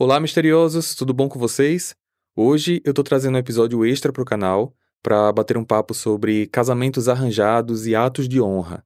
Olá, 0.00 0.20
misteriosos, 0.20 0.94
tudo 0.94 1.12
bom 1.12 1.28
com 1.28 1.40
vocês? 1.40 1.92
Hoje 2.36 2.80
eu 2.84 2.94
tô 2.94 3.02
trazendo 3.02 3.34
um 3.34 3.38
episódio 3.38 3.84
extra 3.84 4.12
pro 4.12 4.24
canal 4.24 4.72
para 5.02 5.32
bater 5.32 5.58
um 5.58 5.64
papo 5.64 5.92
sobre 5.92 6.46
casamentos 6.46 7.08
arranjados 7.08 7.84
e 7.84 7.96
atos 7.96 8.28
de 8.28 8.40
honra. 8.40 8.84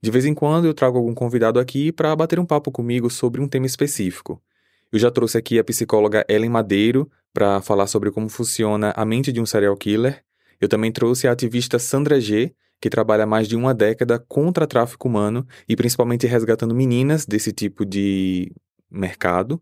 De 0.00 0.08
vez 0.08 0.24
em 0.24 0.32
quando 0.32 0.66
eu 0.66 0.72
trago 0.72 0.96
algum 0.96 1.12
convidado 1.12 1.58
aqui 1.58 1.90
para 1.90 2.14
bater 2.14 2.38
um 2.38 2.46
papo 2.46 2.70
comigo 2.70 3.10
sobre 3.10 3.40
um 3.40 3.48
tema 3.48 3.66
específico. 3.66 4.40
Eu 4.92 5.00
já 5.00 5.10
trouxe 5.10 5.36
aqui 5.36 5.58
a 5.58 5.64
psicóloga 5.64 6.24
Ellen 6.28 6.50
Madeiro 6.50 7.10
para 7.34 7.60
falar 7.60 7.88
sobre 7.88 8.12
como 8.12 8.28
funciona 8.28 8.92
a 8.94 9.04
mente 9.04 9.32
de 9.32 9.40
um 9.40 9.46
serial 9.46 9.76
killer. 9.76 10.22
Eu 10.60 10.68
também 10.68 10.92
trouxe 10.92 11.26
a 11.26 11.32
ativista 11.32 11.76
Sandra 11.80 12.20
G, 12.20 12.54
que 12.80 12.88
trabalha 12.88 13.24
há 13.24 13.26
mais 13.26 13.48
de 13.48 13.56
uma 13.56 13.74
década 13.74 14.16
contra 14.16 14.64
tráfico 14.64 15.08
humano 15.08 15.44
e 15.68 15.74
principalmente 15.74 16.24
resgatando 16.24 16.72
meninas 16.72 17.26
desse 17.26 17.50
tipo 17.50 17.84
de 17.84 18.52
mercado. 18.88 19.60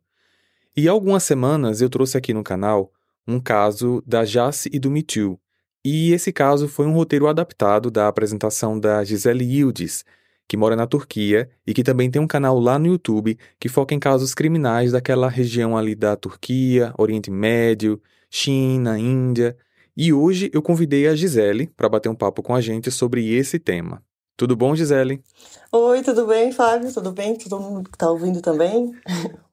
E 0.77 0.89
há 0.89 0.93
algumas 0.93 1.25
semanas 1.25 1.80
eu 1.80 1.91
trouxe 1.91 2.16
aqui 2.16 2.32
no 2.32 2.45
canal 2.45 2.93
um 3.26 3.40
caso 3.40 4.03
da 4.07 4.25
Jace 4.25 4.71
e 4.72 4.79
do 4.79 4.90
Too. 5.03 5.39
E 5.85 6.12
esse 6.12 6.32
caso 6.32 6.68
foi 6.68 6.86
um 6.86 6.93
roteiro 6.93 7.26
adaptado 7.26 7.90
da 7.90 8.07
apresentação 8.07 8.79
da 8.79 9.03
Gisele 9.03 9.45
Yildiz, 9.45 10.04
que 10.46 10.57
mora 10.57 10.76
na 10.76 10.86
Turquia 10.86 11.48
e 11.67 11.72
que 11.72 11.82
também 11.82 12.11
tem 12.11 12.21
um 12.21 12.26
canal 12.26 12.59
lá 12.59 12.79
no 12.79 12.86
YouTube 12.86 13.39
que 13.59 13.68
foca 13.68 13.95
em 13.95 13.98
casos 13.98 14.35
criminais 14.35 14.93
daquela 14.93 15.29
região 15.29 15.76
ali 15.76 15.95
da 15.95 16.17
Turquia, 16.17 16.93
Oriente 16.98 17.31
Médio, 17.31 18.00
China, 18.29 18.98
Índia. 18.98 19.57
E 19.96 20.12
hoje 20.12 20.50
eu 20.53 20.62
convidei 20.62 21.09
a 21.09 21.14
Gisele 21.14 21.68
para 21.76 21.89
bater 21.89 22.09
um 22.09 22.14
papo 22.14 22.43
com 22.43 22.54
a 22.54 22.61
gente 22.61 22.90
sobre 22.90 23.32
esse 23.34 23.59
tema. 23.59 24.03
Tudo 24.40 24.57
bom, 24.57 24.75
Gisele? 24.75 25.22
Oi, 25.71 26.03
tudo 26.03 26.26
bem, 26.26 26.50
Fábio? 26.50 26.90
Tudo 26.94 27.12
bem? 27.12 27.36
Todo 27.36 27.61
mundo 27.61 27.90
que 27.90 27.94
está 27.94 28.11
ouvindo 28.11 28.40
também? 28.40 28.90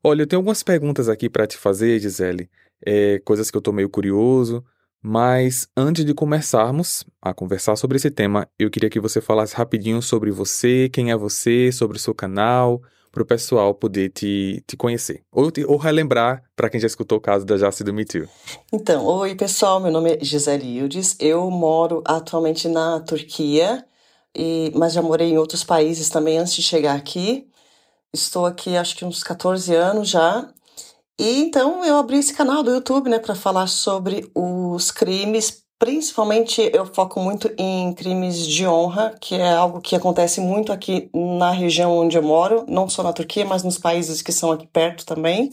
Olha, 0.02 0.22
eu 0.22 0.26
tenho 0.26 0.40
algumas 0.40 0.64
perguntas 0.64 1.10
aqui 1.10 1.30
para 1.30 1.46
te 1.46 1.58
fazer, 1.58 2.00
Gisele. 2.00 2.50
É, 2.86 3.20
coisas 3.26 3.52
que 3.52 3.58
eu 3.58 3.60
estou 3.60 3.74
meio 3.74 3.90
curioso. 3.90 4.64
Mas 5.02 5.68
antes 5.76 6.06
de 6.06 6.14
começarmos 6.14 7.04
a 7.22 7.34
conversar 7.34 7.76
sobre 7.76 7.98
esse 7.98 8.10
tema, 8.10 8.48
eu 8.58 8.70
queria 8.72 8.90
que 8.90 8.98
você 8.98 9.20
falasse 9.20 9.54
rapidinho 9.58 10.02
sobre 10.02 10.32
você, 10.32 10.88
quem 10.88 11.12
é 11.12 11.18
você, 11.18 11.70
sobre 11.70 11.98
o 11.98 12.00
seu 12.00 12.16
canal, 12.16 12.82
para 13.12 13.24
o 13.24 13.26
pessoal 13.26 13.76
poder 13.76 14.08
te, 14.12 14.64
te 14.66 14.78
conhecer. 14.78 15.22
Ou, 15.30 15.52
te, 15.52 15.66
ou 15.66 15.76
relembrar 15.76 16.44
para 16.56 16.70
quem 16.70 16.80
já 16.80 16.88
escutou 16.88 17.18
o 17.18 17.22
caso 17.22 17.46
da 17.46 17.58
Jace 17.58 17.84
do 17.84 17.94
Me 17.94 18.06
Too. 18.06 18.26
Então, 18.72 19.04
oi 19.04 19.36
pessoal, 19.36 19.82
meu 19.82 19.92
nome 19.92 20.14
é 20.14 20.24
Gisele 20.24 20.78
Yildiz. 20.78 21.18
Eu 21.20 21.52
moro 21.52 22.02
atualmente 22.06 22.70
na 22.70 23.02
Turquia 23.02 23.84
e, 24.38 24.72
mas 24.76 24.94
já 24.94 25.02
morei 25.02 25.32
em 25.32 25.38
outros 25.38 25.64
países 25.64 26.10
também 26.10 26.38
antes 26.38 26.54
de 26.54 26.62
chegar 26.62 26.96
aqui. 26.96 27.48
Estou 28.14 28.46
aqui 28.46 28.78
acho 28.78 28.96
que 28.96 29.04
uns 29.04 29.24
14 29.24 29.74
anos 29.74 30.10
já. 30.10 30.48
E 31.20 31.40
então 31.42 31.84
eu 31.84 31.98
abri 31.98 32.18
esse 32.18 32.34
canal 32.34 32.62
do 32.62 32.72
YouTube, 32.72 33.10
né, 33.10 33.18
para 33.18 33.34
falar 33.34 33.68
sobre 33.68 34.30
os 34.36 34.92
crimes. 34.92 35.64
Principalmente 35.80 36.70
eu 36.74 36.86
foco 36.86 37.20
muito 37.20 37.52
em 37.58 37.94
crimes 37.94 38.46
de 38.46 38.66
honra, 38.68 39.16
que 39.20 39.36
é 39.36 39.52
algo 39.52 39.82
que 39.82 39.96
acontece 39.96 40.40
muito 40.40 40.72
aqui 40.72 41.10
na 41.14 41.52
região 41.52 41.98
onde 41.98 42.18
eu 42.18 42.24
moro, 42.24 42.66
não 42.68 42.88
só 42.90 43.04
na 43.04 43.14
Turquia, 43.14 43.46
mas 43.46 43.64
nos 43.64 43.78
países 43.78 44.22
que 44.22 44.32
são 44.32 44.52
aqui 44.52 44.68
perto 44.68 45.06
também. 45.06 45.52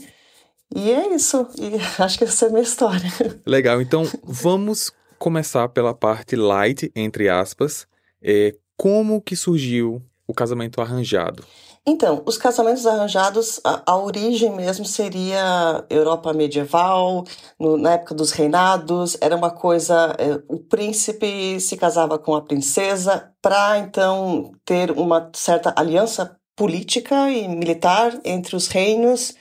E 0.75 0.91
é 0.91 1.15
isso. 1.15 1.47
E 1.59 1.77
acho 2.03 2.19
que 2.19 2.25
essa 2.25 2.47
é 2.47 2.49
a 2.49 2.51
minha 2.51 2.63
história. 2.63 3.11
Legal. 3.47 3.81
Então 3.81 4.05
vamos 4.23 4.93
começar 5.19 5.69
pela 5.71 5.95
parte 5.95 6.37
light, 6.37 6.91
entre 6.95 7.29
aspas. 7.29 7.87
É, 8.23 8.55
como 8.77 9.21
que 9.21 9.37
surgiu 9.37 10.03
o 10.27 10.35
casamento 10.35 10.81
arranjado? 10.81 11.45
Então, 11.87 12.23
os 12.25 12.39
casamentos 12.39 12.87
arranjados, 12.87 13.61
a, 13.63 13.93
a 13.93 13.97
origem 13.97 14.51
mesmo 14.51 14.87
seria 14.87 15.85
Europa 15.91 16.33
medieval, 16.33 17.25
no, 17.61 17.77
na 17.77 17.93
época 17.93 18.15
dos 18.15 18.31
reinados, 18.31 19.19
era 19.21 19.37
uma 19.37 19.51
coisa, 19.51 20.17
é, 20.19 20.43
o 20.49 20.59
príncipe 20.59 21.61
se 21.61 21.77
casava 21.77 22.19
com 22.19 22.35
a 22.35 22.41
princesa 22.41 23.31
para 23.43 23.79
então 23.79 24.53
ter 24.65 24.91
uma 24.93 25.31
certa 25.35 25.75
aliança 25.77 26.39
política 26.57 27.31
e 27.31 27.47
militar 27.47 28.19
entre 28.25 28.57
os 28.57 28.67
reinos. 28.69 29.35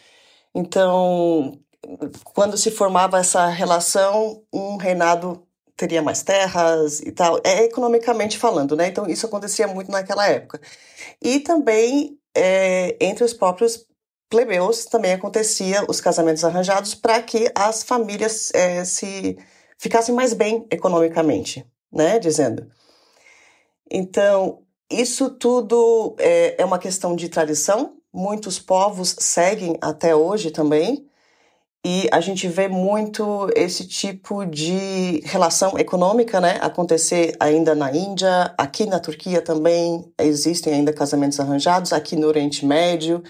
Então, 0.54 1.58
quando 2.26 2.58
se 2.58 2.72
formava 2.72 3.20
essa 3.20 3.48
relação, 3.48 4.44
um 4.54 4.76
reinado 4.76 5.48
teria 5.76 6.02
mais 6.02 6.22
terras 6.24 7.00
e 7.00 7.12
tal, 7.12 7.40
é 7.44 7.64
economicamente 7.64 8.38
falando, 8.38 8.76
né? 8.76 8.88
Então 8.88 9.08
isso 9.08 9.26
acontecia 9.26 9.68
muito 9.68 9.92
naquela 9.92 10.28
época. 10.28 10.62
E 11.22 11.40
também 11.40 12.18
é, 12.36 12.96
entre 13.00 13.24
os 13.24 13.34
próprios 13.34 13.86
plebeus 14.30 14.86
também 14.86 15.14
acontecia 15.14 15.86
os 15.88 16.02
casamentos 16.02 16.44
arranjados 16.44 16.96
para 16.96 17.22
que 17.22 17.52
as 17.56 17.84
famílias 17.84 18.52
é, 18.54 18.84
se 18.84 19.38
ficassem 19.78 20.14
mais 20.14 20.34
bem 20.34 20.66
economicamente, 20.72 21.66
né? 21.92 22.20
Dizendo. 22.20 22.68
Então 23.90 24.64
isso 24.90 25.30
tudo 25.32 26.16
é, 26.20 26.62
é 26.62 26.66
uma 26.66 26.80
questão 26.80 27.16
de 27.16 27.30
tradição. 27.30 27.98
Muitos 28.14 28.60
povos 28.60 29.16
seguem 29.20 29.78
até 29.82 30.16
hoje 30.16 30.52
também. 30.52 31.08
E 31.86 32.08
a 32.14 32.22
gente 32.22 32.48
vê 32.48 32.70
muito 32.70 33.50
esse 33.58 33.86
tipo 33.86 34.46
de 34.46 35.22
relação 35.26 35.78
econômica, 35.78 36.40
né, 36.40 36.58
acontecer 36.62 37.36
ainda 37.38 37.76
na 37.76 37.94
Índia, 37.94 38.54
aqui 38.58 38.86
na 38.86 39.02
Turquia 39.02 39.42
também 39.42 40.10
existem 40.18 40.76
ainda 40.76 40.94
casamentos 40.94 41.42
arranjados, 41.42 41.92
aqui 41.92 42.16
no 42.16 42.28
Oriente 42.28 42.66
Médio. 42.66 43.22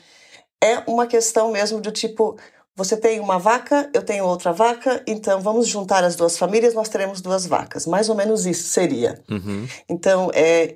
É 0.64 0.84
uma 0.88 1.08
questão 1.08 1.52
mesmo 1.52 1.81
do 1.81 1.91
tipo, 1.91 2.38
você 2.75 2.96
tem 2.96 3.19
uma 3.19 3.40
vaca, 3.40 3.90
eu 3.91 4.03
tenho 4.03 4.25
outra 4.25 4.53
vaca, 4.53 5.03
então 5.08 5.41
vamos 5.41 5.68
juntar 5.68 6.03
as 6.03 6.16
duas 6.16 6.38
famílias, 6.38 6.75
nós 6.75 6.90
teremos 6.90 7.22
duas 7.22 7.47
vacas. 7.47 7.88
Mais 7.88 8.08
ou 8.08 8.16
menos 8.16 8.46
isso 8.46 8.68
seria. 8.68 9.20
Uhum. 9.31 9.68
Então, 9.90 10.30
é, 10.31 10.75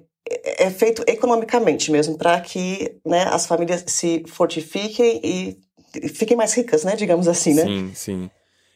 é 0.58 0.70
feito 0.72 1.04
economicamente 1.06 1.92
mesmo, 1.92 2.18
para 2.18 2.42
que 2.42 3.00
né, 3.06 3.28
as 3.32 3.46
famílias 3.46 3.84
se 3.86 4.24
fortifiquem 4.28 5.22
e 5.24 5.67
fiquem 6.14 6.38
mais 6.38 6.54
ricas, 6.54 6.84
né? 6.84 6.96
Digamos 6.96 7.28
assim, 7.28 7.54
né? 7.54 7.64
Sim, 7.64 7.92
sim. 7.94 8.30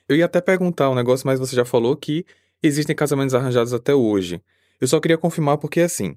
Eu 0.07 0.15
ia 0.15 0.25
até 0.25 0.41
perguntar 0.41 0.89
um 0.89 0.95
negócio, 0.95 1.25
mas 1.25 1.39
você 1.39 1.55
já 1.55 1.65
falou 1.65 1.95
que 1.95 2.25
existem 2.61 2.95
casamentos 2.95 3.33
arranjados 3.33 3.73
até 3.73 3.93
hoje. 3.93 4.41
Eu 4.79 4.87
só 4.87 4.99
queria 4.99 5.17
confirmar 5.17 5.57
porque, 5.57 5.81
assim, 5.81 6.15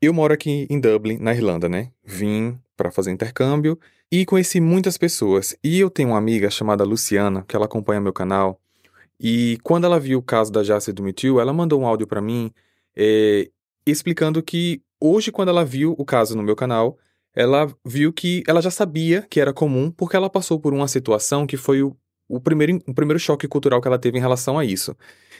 eu 0.00 0.12
moro 0.12 0.32
aqui 0.32 0.66
em 0.70 0.78
Dublin, 0.78 1.18
na 1.18 1.34
Irlanda, 1.34 1.68
né? 1.68 1.90
Vim 2.04 2.58
para 2.76 2.90
fazer 2.90 3.10
intercâmbio 3.10 3.78
e 4.12 4.24
conheci 4.24 4.60
muitas 4.60 4.98
pessoas. 4.98 5.56
E 5.64 5.80
eu 5.80 5.90
tenho 5.90 6.10
uma 6.10 6.18
amiga 6.18 6.50
chamada 6.50 6.84
Luciana, 6.84 7.44
que 7.48 7.56
ela 7.56 7.64
acompanha 7.64 8.00
meu 8.00 8.12
canal. 8.12 8.60
E 9.18 9.58
quando 9.62 9.84
ela 9.84 9.98
viu 9.98 10.18
o 10.18 10.22
caso 10.22 10.52
da 10.52 10.62
Jace 10.62 10.92
do 10.92 11.12
Too, 11.12 11.40
ela 11.40 11.52
mandou 11.52 11.80
um 11.80 11.86
áudio 11.86 12.06
para 12.06 12.20
mim 12.20 12.52
é, 12.94 13.48
explicando 13.86 14.42
que 14.42 14.82
hoje, 15.00 15.32
quando 15.32 15.48
ela 15.48 15.64
viu 15.64 15.94
o 15.98 16.04
caso 16.04 16.36
no 16.36 16.42
meu 16.42 16.54
canal, 16.54 16.98
ela 17.36 17.70
viu 17.84 18.12
que 18.12 18.42
ela 18.48 18.62
já 18.62 18.70
sabia 18.70 19.22
que 19.22 19.38
era 19.38 19.52
comum 19.52 19.90
porque 19.90 20.16
ela 20.16 20.30
passou 20.30 20.58
por 20.58 20.72
uma 20.72 20.88
situação 20.88 21.46
que 21.46 21.58
foi 21.58 21.82
o, 21.82 21.94
o, 22.26 22.40
primeiro, 22.40 22.82
o 22.86 22.94
primeiro 22.94 23.20
choque 23.20 23.46
cultural 23.46 23.80
que 23.80 23.86
ela 23.86 23.98
teve 23.98 24.16
em 24.16 24.20
relação 24.20 24.58
a 24.58 24.64
isso. 24.64 24.96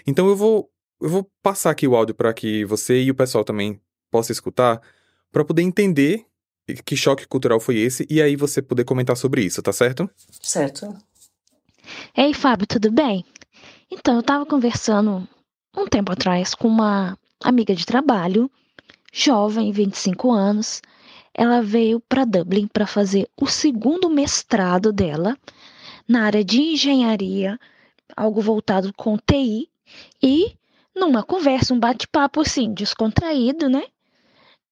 Então 0.07 0.29
eu 0.29 0.37
vou, 0.37 0.71
eu 1.01 1.09
vou 1.09 1.31
passar 1.43 1.71
aqui 1.71 1.89
o 1.89 1.97
áudio 1.97 2.15
para 2.15 2.35
que 2.35 2.67
você 2.67 3.03
e 3.03 3.11
o 3.11 3.15
pessoal 3.15 3.43
também 3.43 3.81
possa 4.11 4.31
escutar 4.31 4.81
para 5.33 5.45
poder 5.45 5.63
entender 5.63 6.27
que 6.85 6.97
choque 6.97 7.27
cultural 7.27 7.59
foi 7.59 7.79
esse 7.79 8.07
e 8.11 8.21
aí 8.21 8.37
você 8.37 8.61
poder 8.61 8.85
comentar 8.85 9.17
sobre 9.17 9.43
isso, 9.43 9.63
tá 9.63 9.73
certo? 9.73 10.09
Certo. 10.43 10.95
Ei, 12.17 12.35
Fábio, 12.35 12.67
tudo 12.67 12.91
bem? 12.91 13.25
Então, 13.91 14.15
eu 14.15 14.21
estava 14.21 14.45
conversando 14.45 15.27
um 15.77 15.87
tempo 15.87 16.13
atrás 16.13 16.55
com 16.55 16.67
uma 16.67 17.17
amiga 17.43 17.75
de 17.75 17.87
trabalho, 17.87 18.51
jovem, 19.13 19.71
25 19.71 20.33
anos, 20.33 20.83
ela 21.37 21.61
veio 21.61 22.01
para 22.01 22.25
Dublin 22.25 22.67
para 22.67 22.87
fazer 22.87 23.29
o 23.37 23.47
segundo 23.47 24.09
mestrado 24.09 24.91
dela 24.91 25.37
na 26.09 26.23
área 26.25 26.43
de 26.43 26.61
engenharia, 26.61 27.59
algo 28.17 28.41
voltado 28.41 28.93
com 28.95 29.19
TI, 29.19 29.69
e 30.23 30.57
numa 30.95 31.23
conversa, 31.23 31.75
um 31.75 31.79
bate-papo 31.79 32.41
assim, 32.41 32.73
descontraído, 32.73 33.69
né? 33.69 33.83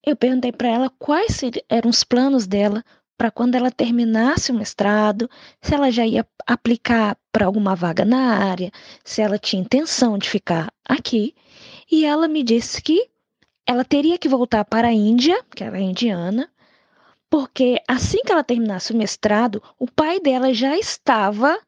Eu 0.03 0.17
perguntei 0.17 0.53
para 0.53 0.69
ela 0.69 0.91
quais 0.99 1.41
eram 1.69 1.91
os 1.91 2.03
planos 2.03 2.47
dela 2.47 2.83
para 3.17 3.31
quando 3.31 3.55
ela 3.55 3.71
terminasse 3.71 4.51
o 4.51 4.55
mestrado, 4.55 5.29
se 5.61 5.75
ela 5.75 5.91
já 5.91 6.07
ia 6.07 6.27
aplicar 6.47 7.17
para 7.31 7.47
alguma 7.47 7.75
vaga 7.75 8.05
na 8.05 8.39
área, 8.39 8.73
se 9.05 9.21
ela 9.21 9.39
tinha 9.39 9.63
intenção 9.63 10.17
de 10.17 10.29
ficar 10.29 10.73
aqui. 10.85 11.35
E 11.91 12.05
ela 12.05 12.27
me 12.27 12.43
disse 12.43 12.83
que 12.83 13.09
ela 13.67 13.85
teria 13.85 14.19
que 14.19 14.29
voltar 14.29 14.65
para 14.65 14.89
a 14.89 14.93
Índia, 14.93 15.43
que 15.55 15.63
ela 15.63 15.77
é 15.77 15.81
indiana, 15.81 16.51
porque 17.35 17.83
assim 17.89 18.23
que 18.25 18.31
ela 18.31 18.45
terminasse 18.45 18.93
o 18.93 18.97
mestrado, 18.97 19.61
o 19.77 19.91
pai 19.91 20.21
dela 20.21 20.55
já 20.55 20.79
estava 20.79 21.59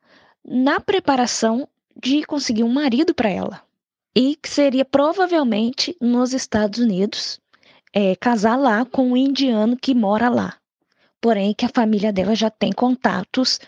na 0.45 0.79
preparação 0.79 1.69
de 2.01 2.23
conseguir 2.23 2.63
um 2.63 2.73
marido 2.73 3.13
para 3.13 3.31
ela. 3.31 3.61
E 4.15 4.37
que 4.37 4.49
seria 4.49 4.85
provavelmente 4.85 5.97
nos 6.01 6.33
Estados 6.33 6.79
Unidos, 6.79 7.41
é, 7.93 8.15
casar 8.15 8.55
lá 8.55 8.85
com 8.85 9.11
um 9.11 9.17
indiano 9.17 9.77
que 9.77 9.93
mora 9.93 10.29
lá. 10.29 10.57
Porém, 11.21 11.53
que 11.53 11.65
a 11.65 11.69
família 11.75 12.13
dela 12.13 12.37
já 12.37 12.49
tem 12.49 12.71
contatos 12.71 13.59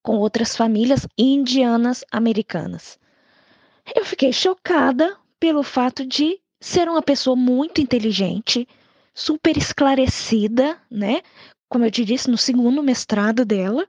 com 0.00 0.16
outras 0.16 0.54
famílias 0.54 1.08
indianas 1.18 2.04
americanas. 2.12 3.00
Eu 3.96 4.04
fiquei 4.04 4.32
chocada 4.32 5.16
pelo 5.40 5.64
fato 5.64 6.06
de 6.06 6.38
ser 6.60 6.88
uma 6.88 7.02
pessoa 7.02 7.34
muito 7.34 7.80
inteligente, 7.80 8.64
super 9.18 9.56
esclarecida, 9.56 10.80
né? 10.88 11.22
Como 11.68 11.84
eu 11.84 11.90
te 11.90 12.04
disse, 12.04 12.30
no 12.30 12.38
segundo 12.38 12.82
mestrado 12.82 13.44
dela. 13.44 13.86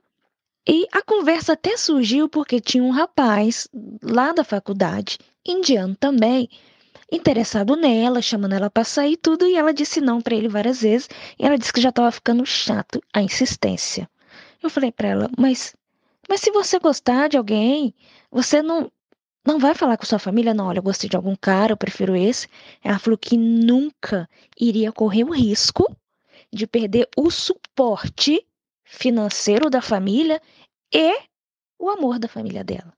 E 0.68 0.86
a 0.92 1.00
conversa 1.02 1.52
até 1.52 1.76
surgiu 1.76 2.28
porque 2.28 2.60
tinha 2.60 2.82
um 2.82 2.90
rapaz 2.90 3.68
lá 4.02 4.32
da 4.32 4.44
faculdade, 4.44 5.18
indiano 5.46 5.96
também, 5.96 6.50
interessado 7.10 7.76
nela, 7.76 8.20
chamando 8.20 8.54
ela 8.54 8.68
para 8.68 8.84
sair 8.84 9.16
tudo, 9.16 9.46
e 9.46 9.56
ela 9.56 9.72
disse 9.72 10.00
não 10.00 10.20
para 10.20 10.34
ele 10.34 10.48
várias 10.48 10.82
vezes, 10.82 11.08
e 11.38 11.46
ela 11.46 11.56
disse 11.56 11.72
que 11.72 11.80
já 11.80 11.88
estava 11.88 12.10
ficando 12.12 12.44
chato 12.44 13.00
a 13.12 13.22
insistência. 13.22 14.08
Eu 14.62 14.68
falei 14.68 14.92
para 14.92 15.08
ela, 15.08 15.30
mas 15.38 15.74
mas 16.28 16.40
se 16.40 16.50
você 16.50 16.78
gostar 16.78 17.28
de 17.28 17.36
alguém, 17.36 17.94
você 18.30 18.62
não 18.62 18.90
não 19.46 19.58
vai 19.58 19.74
falar 19.74 19.96
com 19.96 20.04
sua 20.04 20.18
família, 20.18 20.52
não, 20.52 20.66
olha, 20.66 20.78
eu 20.78 20.82
gostei 20.82 21.08
de 21.08 21.16
algum 21.16 21.34
cara, 21.34 21.72
eu 21.72 21.76
prefiro 21.76 22.14
esse. 22.14 22.46
Ela 22.82 22.98
falou 22.98 23.16
que 23.16 23.36
nunca 23.36 24.28
iria 24.58 24.92
correr 24.92 25.24
o 25.24 25.32
risco 25.32 25.96
de 26.52 26.66
perder 26.66 27.08
o 27.16 27.30
suporte 27.30 28.46
financeiro 28.84 29.70
da 29.70 29.80
família 29.80 30.40
e 30.92 31.18
o 31.78 31.88
amor 31.88 32.18
da 32.18 32.28
família 32.28 32.62
dela. 32.62 32.92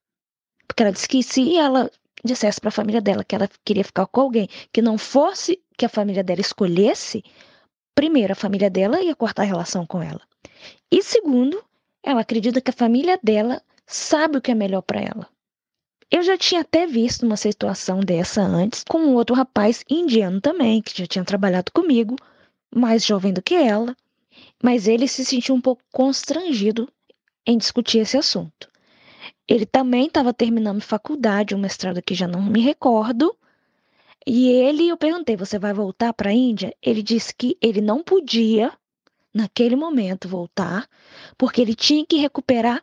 Porque 0.66 0.82
ela 0.82 0.92
disse 0.92 1.08
que 1.08 1.22
se 1.22 1.56
ela 1.56 1.90
dissesse 2.24 2.60
para 2.60 2.68
a 2.68 2.72
família 2.72 3.00
dela 3.00 3.24
que 3.24 3.34
ela 3.34 3.48
queria 3.64 3.84
ficar 3.84 4.06
com 4.06 4.20
alguém 4.20 4.48
que 4.72 4.80
não 4.80 4.96
fosse 4.96 5.60
que 5.76 5.84
a 5.84 5.88
família 5.88 6.24
dela 6.24 6.40
escolhesse, 6.40 7.22
primeiro, 7.94 8.32
a 8.32 8.36
família 8.36 8.70
dela 8.70 9.00
ia 9.02 9.14
cortar 9.14 9.42
a 9.42 9.46
relação 9.46 9.86
com 9.86 10.02
ela. 10.02 10.20
E 10.90 11.02
segundo, 11.02 11.62
ela 12.02 12.22
acredita 12.22 12.60
que 12.60 12.70
a 12.70 12.74
família 12.74 13.18
dela 13.22 13.62
sabe 13.86 14.38
o 14.38 14.40
que 14.40 14.50
é 14.50 14.54
melhor 14.54 14.82
para 14.82 15.00
ela. 15.00 15.31
Eu 16.14 16.22
já 16.22 16.36
tinha 16.36 16.60
até 16.60 16.86
visto 16.86 17.24
uma 17.24 17.38
situação 17.38 18.00
dessa 18.00 18.42
antes 18.42 18.84
com 18.86 18.98
um 18.98 19.14
outro 19.14 19.34
rapaz 19.34 19.82
indiano 19.88 20.42
também, 20.42 20.82
que 20.82 20.98
já 20.98 21.06
tinha 21.06 21.24
trabalhado 21.24 21.72
comigo, 21.72 22.16
mais 22.70 23.02
jovem 23.02 23.32
do 23.32 23.40
que 23.40 23.54
ela, 23.54 23.96
mas 24.62 24.86
ele 24.86 25.08
se 25.08 25.24
sentiu 25.24 25.54
um 25.54 25.60
pouco 25.60 25.82
constrangido 25.90 26.86
em 27.46 27.56
discutir 27.56 28.00
esse 28.00 28.18
assunto. 28.18 28.68
Ele 29.48 29.64
também 29.64 30.04
estava 30.06 30.34
terminando 30.34 30.82
faculdade, 30.82 31.54
um 31.54 31.58
mestrado 31.58 32.02
que 32.02 32.14
já 32.14 32.28
não 32.28 32.42
me 32.42 32.60
recordo. 32.60 33.34
E 34.26 34.50
ele, 34.50 34.88
eu 34.88 34.98
perguntei, 34.98 35.34
você 35.34 35.58
vai 35.58 35.72
voltar 35.72 36.12
para 36.12 36.28
a 36.28 36.34
Índia? 36.34 36.76
Ele 36.82 37.02
disse 37.02 37.34
que 37.34 37.56
ele 37.58 37.80
não 37.80 38.02
podia, 38.02 38.70
naquele 39.32 39.76
momento, 39.76 40.28
voltar, 40.28 40.86
porque 41.38 41.62
ele 41.62 41.74
tinha 41.74 42.04
que 42.04 42.18
recuperar 42.18 42.82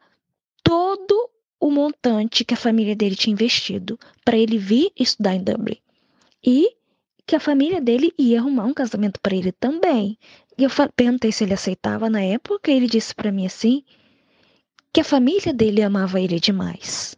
todo 0.64 1.30
o 1.60 1.70
montante 1.70 2.46
que 2.46 2.54
a 2.54 2.58
família 2.58 2.96
dele 2.96 3.16
tinha 3.16 3.34
investido 3.34 4.00
para 4.24 4.38
ele 4.38 4.58
vir 4.58 4.92
estudar 4.98 5.36
em 5.36 5.44
Dublin. 5.44 5.78
E 6.44 6.76
que 7.26 7.36
a 7.36 7.40
família 7.40 7.82
dele 7.82 8.14
ia 8.18 8.40
arrumar 8.40 8.66
um 8.66 8.74
casamento 8.74 9.20
para 9.20 9.36
ele 9.36 9.52
também. 9.52 10.18
E 10.58 10.64
eu 10.64 10.70
perguntei 10.96 11.32
se 11.32 11.44
ele 11.44 11.54
aceitava 11.54 12.10
na 12.10 12.22
época, 12.22 12.72
e 12.72 12.76
ele 12.76 12.88
disse 12.88 13.14
para 13.14 13.32
mim 13.32 13.46
assim: 13.46 13.84
que 14.92 15.02
a 15.02 15.04
família 15.04 15.54
dele 15.54 15.84
amava 15.84 16.20
ele 16.20 16.40
demais 16.40 17.16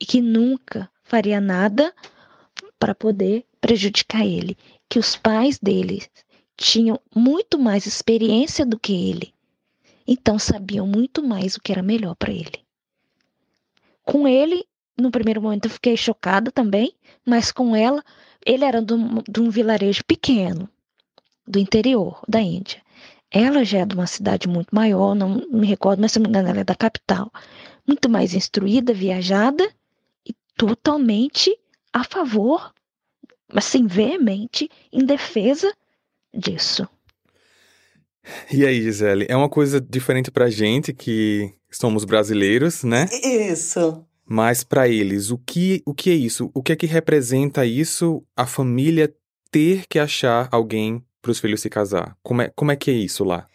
e 0.00 0.06
que 0.06 0.20
nunca 0.20 0.90
faria 1.02 1.40
nada 1.40 1.94
para 2.78 2.94
poder 2.94 3.44
prejudicar 3.60 4.24
ele, 4.26 4.56
que 4.88 4.98
os 4.98 5.16
pais 5.16 5.58
dele 5.58 6.02
tinham 6.56 7.00
muito 7.14 7.58
mais 7.58 7.86
experiência 7.86 8.64
do 8.64 8.78
que 8.78 8.92
ele, 9.10 9.32
então 10.06 10.38
sabiam 10.38 10.86
muito 10.86 11.22
mais 11.22 11.56
o 11.56 11.60
que 11.60 11.72
era 11.72 11.82
melhor 11.82 12.14
para 12.14 12.32
ele. 12.32 12.61
Com 14.04 14.26
ele, 14.26 14.64
no 14.98 15.10
primeiro 15.10 15.40
momento 15.40 15.66
eu 15.66 15.70
fiquei 15.70 15.96
chocada 15.96 16.50
também, 16.50 16.92
mas 17.26 17.52
com 17.52 17.74
ela, 17.74 18.02
ele 18.44 18.64
era 18.64 18.82
de 18.82 19.40
um 19.40 19.50
vilarejo 19.50 20.04
pequeno, 20.04 20.68
do 21.46 21.58
interior 21.58 22.22
da 22.28 22.40
Índia. 22.40 22.82
Ela 23.30 23.64
já 23.64 23.78
é 23.78 23.86
de 23.86 23.94
uma 23.94 24.06
cidade 24.06 24.46
muito 24.46 24.74
maior, 24.74 25.14
não 25.14 25.46
me 25.50 25.66
recordo, 25.66 26.00
mas 26.00 26.12
se 26.12 26.18
não 26.18 26.24
me 26.24 26.28
engano, 26.28 26.48
ela 26.48 26.60
é 26.60 26.64
da 26.64 26.74
capital. 26.74 27.32
Muito 27.86 28.08
mais 28.08 28.34
instruída, 28.34 28.92
viajada 28.92 29.68
e 30.26 30.34
totalmente 30.56 31.56
a 31.92 32.04
favor, 32.04 32.72
assim, 33.54 33.86
veemente, 33.86 34.68
em 34.92 35.04
defesa 35.04 35.72
disso. 36.34 36.86
E 38.52 38.64
aí, 38.66 38.82
Gisele, 38.82 39.26
é 39.28 39.36
uma 39.36 39.48
coisa 39.48 39.80
diferente 39.80 40.30
pra 40.30 40.48
gente 40.48 40.92
que 40.92 41.52
somos 41.76 42.04
brasileiros, 42.04 42.82
né? 42.84 43.08
Isso. 43.12 44.04
Mas 44.24 44.64
para 44.64 44.88
eles, 44.88 45.30
o 45.30 45.38
que, 45.38 45.82
o 45.84 45.92
que 45.92 46.10
é 46.10 46.14
isso? 46.14 46.50
O 46.54 46.62
que 46.62 46.72
é 46.72 46.76
que 46.76 46.86
representa 46.86 47.66
isso, 47.66 48.22
a 48.36 48.46
família 48.46 49.12
ter 49.50 49.84
que 49.88 49.98
achar 49.98 50.48
alguém 50.50 51.04
para 51.20 51.30
os 51.30 51.38
filhos 51.38 51.60
se 51.60 51.68
casar? 51.68 52.16
Como 52.22 52.42
é, 52.42 52.50
como 52.54 52.72
é 52.72 52.76
que 52.76 52.90
é 52.90 52.94
isso 52.94 53.24
lá? 53.24 53.46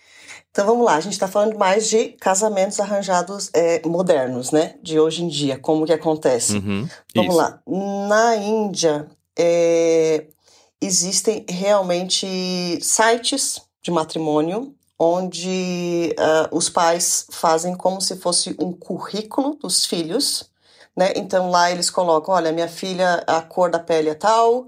Então 0.52 0.66
vamos 0.66 0.86
lá, 0.86 0.96
a 0.96 1.00
gente 1.00 1.14
está 1.14 1.28
falando 1.28 1.58
mais 1.58 1.88
de 1.88 2.10
casamentos 2.20 2.80
arranjados 2.80 3.50
é, 3.54 3.82
modernos, 3.88 4.52
né? 4.52 4.76
De 4.82 5.00
hoje 5.00 5.24
em 5.24 5.28
dia, 5.28 5.58
como 5.58 5.86
que 5.86 5.94
acontece. 5.94 6.58
Uhum, 6.58 6.88
vamos 7.16 7.36
isso. 7.36 7.38
lá. 7.38 7.62
Na 8.08 8.36
Índia, 8.36 9.08
é, 9.38 10.26
existem 10.82 11.46
realmente 11.48 12.28
sites 12.82 13.62
de 13.84 13.92
matrimônio 13.92 14.76
onde 15.00 16.16
uh, 16.18 16.56
os 16.56 16.70
pais 16.70 17.28
fazem 17.32 17.76
como 17.76 18.02
se 18.02 18.18
fosse 18.18 18.56
um 18.60 18.74
currículo 18.74 19.56
dos 19.56 19.86
filhos, 19.86 20.50
né? 20.96 21.14
Então 21.16 21.50
lá 21.50 21.72
eles 21.72 21.90
colocam, 21.90 22.34
olha, 22.34 22.52
minha 22.52 22.68
filha, 22.68 23.24
a 23.28 23.42
cor 23.42 23.70
da 23.70 23.80
pele 23.80 24.10
é 24.10 24.16
tal, 24.16 24.68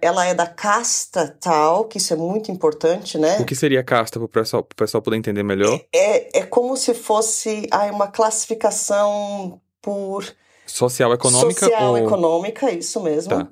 ela 0.00 0.24
é 0.24 0.34
da 0.34 0.46
casta 0.46 1.36
tal, 1.40 1.84
que 1.84 1.98
isso 1.98 2.12
é 2.12 2.16
muito 2.16 2.50
importante, 2.50 3.18
né? 3.18 3.38
O 3.38 3.44
que 3.44 3.54
seria 3.54 3.84
casta 3.84 4.18
para 4.18 4.24
o 4.24 4.28
pessoal, 4.28 4.66
pessoal 4.74 5.02
poder 5.02 5.16
entender 5.16 5.42
melhor? 5.42 5.78
É, 5.92 6.38
é 6.38 6.42
como 6.44 6.76
se 6.76 6.94
fosse 6.94 7.68
ai, 7.70 7.90
uma 7.90 8.08
classificação 8.08 9.60
por. 9.82 10.24
Social 10.66 11.12
econômica? 11.14 11.66
Social 11.66 11.90
ou... 11.90 11.98
econômica, 11.98 12.70
isso 12.70 13.00
mesmo. 13.00 13.30
Tá. 13.30 13.48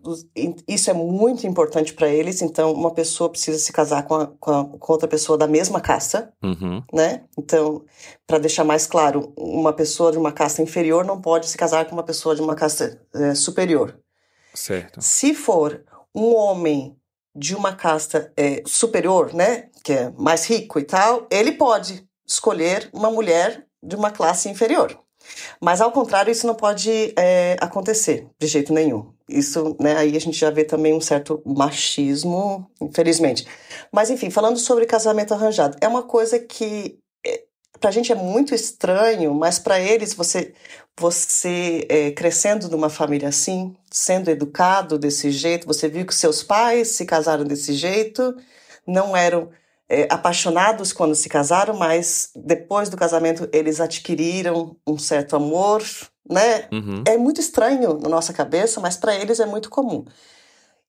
Isso 0.66 0.90
é 0.90 0.93
muito 0.93 1.46
importante 1.46 1.94
para 1.94 2.08
eles. 2.08 2.43
Então, 2.43 2.72
uma 2.72 2.90
pessoa 2.90 3.31
precisa 3.31 3.58
se 3.58 3.72
casar 3.72 4.02
com, 4.05 4.14
a, 4.14 4.26
com, 4.26 4.50
a, 4.50 4.64
com 4.64 4.93
outra 4.93 5.08
pessoa 5.08 5.38
da 5.38 5.46
mesma 5.46 5.81
casta, 5.81 6.32
Uhum. 6.43 6.82
né? 6.93 7.22
Então, 7.38 7.84
para 8.26 8.38
deixar 8.38 8.64
mais 8.64 8.87
claro, 8.87 9.32
uma 9.37 9.72
pessoa 9.72 10.11
de 10.11 10.19
uma 10.19 10.32
casta 10.32 10.61
inferior 10.62 11.05
não 11.05 11.20
pode 11.20 11.46
se 11.49 11.56
casar 11.56 11.87
com 11.87 11.93
uma 11.93 12.02
pessoa 12.02 12.35
de 12.35 12.42
uma 12.42 12.54
casta 12.54 13.00
é, 13.14 13.35
superior. 13.35 13.99
Certo. 14.52 15.00
Se 15.00 15.35
for 15.35 15.85
um 16.14 16.35
homem 16.35 16.97
de 17.35 17.54
uma 17.54 17.75
casta 17.75 18.33
é, 18.37 18.62
superior, 18.66 19.35
né, 19.35 19.68
que 19.83 19.92
é 19.92 20.12
mais 20.16 20.49
rico 20.49 20.78
e 20.78 20.85
tal, 20.85 21.26
ele 21.30 21.52
pode 21.52 22.06
escolher 22.26 22.88
uma 22.92 23.11
mulher 23.11 23.66
de 23.83 23.97
uma 23.97 24.11
classe 24.11 24.49
inferior. 24.49 24.99
Mas 25.61 25.81
ao 25.81 25.93
contrário, 25.93 26.31
isso 26.31 26.47
não 26.47 26.54
pode 26.54 27.12
é, 27.16 27.57
acontecer 27.61 28.26
de 28.38 28.47
jeito 28.47 28.73
nenhum. 28.73 29.12
Isso, 29.28 29.76
né, 29.81 29.97
aí 29.97 30.16
a 30.16 30.21
gente 30.21 30.38
já 30.38 30.50
vê 30.50 30.64
também 30.64 30.93
um 30.93 31.00
certo 31.00 31.43
machismo, 31.47 32.71
infelizmente. 32.81 33.47
Mas 33.90 34.11
enfim, 34.11 34.31
falando 34.31 34.59
sobre 34.59 34.87
casamento 34.87 35.33
arranjado, 35.33 35.76
é 35.81 35.88
uma 35.88 36.02
coisa 36.02 36.38
que 36.38 36.99
é, 37.26 37.45
pra 37.81 37.90
gente 37.90 38.12
é 38.12 38.14
muito 38.14 38.54
estranho, 38.54 39.33
mas 39.35 39.59
para 39.59 39.81
eles 39.81 40.12
você 40.14 40.52
você 40.97 41.87
é, 41.88 42.11
crescendo 42.12 42.69
numa 42.69 42.88
família 42.88 43.28
assim, 43.28 43.75
sendo 43.90 44.31
educado 44.31 44.99
desse 44.99 45.31
jeito, 45.31 45.66
você 45.66 45.88
viu 45.88 46.07
que 46.07 46.14
seus 46.14 46.43
pais 46.43 46.88
se 46.88 47.04
casaram 47.04 47.45
desse 47.45 47.73
jeito, 47.73 48.37
não 48.87 49.16
eram 49.16 49.50
é, 49.88 50.07
apaixonados 50.11 50.93
quando 50.93 51.14
se 51.14 51.29
casaram, 51.29 51.75
mas 51.75 52.31
depois 52.35 52.88
do 52.88 52.97
casamento 52.97 53.49
eles 53.53 53.81
adquiriram 53.81 54.76
um 54.87 54.99
certo 54.99 55.37
amor, 55.37 55.83
né? 56.29 56.69
Uhum. 56.73 57.05
É 57.07 57.17
muito 57.17 57.41
estranho 57.41 57.99
na 58.00 58.09
nossa 58.09 58.33
cabeça, 58.33 58.81
mas 58.81 58.97
para 58.97 59.14
eles 59.14 59.41
é 59.41 59.47
muito 59.47 59.69
comum. 59.69 60.05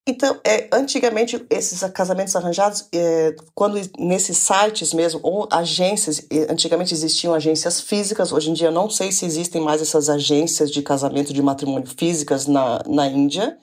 Então, 0.08 0.38
é, 0.44 0.68
antigamente, 0.72 1.44
esses 1.50 1.80
casamentos 1.90 2.36
arranjados, 2.36 2.88
é, 2.94 3.34
quando 3.52 3.76
nesses 3.98 4.38
sites 4.38 4.94
mesmo, 4.94 5.18
ou 5.20 5.48
agências, 5.50 6.24
antigamente 6.48 6.94
existiam 6.94 7.34
agências 7.34 7.80
físicas, 7.80 8.30
hoje 8.30 8.50
em 8.50 8.52
dia 8.52 8.68
eu 8.68 8.72
não 8.72 8.88
sei 8.88 9.10
se 9.10 9.26
existem 9.26 9.60
mais 9.60 9.82
essas 9.82 10.08
agências 10.08 10.70
de 10.70 10.80
casamento 10.80 11.32
de 11.32 11.42
matrimônio 11.42 11.88
físicas 11.88 12.46
na, 12.46 12.80
na 12.86 13.08
Índia, 13.08 13.58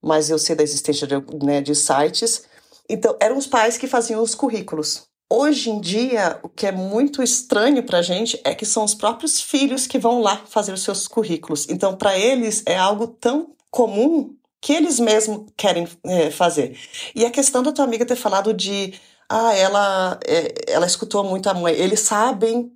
mas 0.00 0.30
eu 0.30 0.38
sei 0.38 0.56
da 0.56 0.62
existência 0.62 1.06
de, 1.06 1.16
né, 1.44 1.60
de 1.60 1.74
sites. 1.74 2.44
Então, 2.88 3.16
eram 3.20 3.36
os 3.38 3.46
pais 3.46 3.78
que 3.78 3.86
faziam 3.86 4.22
os 4.22 4.34
currículos. 4.34 5.06
Hoje 5.30 5.70
em 5.70 5.80
dia, 5.80 6.38
o 6.42 6.48
que 6.48 6.66
é 6.66 6.72
muito 6.72 7.22
estranho 7.22 7.82
para 7.82 7.98
a 7.98 8.02
gente 8.02 8.38
é 8.44 8.54
que 8.54 8.66
são 8.66 8.84
os 8.84 8.94
próprios 8.94 9.40
filhos 9.40 9.86
que 9.86 9.98
vão 9.98 10.20
lá 10.20 10.42
fazer 10.46 10.72
os 10.72 10.82
seus 10.82 11.08
currículos. 11.08 11.66
Então, 11.68 11.96
para 11.96 12.16
eles, 12.16 12.62
é 12.66 12.76
algo 12.76 13.06
tão 13.06 13.54
comum 13.70 14.36
que 14.60 14.72
eles 14.72 15.00
mesmos 15.00 15.46
querem 15.56 15.88
é, 16.04 16.30
fazer. 16.30 16.78
E 17.14 17.24
a 17.24 17.30
questão 17.30 17.62
da 17.62 17.72
tua 17.72 17.84
amiga 17.84 18.06
ter 18.06 18.16
falado 18.16 18.54
de, 18.54 18.94
ah, 19.28 19.54
ela, 19.54 20.18
é, 20.26 20.54
ela 20.68 20.86
escutou 20.86 21.24
muito 21.24 21.48
a 21.48 21.54
mãe. 21.54 21.74
Eles 21.74 22.00
sabem 22.00 22.70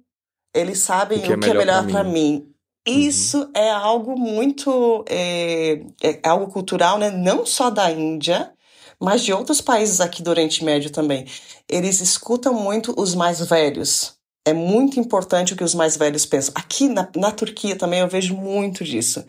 Eles 0.55 0.81
sabem 0.81 1.19
o 1.19 1.23
que, 1.23 1.33
é, 1.33 1.37
o 1.37 1.39
melhor 1.39 1.55
é 1.55 1.59
melhor 1.59 1.87
para 1.87 2.05
mim. 2.05 2.13
mim. 2.13 2.55
Uhum. 2.89 2.99
Isso 3.01 3.39
uhum. 3.39 3.51
é 3.55 3.71
algo 3.71 4.19
muito. 4.19 5.05
É, 5.09 5.81
é, 6.03 6.21
algo 6.25 6.51
cultural, 6.51 6.99
né? 6.99 7.11
Não 7.11 7.45
só 7.47 7.71
da 7.71 7.91
Índia, 7.91 8.53
mas 9.01 9.23
de 9.23 9.33
outros 9.33 9.61
países 9.61 10.01
aqui 10.01 10.23
do 10.23 10.31
Oriente 10.31 10.65
Médio 10.65 10.91
também. 10.91 11.27
Eles 11.69 12.01
escutam 12.01 12.55
muito 12.55 12.95
os 13.01 13.15
mais 13.15 13.41
velhos. 13.41 14.15
É 14.45 14.53
muito 14.53 14.99
importante 14.99 15.53
o 15.53 15.57
que 15.57 15.65
os 15.65 15.75
mais 15.75 15.97
velhos 15.97 16.25
pensam. 16.25 16.55
Aqui 16.57 16.89
na, 16.89 17.09
na 17.17 17.31
Turquia 17.31 17.77
também 17.77 18.01
eu 18.01 18.09
vejo 18.09 18.35
muito 18.35 18.83
disso. 18.83 19.25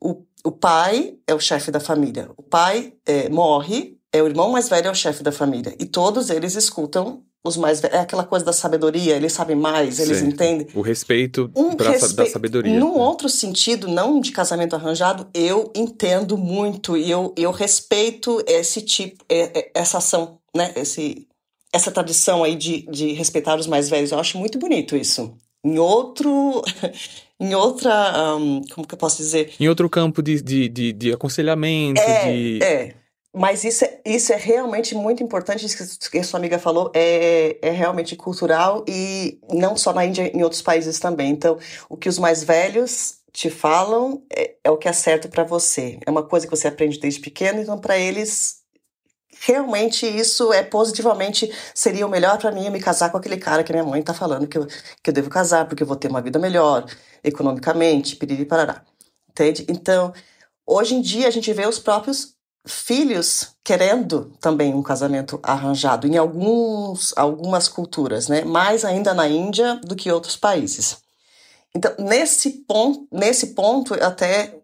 O, 0.00 0.24
o 0.44 0.50
pai 0.50 1.18
é 1.26 1.34
o 1.34 1.40
chefe 1.40 1.70
da 1.70 1.80
família. 1.80 2.30
O 2.36 2.42
pai 2.42 2.94
é, 3.04 3.28
morre, 3.28 3.98
é 4.12 4.22
o 4.22 4.26
irmão 4.26 4.50
mais 4.50 4.68
velho, 4.68 4.88
é 4.88 4.90
o 4.90 4.94
chefe 4.94 5.22
da 5.22 5.32
família. 5.32 5.74
E 5.78 5.84
todos 5.84 6.30
eles 6.30 6.54
escutam 6.54 7.22
os 7.48 7.56
mais 7.56 7.80
velhos. 7.80 7.96
É 7.96 8.00
aquela 8.00 8.24
coisa 8.24 8.44
da 8.44 8.52
sabedoria, 8.52 9.16
eles 9.16 9.32
sabem 9.32 9.56
mais, 9.56 9.98
eles 9.98 10.18
certo. 10.18 10.32
entendem. 10.32 10.66
O 10.74 10.80
respeito 10.80 11.50
um 11.54 11.74
pra, 11.74 11.90
respe... 11.90 12.14
da 12.14 12.26
sabedoria. 12.26 12.78
Num 12.78 12.98
outro 12.98 13.28
sentido, 13.28 13.88
não 13.88 14.20
de 14.20 14.32
casamento 14.32 14.74
arranjado, 14.74 15.26
eu 15.34 15.70
entendo 15.74 16.36
muito 16.36 16.96
e 16.96 17.10
eu, 17.10 17.32
eu 17.36 17.50
respeito 17.50 18.42
esse 18.46 18.80
tipo, 18.80 19.24
é, 19.28 19.58
é, 19.58 19.70
essa 19.74 19.98
ação, 19.98 20.38
né? 20.54 20.72
Esse, 20.76 21.26
essa 21.72 21.90
tradição 21.90 22.42
aí 22.42 22.56
de, 22.56 22.82
de 22.90 23.12
respeitar 23.12 23.58
os 23.58 23.66
mais 23.66 23.88
velhos. 23.88 24.12
Eu 24.12 24.18
acho 24.18 24.38
muito 24.38 24.58
bonito 24.58 24.96
isso. 24.96 25.34
Em 25.64 25.78
outro. 25.78 26.62
em 27.40 27.54
outra. 27.54 28.36
Um, 28.36 28.62
como 28.72 28.86
que 28.86 28.94
eu 28.94 28.98
posso 28.98 29.18
dizer? 29.18 29.52
Em 29.58 29.68
outro 29.68 29.88
campo 29.90 30.22
de, 30.22 30.40
de, 30.40 30.68
de, 30.68 30.92
de 30.92 31.12
aconselhamento. 31.12 32.00
É, 32.00 32.32
de... 32.32 32.62
é. 32.62 32.94
Mas 33.38 33.64
isso 33.64 33.84
é, 33.84 34.00
isso 34.02 34.32
é 34.32 34.36
realmente 34.36 34.94
muito 34.94 35.22
importante, 35.22 35.66
isso 35.66 36.10
que 36.10 36.18
a 36.18 36.24
sua 36.24 36.40
amiga 36.40 36.58
falou, 36.58 36.90
é, 36.94 37.58
é 37.60 37.70
realmente 37.70 38.16
cultural 38.16 38.82
e 38.88 39.38
não 39.52 39.76
só 39.76 39.92
na 39.92 40.06
Índia, 40.06 40.34
em 40.34 40.42
outros 40.42 40.62
países 40.62 40.98
também. 40.98 41.32
Então, 41.32 41.58
o 41.86 41.98
que 41.98 42.08
os 42.08 42.18
mais 42.18 42.42
velhos 42.42 43.18
te 43.34 43.50
falam 43.50 44.22
é, 44.34 44.54
é 44.64 44.70
o 44.70 44.78
que 44.78 44.88
é 44.88 44.92
certo 44.94 45.28
para 45.28 45.44
você. 45.44 45.98
É 46.06 46.10
uma 46.10 46.22
coisa 46.22 46.46
que 46.46 46.56
você 46.56 46.66
aprende 46.66 46.98
desde 46.98 47.20
pequeno, 47.20 47.60
então 47.60 47.78
para 47.78 47.98
eles 47.98 48.62
realmente 49.42 50.06
isso 50.06 50.50
é 50.50 50.62
positivamente 50.62 51.52
seria 51.74 52.06
o 52.06 52.08
melhor 52.08 52.38
para 52.38 52.50
mim 52.50 52.70
me 52.70 52.80
casar 52.80 53.10
com 53.10 53.18
aquele 53.18 53.36
cara 53.36 53.62
que 53.62 53.70
minha 53.70 53.84
mãe 53.84 54.02
tá 54.02 54.14
falando 54.14 54.46
que 54.46 54.56
eu, 54.56 54.66
que 55.02 55.10
eu 55.10 55.12
devo 55.12 55.28
casar 55.28 55.68
porque 55.68 55.82
eu 55.82 55.86
vou 55.86 55.96
ter 55.96 56.08
uma 56.08 56.22
vida 56.22 56.38
melhor 56.38 56.86
economicamente, 57.22 58.16
piriri 58.16 58.46
parará. 58.46 58.82
Entende? 59.28 59.66
Então, 59.68 60.14
hoje 60.66 60.94
em 60.94 61.02
dia 61.02 61.28
a 61.28 61.30
gente 61.30 61.52
vê 61.52 61.66
os 61.66 61.78
próprios 61.78 62.35
filhos 62.66 63.54
querendo 63.62 64.32
também 64.40 64.74
um 64.74 64.82
casamento 64.82 65.38
arranjado 65.42 66.06
em 66.06 66.16
alguns, 66.16 67.16
algumas 67.16 67.68
culturas, 67.68 68.28
né? 68.28 68.44
Mais 68.44 68.84
ainda 68.84 69.14
na 69.14 69.28
Índia 69.28 69.80
do 69.84 69.94
que 69.94 70.10
outros 70.10 70.36
países. 70.36 70.98
Então, 71.74 71.92
nesse 71.98 72.64
ponto, 72.66 73.06
nesse 73.12 73.48
ponto 73.48 73.94
até 73.94 74.58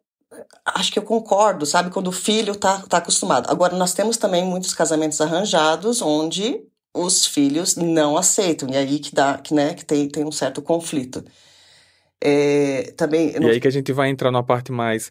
acho 0.65 0.93
que 0.93 0.99
eu 0.99 1.03
concordo, 1.03 1.67
sabe? 1.67 1.91
Quando 1.91 2.09
o 2.09 2.13
filho 2.13 2.57
tá, 2.57 2.83
tá 2.89 2.99
acostumado. 2.99 3.51
Agora, 3.51 3.77
nós 3.77 3.93
temos 3.93 4.17
também 4.17 4.45
muitos 4.45 4.75
casamentos 4.75 5.21
arranjados 5.21 6.01
onde 6.01 6.63
os 6.95 7.27
filhos 7.27 7.77
não 7.77 8.17
aceitam. 8.17 8.69
E 8.71 8.77
aí 8.77 8.99
que 8.99 9.15
dá, 9.15 9.39
que, 9.39 9.55
né, 9.55 9.75
que 9.75 9.85
tem, 9.85 10.09
tem 10.09 10.25
um 10.25 10.33
certo 10.33 10.63
conflito. 10.63 11.25
É, 12.21 12.93
também, 12.97 13.33
não... 13.39 13.49
E 13.49 13.53
aí 13.53 13.61
que 13.61 13.69
a 13.69 13.73
gente 13.73 13.93
vai 13.93 14.09
entrar 14.09 14.31
na 14.31 14.43
parte 14.43 14.71
mais 14.71 15.11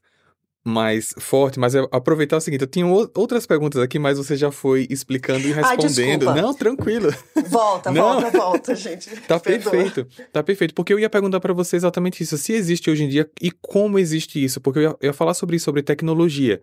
mais 0.64 1.14
forte, 1.18 1.60
mas 1.60 1.74
eu 1.74 1.88
aproveitar 1.92 2.38
o 2.38 2.42
seguinte, 2.42 2.62
eu 2.62 2.68
tinha 2.68 2.86
outras 2.86 3.48
perguntas 3.48 3.82
aqui, 3.82 3.98
mas 3.98 4.18
você 4.18 4.36
já 4.36 4.52
foi 4.52 4.86
explicando 4.90 5.48
e 5.48 5.52
respondendo. 5.52 6.30
Ai, 6.30 6.42
Não, 6.42 6.54
tranquilo. 6.54 7.12
Volta, 7.48 7.92
volta, 7.92 8.30
volta, 8.30 8.76
gente. 8.76 9.10
tá 9.28 9.40
Perdoa. 9.40 9.72
perfeito. 9.72 10.08
Tá 10.32 10.44
perfeito, 10.44 10.74
porque 10.76 10.94
eu 10.94 11.00
ia 11.00 11.10
perguntar 11.10 11.40
para 11.40 11.54
você 11.54 11.76
exatamente 11.76 12.22
isso, 12.22 12.38
se 12.38 12.54
existe 12.54 12.92
hoje 12.92 13.04
em 13.04 13.10
dia 13.10 13.30
e 13.42 13.50
como 13.50 13.98
existe 13.98 14.44
isso, 14.44 14.62
porque 14.62 14.80
eu 14.80 14.84
ia, 14.84 14.90
eu 15.02 15.08
ia 15.08 15.14
falar 15.14 15.34
sobre 15.34 15.56
isso, 15.56 15.66
sobre 15.66 15.82
tecnologia. 15.82 16.62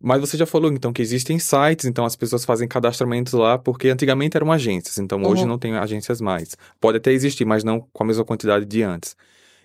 Mas 0.00 0.20
você 0.20 0.36
já 0.36 0.46
falou, 0.46 0.70
então, 0.70 0.92
que 0.92 1.02
existem 1.02 1.38
sites, 1.40 1.84
então 1.84 2.04
as 2.04 2.14
pessoas 2.14 2.44
fazem 2.44 2.68
cadastramentos 2.68 3.32
lá, 3.32 3.58
porque 3.58 3.88
antigamente 3.88 4.36
eram 4.36 4.52
agências, 4.52 4.98
então 4.98 5.20
hoje 5.24 5.42
uhum. 5.42 5.48
não 5.48 5.58
tem 5.58 5.74
agências 5.74 6.20
mais. 6.20 6.56
Pode 6.80 6.98
até 6.98 7.10
existir, 7.10 7.44
mas 7.44 7.64
não 7.64 7.80
com 7.92 8.04
a 8.04 8.06
mesma 8.06 8.24
quantidade 8.24 8.64
de 8.64 8.82
antes. 8.82 9.16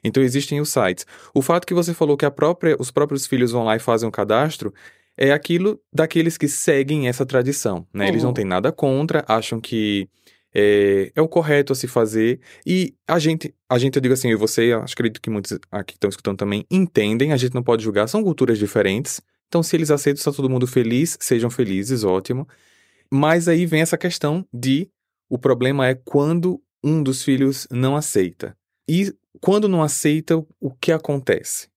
Então 0.03 0.21
existem 0.21 0.59
os 0.59 0.69
sites. 0.69 1.05
O 1.33 1.41
fato 1.41 1.65
que 1.65 1.73
você 1.73 1.93
falou 1.93 2.17
que 2.17 2.29
própria, 2.31 2.75
os 2.79 2.91
próprios 2.91 3.25
filhos 3.25 3.51
vão 3.51 3.63
lá 3.63 3.75
e 3.75 3.79
fazem 3.79 4.07
um 4.07 4.11
cadastro 4.11 4.73
é 5.17 5.31
aquilo 5.31 5.79
daqueles 5.93 6.37
que 6.37 6.47
seguem 6.47 7.07
essa 7.07 7.25
tradição, 7.25 7.87
né? 7.93 8.05
Uhum. 8.05 8.09
Eles 8.09 8.23
não 8.23 8.29
uhum. 8.29 8.33
têm 8.33 8.45
nada 8.45 8.71
contra, 8.71 9.23
acham 9.27 9.61
que 9.61 10.09
é, 10.53 11.11
é, 11.15 11.21
o 11.21 11.27
correto 11.27 11.73
a 11.73 11.75
se 11.75 11.87
fazer. 11.87 12.39
E 12.65 12.93
a 13.07 13.19
gente, 13.19 13.53
a 13.69 13.77
gente, 13.77 13.95
eu 13.95 14.01
digo 14.01 14.13
assim, 14.13 14.29
eu 14.29 14.33
e 14.33 14.39
você, 14.39 14.71
acredito 14.73 15.21
que 15.21 15.29
muitos 15.29 15.57
aqui 15.71 15.93
que 15.93 15.93
estão 15.93 16.09
escutando 16.09 16.37
também 16.37 16.65
entendem, 16.69 17.31
a 17.31 17.37
gente 17.37 17.55
não 17.55 17.63
pode 17.63 17.83
julgar, 17.83 18.07
são 18.07 18.23
culturas 18.23 18.57
diferentes. 18.59 19.21
Então, 19.47 19.61
se 19.61 19.75
eles 19.75 19.91
aceitam, 19.91 20.19
está 20.19 20.31
todo 20.31 20.49
mundo 20.49 20.65
feliz, 20.65 21.17
sejam 21.19 21.49
felizes, 21.49 22.03
ótimo. 22.03 22.47
Mas 23.11 23.47
aí 23.47 23.65
vem 23.65 23.81
essa 23.81 23.97
questão 23.97 24.45
de 24.51 24.89
o 25.29 25.37
problema 25.37 25.87
é 25.87 25.93
quando 25.93 26.61
um 26.83 27.01
dos 27.01 27.23
filhos 27.23 27.67
não 27.71 27.95
aceita. 27.95 28.55
E 28.87 29.15
quando 29.41 29.67
não 29.67 29.81
aceita, 29.81 30.37
o 30.59 30.71
que 30.71 30.91
acontece? 30.91 31.67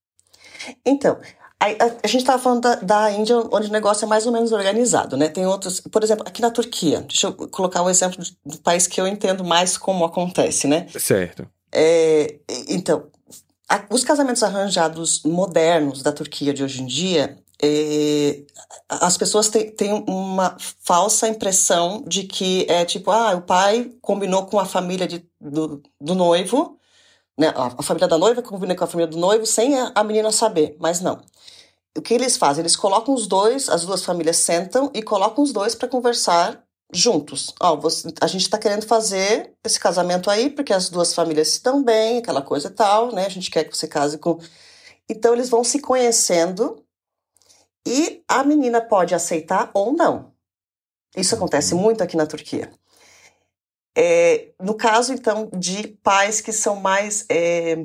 Então, 0.84 1.18
a, 1.58 1.66
a, 1.66 1.86
a 2.04 2.06
gente 2.06 2.20
estava 2.20 2.42
falando 2.42 2.62
da, 2.62 2.74
da, 2.76 3.10
Índia, 3.10 3.36
onde 3.50 3.68
o 3.68 3.72
negócio 3.72 4.04
é 4.04 4.08
mais 4.08 4.26
ou 4.26 4.32
menos 4.32 4.52
organizado, 4.52 5.16
né? 5.16 5.28
Tem 5.28 5.46
outros, 5.46 5.80
por 5.80 6.02
exemplo, 6.04 6.24
aqui 6.26 6.42
na 6.42 6.50
Turquia, 6.50 7.00
deixa 7.02 7.28
eu 7.28 7.32
colocar 7.32 7.82
um 7.82 7.90
exemplo 7.90 8.22
do 8.44 8.58
país 8.58 8.86
que 8.86 9.00
eu 9.00 9.06
entendo 9.06 9.44
mais 9.44 9.78
como 9.78 10.04
acontece, 10.04 10.66
né? 10.66 10.86
Certo. 10.98 11.48
É, 11.72 12.36
então, 12.68 13.06
a, 13.68 13.84
os 13.90 14.04
casamentos 14.04 14.42
arranjados 14.42 15.22
modernos 15.24 16.02
da 16.02 16.12
Turquia 16.12 16.52
de 16.52 16.62
hoje 16.62 16.82
em 16.82 16.86
dia, 16.86 17.38
é, 17.62 18.42
as 18.88 19.16
pessoas 19.16 19.48
têm, 19.48 19.70
têm 19.70 20.04
uma 20.06 20.56
falsa 20.82 21.26
impressão 21.26 22.04
de 22.06 22.24
que 22.24 22.66
é 22.68 22.84
tipo, 22.84 23.10
ah, 23.10 23.34
o 23.34 23.42
pai 23.42 23.90
combinou 24.02 24.46
com 24.46 24.60
a 24.60 24.66
família 24.66 25.06
de, 25.06 25.24
do, 25.40 25.82
do 26.00 26.14
noivo 26.14 26.78
né, 27.38 27.52
a 27.54 27.82
família 27.82 28.08
da 28.08 28.16
noiva 28.16 28.42
combina 28.42 28.74
com 28.74 28.84
a 28.84 28.86
família 28.86 29.10
do 29.10 29.18
noivo 29.18 29.44
sem 29.44 29.74
a 29.78 30.04
menina 30.04 30.32
saber, 30.32 30.76
mas 30.80 31.00
não. 31.00 31.20
O 31.96 32.02
que 32.02 32.14
eles 32.14 32.36
fazem? 32.36 32.62
Eles 32.62 32.76
colocam 32.76 33.14
os 33.14 33.26
dois, 33.26 33.68
as 33.68 33.84
duas 33.84 34.04
famílias 34.04 34.36
sentam 34.38 34.90
e 34.94 35.02
colocam 35.02 35.42
os 35.42 35.52
dois 35.52 35.74
para 35.74 35.88
conversar 35.88 36.62
juntos. 36.92 37.54
Ó, 37.60 37.80
a 38.20 38.26
gente 38.26 38.42
está 38.42 38.58
querendo 38.58 38.86
fazer 38.86 39.52
esse 39.64 39.80
casamento 39.80 40.30
aí 40.30 40.50
porque 40.50 40.72
as 40.72 40.88
duas 40.88 41.14
famílias 41.14 41.48
estão 41.48 41.82
bem, 41.82 42.18
aquela 42.18 42.42
coisa 42.42 42.68
e 42.68 42.70
tal, 42.70 43.12
né? 43.12 43.26
A 43.26 43.30
gente 43.30 43.50
quer 43.50 43.64
que 43.64 43.76
você 43.76 43.88
case 43.88 44.18
com. 44.18 44.38
Então 45.08 45.32
eles 45.32 45.48
vão 45.48 45.64
se 45.64 45.80
conhecendo 45.80 46.82
e 47.86 48.22
a 48.28 48.44
menina 48.44 48.80
pode 48.80 49.14
aceitar 49.14 49.70
ou 49.72 49.92
não. 49.92 50.32
Isso 51.16 51.34
acontece 51.34 51.74
muito 51.74 52.02
aqui 52.02 52.16
na 52.16 52.26
Turquia. 52.26 52.70
É, 53.96 54.48
no 54.62 54.74
caso, 54.74 55.14
então, 55.14 55.48
de 55.56 55.88
pais 56.02 56.42
que 56.42 56.52
são 56.52 56.76
mais. 56.76 57.24
É, 57.30 57.82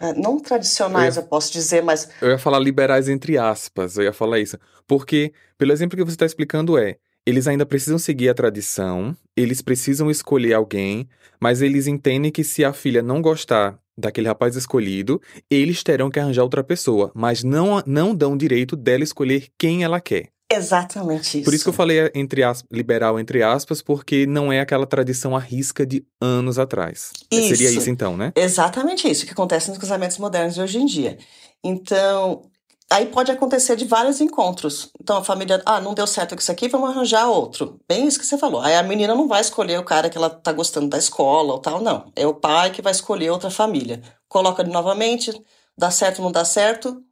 é 0.00 0.12
não 0.14 0.40
tradicionais, 0.40 1.16
eu, 1.16 1.22
ia, 1.22 1.24
eu, 1.24 1.28
posso 1.28 1.52
dizer, 1.52 1.82
mas. 1.82 2.08
Eu 2.20 2.30
ia 2.30 2.38
falar 2.38 2.58
liberais 2.58 3.08
entre 3.08 3.38
aspas, 3.38 3.96
eu 3.96 4.02
ia 4.02 4.12
falar 4.12 4.40
isso. 4.40 4.58
Porque, 4.86 5.32
pelo 5.56 5.72
exemplo 5.72 5.96
que 5.96 6.04
você 6.04 6.14
está 6.14 6.26
explicando, 6.26 6.76
é. 6.76 6.96
Eles 7.26 7.46
ainda 7.46 7.64
precisam 7.64 7.98
seguir 7.98 8.28
a 8.28 8.34
tradição, 8.34 9.16
eles 9.34 9.62
precisam 9.62 10.10
escolher 10.10 10.52
alguém, 10.52 11.08
mas 11.40 11.62
eles 11.62 11.86
entendem 11.86 12.30
que 12.30 12.44
se 12.44 12.62
a 12.62 12.72
filha 12.74 13.02
não 13.02 13.22
gostar 13.22 13.78
daquele 13.96 14.28
rapaz 14.28 14.56
escolhido, 14.56 15.18
eles 15.50 15.82
terão 15.82 16.10
que 16.10 16.20
arranjar 16.20 16.42
outra 16.42 16.62
pessoa, 16.62 17.10
mas 17.14 17.42
não, 17.42 17.82
não 17.86 18.14
dão 18.14 18.36
direito 18.36 18.76
dela 18.76 19.02
escolher 19.04 19.46
quem 19.56 19.84
ela 19.84 20.02
quer. 20.02 20.33
Exatamente 20.50 21.38
isso. 21.38 21.44
Por 21.44 21.54
isso 21.54 21.64
que 21.64 21.70
eu 21.70 21.74
falei 21.74 22.10
entre 22.14 22.42
aspas, 22.42 22.68
liberal 22.70 23.18
entre 23.18 23.42
aspas, 23.42 23.80
porque 23.80 24.26
não 24.26 24.52
é 24.52 24.60
aquela 24.60 24.86
tradição 24.86 25.34
à 25.34 25.40
risca 25.40 25.86
de 25.86 26.04
anos 26.20 26.58
atrás. 26.58 27.12
Isso. 27.30 27.56
Seria 27.56 27.70
isso 27.70 27.90
então, 27.90 28.16
né? 28.16 28.32
Exatamente 28.36 29.08
isso 29.10 29.24
que 29.24 29.32
acontece 29.32 29.68
nos 29.68 29.78
casamentos 29.78 30.18
modernos 30.18 30.54
de 30.54 30.60
hoje 30.60 30.78
em 30.78 30.86
dia. 30.86 31.18
Então, 31.62 32.42
aí 32.90 33.06
pode 33.06 33.30
acontecer 33.30 33.74
de 33.76 33.86
vários 33.86 34.20
encontros. 34.20 34.90
Então 35.00 35.16
a 35.16 35.24
família, 35.24 35.62
ah, 35.64 35.80
não 35.80 35.94
deu 35.94 36.06
certo 36.06 36.34
com 36.34 36.40
isso 36.40 36.52
aqui, 36.52 36.68
vamos 36.68 36.90
arranjar 36.90 37.26
outro. 37.26 37.80
Bem 37.88 38.06
isso 38.06 38.18
que 38.18 38.26
você 38.26 38.36
falou. 38.36 38.60
Aí 38.60 38.76
a 38.76 38.82
menina 38.82 39.14
não 39.14 39.26
vai 39.26 39.40
escolher 39.40 39.78
o 39.78 39.84
cara 39.84 40.10
que 40.10 40.18
ela 40.18 40.30
tá 40.30 40.52
gostando 40.52 40.88
da 40.88 40.98
escola 40.98 41.54
ou 41.54 41.58
tal, 41.58 41.80
não. 41.80 42.12
É 42.14 42.26
o 42.26 42.34
pai 42.34 42.70
que 42.70 42.82
vai 42.82 42.92
escolher 42.92 43.30
outra 43.30 43.50
família. 43.50 44.02
Coloca 44.28 44.62
novamente, 44.62 45.32
dá 45.76 45.90
certo, 45.90 46.20
não 46.20 46.30
dá 46.30 46.44
certo, 46.44 47.02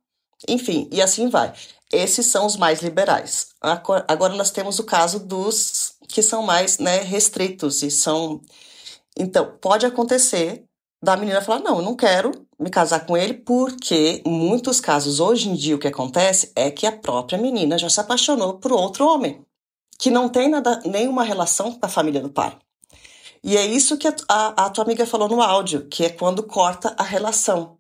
enfim, 0.48 0.88
e 0.92 1.00
assim 1.00 1.28
vai. 1.28 1.52
Esses 1.92 2.26
são 2.26 2.46
os 2.46 2.56
mais 2.56 2.80
liberais. 2.80 3.48
Agora 3.60 4.34
nós 4.34 4.50
temos 4.50 4.78
o 4.78 4.84
caso 4.84 5.20
dos 5.20 5.92
que 6.08 6.22
são 6.22 6.42
mais 6.42 6.78
né, 6.78 7.00
restritos 7.00 7.82
e 7.82 7.90
são. 7.90 8.40
Então, 9.16 9.58
pode 9.60 9.84
acontecer 9.84 10.64
da 11.02 11.16
menina 11.16 11.42
falar: 11.42 11.60
não, 11.60 11.78
eu 11.78 11.82
não 11.82 11.96
quero 11.96 12.46
me 12.58 12.70
casar 12.70 13.04
com 13.04 13.16
ele, 13.16 13.34
porque 13.34 14.22
muitos 14.24 14.80
casos, 14.80 15.20
hoje 15.20 15.48
em 15.48 15.54
dia, 15.54 15.74
o 15.74 15.78
que 15.78 15.88
acontece 15.88 16.52
é 16.54 16.70
que 16.70 16.86
a 16.86 16.92
própria 16.92 17.38
menina 17.38 17.76
já 17.76 17.90
se 17.90 18.00
apaixonou 18.00 18.54
por 18.54 18.72
outro 18.72 19.06
homem, 19.06 19.44
que 19.98 20.10
não 20.10 20.28
tem 20.28 20.48
nada, 20.48 20.80
nenhuma 20.84 21.24
relação 21.24 21.72
com 21.72 21.84
a 21.84 21.88
família 21.88 22.20
do 22.20 22.30
pai. 22.30 22.56
E 23.44 23.56
é 23.56 23.66
isso 23.66 23.98
que 23.98 24.06
a, 24.06 24.14
a, 24.28 24.66
a 24.66 24.70
tua 24.70 24.84
amiga 24.84 25.04
falou 25.04 25.28
no 25.28 25.42
áudio, 25.42 25.88
que 25.88 26.04
é 26.04 26.08
quando 26.08 26.44
corta 26.44 26.94
a 26.96 27.02
relação. 27.02 27.76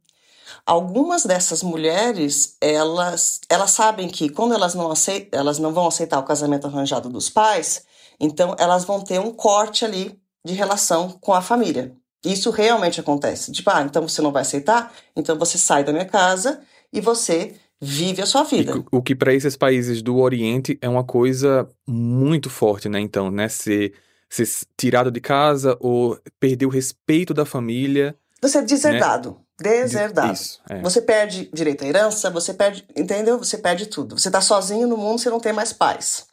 Algumas 0.64 1.24
dessas 1.24 1.62
mulheres, 1.62 2.56
elas, 2.60 3.40
elas 3.48 3.72
sabem 3.72 4.08
que 4.08 4.28
quando 4.28 4.54
elas 4.54 4.74
não, 4.74 4.90
aceitam, 4.90 5.40
elas 5.40 5.58
não 5.58 5.72
vão 5.72 5.88
aceitar 5.88 6.18
o 6.20 6.24
casamento 6.24 6.66
arranjado 6.66 7.08
dos 7.08 7.28
pais, 7.28 7.84
então 8.20 8.54
elas 8.58 8.84
vão 8.84 9.00
ter 9.00 9.18
um 9.18 9.32
corte 9.32 9.84
ali 9.84 10.16
de 10.44 10.54
relação 10.54 11.10
com 11.20 11.32
a 11.32 11.42
família. 11.42 11.92
Isso 12.24 12.50
realmente 12.50 13.00
acontece. 13.00 13.50
Tipo, 13.50 13.70
ah, 13.70 13.82
então 13.82 14.06
você 14.06 14.22
não 14.22 14.30
vai 14.30 14.42
aceitar? 14.42 14.92
Então 15.16 15.36
você 15.36 15.58
sai 15.58 15.82
da 15.82 15.92
minha 15.92 16.04
casa 16.04 16.60
e 16.92 17.00
você 17.00 17.54
vive 17.80 18.22
a 18.22 18.26
sua 18.26 18.44
vida. 18.44 18.76
E, 18.76 18.96
o 18.96 19.02
que 19.02 19.16
para 19.16 19.34
esses 19.34 19.56
países 19.56 20.00
do 20.00 20.18
Oriente 20.18 20.78
é 20.80 20.88
uma 20.88 21.02
coisa 21.02 21.68
muito 21.84 22.48
forte, 22.48 22.88
né? 22.88 23.00
Então, 23.00 23.28
né? 23.28 23.48
Ser, 23.48 23.94
ser 24.30 24.48
tirado 24.76 25.10
de 25.10 25.20
casa 25.20 25.76
ou 25.80 26.16
perder 26.38 26.66
o 26.66 26.70
respeito 26.70 27.34
da 27.34 27.44
família. 27.44 28.14
Você 28.40 28.58
é 28.58 28.62
deserdado. 28.62 29.30
Né? 29.30 29.36
Deserdado. 29.60 30.32
Isso, 30.32 30.60
é. 30.68 30.80
Você 30.80 31.00
perde 31.00 31.48
direito 31.52 31.84
à 31.84 31.86
herança, 31.86 32.30
você 32.30 32.52
perde, 32.52 32.86
entendeu? 32.96 33.38
Você 33.38 33.58
perde 33.58 33.86
tudo. 33.86 34.18
Você 34.18 34.30
tá 34.30 34.40
sozinho 34.40 34.88
no 34.88 34.96
mundo, 34.96 35.20
você 35.20 35.30
não 35.30 35.40
tem 35.40 35.52
mais 35.52 35.72
paz. 35.72 36.26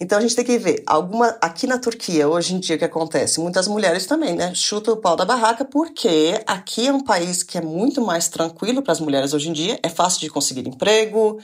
Então 0.00 0.18
a 0.18 0.20
gente 0.20 0.36
tem 0.36 0.44
que 0.44 0.58
ver, 0.58 0.82
alguma 0.86 1.36
aqui 1.40 1.66
na 1.66 1.78
Turquia, 1.78 2.28
hoje 2.28 2.54
em 2.54 2.60
dia, 2.60 2.76
o 2.76 2.78
que 2.78 2.84
acontece? 2.84 3.40
Muitas 3.40 3.66
mulheres 3.66 4.06
também, 4.06 4.34
né? 4.34 4.54
Chutam 4.54 4.94
o 4.94 4.96
pau 4.96 5.16
da 5.16 5.24
barraca, 5.24 5.64
porque 5.64 6.42
aqui 6.46 6.88
é 6.88 6.92
um 6.92 7.02
país 7.02 7.42
que 7.42 7.58
é 7.58 7.60
muito 7.60 8.00
mais 8.00 8.28
tranquilo 8.28 8.82
para 8.82 8.92
as 8.92 9.00
mulheres 9.00 9.32
hoje 9.32 9.48
em 9.48 9.52
dia, 9.52 9.78
é 9.82 9.88
fácil 9.88 10.20
de 10.20 10.30
conseguir 10.30 10.66
emprego, 10.68 11.40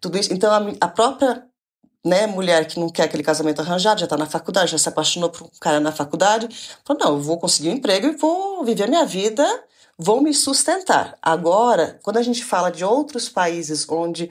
tudo 0.00 0.18
isso. 0.18 0.32
Então 0.32 0.50
a, 0.52 0.86
a 0.86 0.88
própria 0.88 1.44
né, 2.04 2.26
mulher 2.26 2.66
que 2.66 2.80
não 2.80 2.88
quer 2.88 3.04
aquele 3.04 3.22
casamento 3.22 3.60
arranjado, 3.60 4.00
já 4.00 4.04
está 4.04 4.16
na 4.16 4.26
faculdade, 4.26 4.72
já 4.72 4.78
se 4.78 4.88
apaixonou 4.88 5.30
por 5.30 5.44
um 5.44 5.50
cara 5.60 5.78
na 5.78 5.92
faculdade, 5.92 6.48
falou, 6.84 7.04
não, 7.04 7.12
eu 7.14 7.20
vou 7.20 7.38
conseguir 7.38 7.68
um 7.68 7.74
emprego 7.74 8.06
e 8.08 8.16
vou 8.16 8.64
viver 8.64 8.84
a 8.84 8.88
minha 8.88 9.04
vida 9.04 9.44
vão 9.98 10.20
me 10.20 10.34
sustentar. 10.34 11.16
Agora, 11.22 11.98
quando 12.02 12.16
a 12.16 12.22
gente 12.22 12.44
fala 12.44 12.70
de 12.70 12.84
outros 12.84 13.28
países 13.28 13.88
onde 13.88 14.30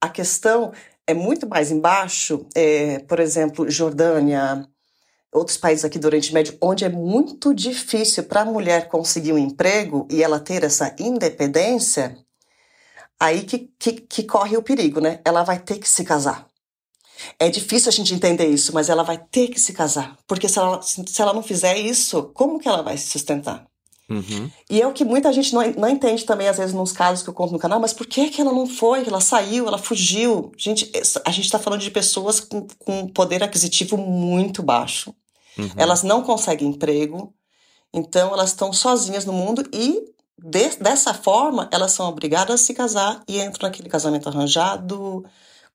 a 0.00 0.08
questão 0.08 0.72
é 1.06 1.14
muito 1.14 1.48
mais 1.48 1.70
embaixo, 1.70 2.46
é, 2.54 3.00
por 3.00 3.20
exemplo, 3.20 3.68
Jordânia, 3.68 4.66
outros 5.32 5.56
países 5.56 5.84
aqui 5.84 5.98
do 5.98 6.06
Oriente 6.06 6.32
Médio, 6.32 6.56
onde 6.60 6.84
é 6.84 6.88
muito 6.88 7.54
difícil 7.54 8.24
para 8.24 8.42
a 8.42 8.44
mulher 8.44 8.88
conseguir 8.88 9.32
um 9.32 9.38
emprego 9.38 10.06
e 10.10 10.22
ela 10.22 10.40
ter 10.40 10.64
essa 10.64 10.94
independência, 10.98 12.16
aí 13.18 13.42
que, 13.42 13.70
que, 13.78 13.92
que 13.92 14.22
corre 14.24 14.56
o 14.56 14.62
perigo, 14.62 15.00
né? 15.00 15.20
Ela 15.24 15.42
vai 15.42 15.58
ter 15.58 15.78
que 15.78 15.88
se 15.88 16.04
casar. 16.04 16.48
É 17.38 17.50
difícil 17.50 17.90
a 17.90 17.92
gente 17.92 18.14
entender 18.14 18.46
isso, 18.46 18.72
mas 18.72 18.88
ela 18.88 19.02
vai 19.02 19.18
ter 19.18 19.48
que 19.48 19.60
se 19.60 19.72
casar. 19.72 20.16
Porque 20.26 20.48
se 20.48 20.58
ela, 20.58 20.80
se 20.82 21.20
ela 21.20 21.34
não 21.34 21.42
fizer 21.42 21.76
isso, 21.76 22.30
como 22.34 22.58
que 22.58 22.68
ela 22.68 22.82
vai 22.82 22.96
se 22.96 23.08
sustentar? 23.08 23.69
Uhum. 24.10 24.50
E 24.68 24.82
é 24.82 24.86
o 24.86 24.92
que 24.92 25.04
muita 25.04 25.32
gente 25.32 25.54
não, 25.54 25.62
não 25.72 25.88
entende 25.88 26.24
também, 26.24 26.48
às 26.48 26.58
vezes, 26.58 26.74
nos 26.74 26.90
casos 26.90 27.22
que 27.22 27.30
eu 27.30 27.34
conto 27.34 27.52
no 27.52 27.60
canal, 27.60 27.78
mas 27.78 27.92
por 27.92 28.06
que, 28.06 28.28
que 28.28 28.40
ela 28.40 28.52
não 28.52 28.66
foi? 28.66 29.06
Ela 29.06 29.20
saiu, 29.20 29.68
ela 29.68 29.78
fugiu. 29.78 30.50
Gente, 30.58 30.90
a 31.24 31.30
gente 31.30 31.44
está 31.44 31.60
falando 31.60 31.80
de 31.80 31.90
pessoas 31.92 32.40
com, 32.40 32.66
com 32.78 33.06
poder 33.06 33.44
aquisitivo 33.44 33.96
muito 33.96 34.64
baixo. 34.64 35.14
Uhum. 35.56 35.70
Elas 35.76 36.02
não 36.02 36.22
conseguem 36.22 36.68
emprego, 36.68 37.32
então 37.92 38.32
elas 38.32 38.50
estão 38.50 38.72
sozinhas 38.72 39.24
no 39.24 39.32
mundo 39.32 39.64
e 39.72 40.10
de, 40.38 40.70
dessa 40.80 41.14
forma 41.14 41.68
elas 41.72 41.92
são 41.92 42.08
obrigadas 42.08 42.60
a 42.60 42.64
se 42.64 42.74
casar 42.74 43.22
e 43.28 43.40
entram 43.40 43.68
naquele 43.68 43.88
casamento 43.88 44.28
arranjado 44.28 45.24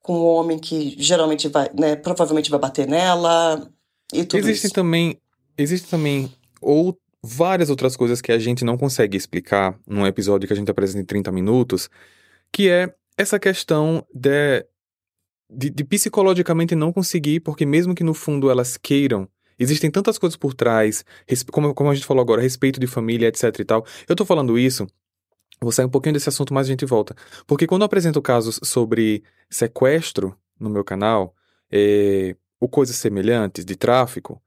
com 0.01 0.19
um 0.19 0.25
homem 0.25 0.57
que 0.57 0.95
geralmente 0.97 1.47
vai, 1.49 1.69
né, 1.77 1.95
provavelmente 1.95 2.49
vai 2.49 2.59
bater 2.59 2.87
nela 2.87 3.69
e 4.13 4.23
tudo 4.23 4.39
existem 4.39 4.67
isso. 4.67 4.73
também 4.73 5.19
existem 5.57 5.89
também 5.89 6.33
outros 6.61 7.04
várias 7.25 7.69
outras 7.69 7.95
coisas 7.97 8.21
que 8.21 8.31
a 8.31 8.37
gente 8.37 8.63
não 8.63 8.77
consegue 8.77 9.17
explicar 9.17 9.77
num 9.87 10.05
episódio 10.05 10.47
que 10.47 10.53
a 10.53 10.55
gente 10.55 10.69
apresenta 10.69 11.01
em 11.01 11.05
30 11.05 11.31
minutos, 11.31 11.89
que 12.51 12.69
é 12.69 12.93
essa 13.17 13.39
questão 13.39 14.05
de, 14.13 14.65
de, 15.49 15.69
de, 15.69 15.83
psicologicamente 15.83 16.75
não 16.75 16.93
conseguir, 16.93 17.39
porque 17.39 17.65
mesmo 17.65 17.95
que 17.95 18.03
no 18.03 18.13
fundo 18.13 18.49
elas 18.49 18.77
queiram, 18.77 19.27
existem 19.57 19.89
tantas 19.89 20.17
coisas 20.17 20.37
por 20.37 20.53
trás, 20.53 21.03
como, 21.51 21.73
como 21.73 21.89
a 21.89 21.95
gente 21.95 22.05
falou 22.05 22.21
agora, 22.21 22.41
respeito 22.41 22.79
de 22.79 22.87
família, 22.87 23.27
etc 23.27 23.59
e 23.59 23.65
tal. 23.65 23.85
Eu 24.07 24.15
tô 24.15 24.23
falando 24.23 24.59
isso, 24.59 24.85
vou 25.59 25.71
sair 25.71 25.85
um 25.85 25.89
pouquinho 25.89 26.13
desse 26.13 26.29
assunto, 26.29 26.53
mas 26.53 26.67
a 26.67 26.69
gente 26.69 26.85
volta. 26.85 27.15
Porque 27.47 27.65
quando 27.65 27.81
eu 27.81 27.87
apresento 27.87 28.21
casos 28.21 28.59
sobre 28.63 29.23
sequestro 29.49 30.37
no 30.59 30.69
meu 30.69 30.83
canal, 30.83 31.33
é, 31.71 32.35
ou 32.59 32.69
coisas 32.69 32.95
semelhantes 32.95 33.65
de 33.65 33.75
tráfico, 33.75 34.41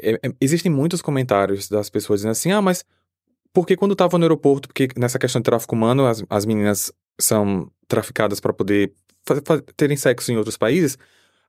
é, 0.00 0.14
é, 0.22 0.32
existem 0.40 0.70
muitos 0.70 1.02
comentários 1.02 1.68
das 1.68 1.90
pessoas 1.90 2.20
dizendo 2.20 2.32
assim: 2.32 2.52
ah, 2.52 2.62
mas 2.62 2.84
porque 3.52 3.76
quando 3.76 3.92
estava 3.92 4.18
no 4.18 4.24
aeroporto, 4.24 4.68
porque 4.68 4.88
nessa 4.96 5.18
questão 5.18 5.40
de 5.40 5.44
tráfico 5.44 5.74
humano, 5.74 6.06
as, 6.06 6.24
as 6.28 6.46
meninas 6.46 6.92
são 7.20 7.70
traficadas 7.86 8.40
para 8.40 8.52
poder 8.52 8.92
terem 9.76 9.96
sexo 9.96 10.30
em 10.32 10.36
outros 10.36 10.56
países, 10.56 10.96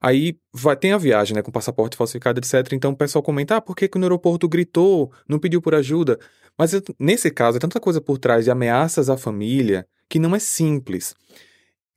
aí 0.00 0.36
vai, 0.52 0.76
tem 0.76 0.92
a 0.92 0.98
viagem, 0.98 1.34
né, 1.34 1.42
com 1.42 1.50
passaporte 1.50 1.96
falsificado, 1.96 2.40
etc. 2.40 2.72
Então 2.72 2.92
o 2.92 2.96
pessoal 2.96 3.22
comenta: 3.22 3.56
ah, 3.56 3.60
por 3.60 3.76
que, 3.76 3.88
que 3.88 3.98
no 3.98 4.04
aeroporto 4.04 4.48
gritou, 4.48 5.12
não 5.28 5.38
pediu 5.38 5.60
por 5.60 5.74
ajuda? 5.74 6.18
Mas 6.58 6.72
nesse 6.98 7.30
caso, 7.30 7.56
é 7.56 7.60
tanta 7.60 7.80
coisa 7.80 8.00
por 8.00 8.18
trás 8.18 8.44
de 8.44 8.50
ameaças 8.50 9.08
à 9.08 9.16
família 9.16 9.86
que 10.08 10.18
não 10.18 10.34
é 10.34 10.38
simples. 10.38 11.14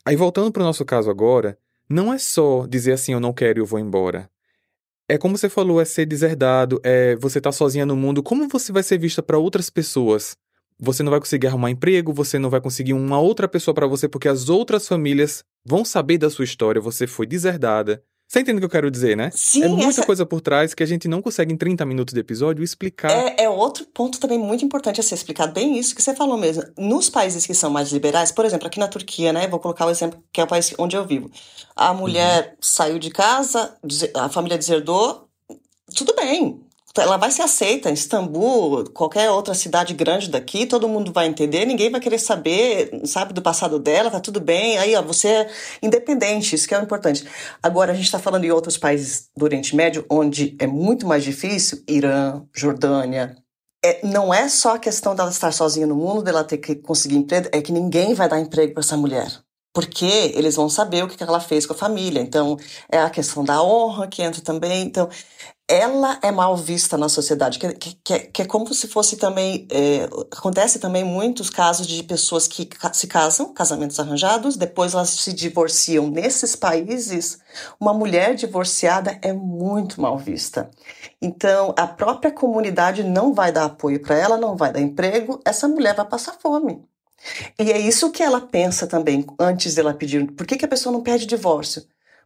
Aí 0.06 0.16
voltando 0.16 0.52
para 0.52 0.62
o 0.62 0.66
nosso 0.66 0.86
caso 0.86 1.10
agora, 1.10 1.58
não 1.90 2.14
é 2.14 2.18
só 2.18 2.66
dizer 2.68 2.94
assim: 2.94 3.14
eu 3.14 3.20
não 3.20 3.34
quero 3.34 3.60
e 3.60 3.62
eu 3.62 3.66
vou 3.66 3.80
embora. 3.80 4.30
É 5.14 5.18
como 5.20 5.38
você 5.38 5.48
falou, 5.48 5.80
é 5.80 5.86
ser 5.86 6.08
deserdado, 6.08 6.82
é 6.84 7.16
você 7.18 7.40
tá 7.40 7.52
sozinha 7.52 7.86
no 7.86 7.96
mundo. 7.96 8.24
Como 8.24 8.48
você 8.48 8.72
vai 8.72 8.82
ser 8.82 8.98
vista 8.98 9.22
para 9.22 9.38
outras 9.38 9.70
pessoas? 9.70 10.36
Você 10.80 11.04
não 11.04 11.12
vai 11.12 11.20
conseguir 11.20 11.46
arrumar 11.46 11.70
emprego, 11.70 12.12
você 12.12 12.40
não 12.40 12.50
vai 12.50 12.60
conseguir 12.60 12.94
uma 12.94 13.20
outra 13.20 13.48
pessoa 13.48 13.76
para 13.76 13.86
você, 13.86 14.10
porque 14.10 14.28
as 14.28 14.50
outras 14.50 14.88
famílias 14.88 15.44
vão 15.64 15.86
saber 15.86 16.18
da 16.18 16.32
sua 16.32 16.46
história, 16.46 16.82
você 16.82 17.06
foi 17.06 17.28
deserdada. 17.28 18.04
Você 18.34 18.40
entende 18.40 18.58
o 18.58 18.62
que 18.62 18.66
eu 18.66 18.70
quero 18.70 18.90
dizer, 18.90 19.16
né? 19.16 19.30
Sim, 19.32 19.64
é 19.64 19.68
muita 19.68 19.90
essa... 19.90 20.06
coisa 20.08 20.26
por 20.26 20.42
trás 20.42 20.74
que 20.74 20.82
a 20.82 20.88
gente 20.88 21.08
não 21.08 21.22
consegue 21.22 21.54
em 21.54 21.56
30 21.56 21.86
minutos 21.86 22.16
de 22.16 22.20
episódio 22.20 22.64
explicar. 22.64 23.12
É, 23.12 23.44
é, 23.44 23.48
outro 23.48 23.86
ponto 23.94 24.20
também 24.20 24.40
muito 24.40 24.66
importante 24.66 25.00
a 25.00 25.04
ser 25.04 25.14
explicado, 25.14 25.54
bem 25.54 25.78
isso 25.78 25.94
que 25.94 26.02
você 26.02 26.16
falou 26.16 26.36
mesmo. 26.36 26.64
Nos 26.76 27.12
países 27.12 27.46
que 27.46 27.54
são 27.54 27.70
mais 27.70 27.92
liberais, 27.92 28.32
por 28.32 28.44
exemplo, 28.44 28.66
aqui 28.66 28.80
na 28.80 28.88
Turquia, 28.88 29.32
né? 29.32 29.46
Vou 29.48 29.60
colocar 29.60 29.86
o 29.86 29.92
exemplo 29.92 30.20
que 30.34 30.42
é 30.42 30.44
o 30.44 30.48
país 30.48 30.74
onde 30.80 30.96
eu 30.96 31.06
vivo. 31.06 31.30
A 31.76 31.94
mulher 31.94 32.48
uhum. 32.48 32.56
saiu 32.60 32.98
de 32.98 33.12
casa, 33.12 33.78
a 34.16 34.28
família 34.30 34.58
deserdou, 34.58 35.28
tudo 35.96 36.16
bem, 36.16 36.60
ela 37.02 37.18
vai 37.18 37.32
ser 37.32 37.42
aceita 37.42 37.90
em 37.90 37.94
Istambul, 37.94 38.90
qualquer 38.92 39.30
outra 39.32 39.56
cidade 39.56 39.94
grande 39.96 40.30
daqui, 40.30 40.66
todo 40.66 40.88
mundo 40.88 41.12
vai 41.12 41.26
entender, 41.28 41.66
ninguém 41.66 41.90
vai 41.90 42.00
querer 42.00 42.20
saber, 42.20 43.02
sabe, 43.06 43.34
do 43.34 43.42
passado 43.42 43.80
dela, 43.80 44.12
tá 44.12 44.20
tudo 44.20 44.40
bem. 44.40 44.78
Aí, 44.78 44.96
ó, 44.96 45.02
você 45.02 45.28
é 45.28 45.50
independente, 45.82 46.56
isso 46.56 46.68
que 46.68 46.76
é 46.76 46.80
o 46.80 46.84
importante. 46.84 47.26
Agora, 47.64 47.92
a 47.92 47.96
gente 47.96 48.06
está 48.06 48.20
falando 48.20 48.46
em 48.46 48.52
outros 48.52 48.78
países 48.78 49.30
do 49.36 49.44
Oriente 49.44 49.76
Médio, 49.76 50.06
onde 50.10 50.56
é 50.60 50.68
muito 50.68 51.08
mais 51.08 51.24
difícil, 51.24 51.84
Irã, 51.88 52.44
Jordânia. 52.54 53.36
É, 53.84 54.06
não 54.06 54.34
é 54.34 54.48
só 54.48 54.76
a 54.76 54.80
questão 54.80 55.16
dela 55.16 55.30
estar 55.30 55.52
sozinha 55.52 55.88
no 55.88 55.96
mundo, 55.96 56.22
dela 56.22 56.44
ter 56.44 56.58
que 56.58 56.76
conseguir 56.76 57.16
emprego, 57.16 57.50
é 57.52 57.62
que 57.62 57.72
ninguém 57.72 58.14
vai 58.14 58.30
dar 58.30 58.40
emprego 58.40 58.74
para 58.74 58.82
essa 58.82 58.96
mulher 58.96 59.43
porque 59.74 60.32
eles 60.36 60.56
vão 60.56 60.70
saber 60.70 61.04
o 61.04 61.08
que 61.08 61.22
ela 61.22 61.40
fez 61.40 61.66
com 61.66 61.74
a 61.74 61.76
família. 61.76 62.22
Então, 62.22 62.58
é 62.90 63.00
a 63.00 63.10
questão 63.10 63.44
da 63.44 63.62
honra 63.64 64.08
que 64.08 64.22
entra 64.22 64.42
também. 64.42 64.84
Então, 64.84 65.10
ela 65.68 66.20
é 66.22 66.30
mal 66.32 66.56
vista 66.58 66.98
na 66.98 67.08
sociedade, 67.10 67.58
que, 67.58 67.74
que, 67.74 68.20
que 68.20 68.42
é 68.42 68.46
como 68.46 68.72
se 68.74 68.88
fosse 68.88 69.18
também. 69.18 69.68
É, 69.72 70.04
acontece 70.32 70.78
também 70.78 71.04
muitos 71.04 71.50
casos 71.50 71.88
de 71.88 72.04
pessoas 72.04 72.48
que 72.48 72.70
se 72.94 73.08
casam, 73.08 73.54
casamentos 73.54 74.00
arranjados, 74.00 74.56
depois 74.58 74.94
elas 74.94 75.10
se 75.10 75.34
divorciam. 75.34 76.08
Nesses 76.08 76.56
países, 76.56 77.40
uma 77.80 77.94
mulher 77.94 78.36
divorciada 78.36 79.18
é 79.22 79.34
muito 79.34 80.00
mal 80.02 80.18
vista. 80.18 80.70
Então, 81.22 81.74
a 81.78 81.88
própria 81.88 82.32
comunidade 82.32 83.04
não 83.04 83.34
vai 83.34 83.52
dar 83.52 83.66
apoio 83.66 84.02
para 84.02 84.16
ela, 84.18 84.38
não 84.38 84.56
vai 84.56 84.72
dar 84.72 84.82
emprego, 84.82 85.40
essa 85.46 85.68
mulher 85.68 85.96
vai 85.96 86.06
passar 86.06 86.34
fome. 86.34 86.84
E 87.60 87.72
é 87.72 87.78
isso 87.78 88.12
que 88.12 88.24
ela 88.24 88.42
pensa 88.42 88.88
também 88.88 89.26
antes 89.40 89.76
dela 89.76 89.94
pedir. 89.94 90.32
Por 90.32 90.46
que, 90.46 90.58
que 90.58 90.66
a 90.66 90.68
pessoa 90.68 90.92
não 90.92 91.02
pede 91.02 91.26
divórcio? 91.26 91.84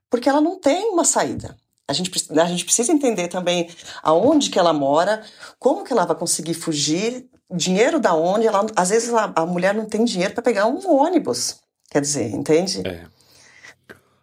Porque 0.09 0.29
ela 0.29 0.41
não 0.41 0.59
tem 0.59 0.89
uma 0.89 1.03
saída. 1.03 1.55
A 1.87 1.93
gente, 1.93 2.11
a 2.31 2.45
gente 2.45 2.65
precisa 2.65 2.91
entender 2.91 3.27
também 3.27 3.69
aonde 4.03 4.49
que 4.49 4.59
ela 4.59 4.73
mora, 4.73 5.23
como 5.57 5.83
que 5.83 5.93
ela 5.93 6.05
vai 6.05 6.17
conseguir 6.17 6.53
fugir, 6.53 7.25
dinheiro 7.49 7.99
da 7.99 8.13
onde. 8.13 8.47
Ela, 8.47 8.65
às 8.75 8.89
vezes 8.89 9.13
a, 9.13 9.31
a 9.35 9.45
mulher 9.45 9.73
não 9.73 9.85
tem 9.85 10.03
dinheiro 10.03 10.33
para 10.33 10.43
pegar 10.43 10.65
um 10.65 10.79
ônibus. 10.89 11.57
Quer 11.89 12.01
dizer, 12.01 12.33
entende? 12.33 12.85
É. 12.85 13.05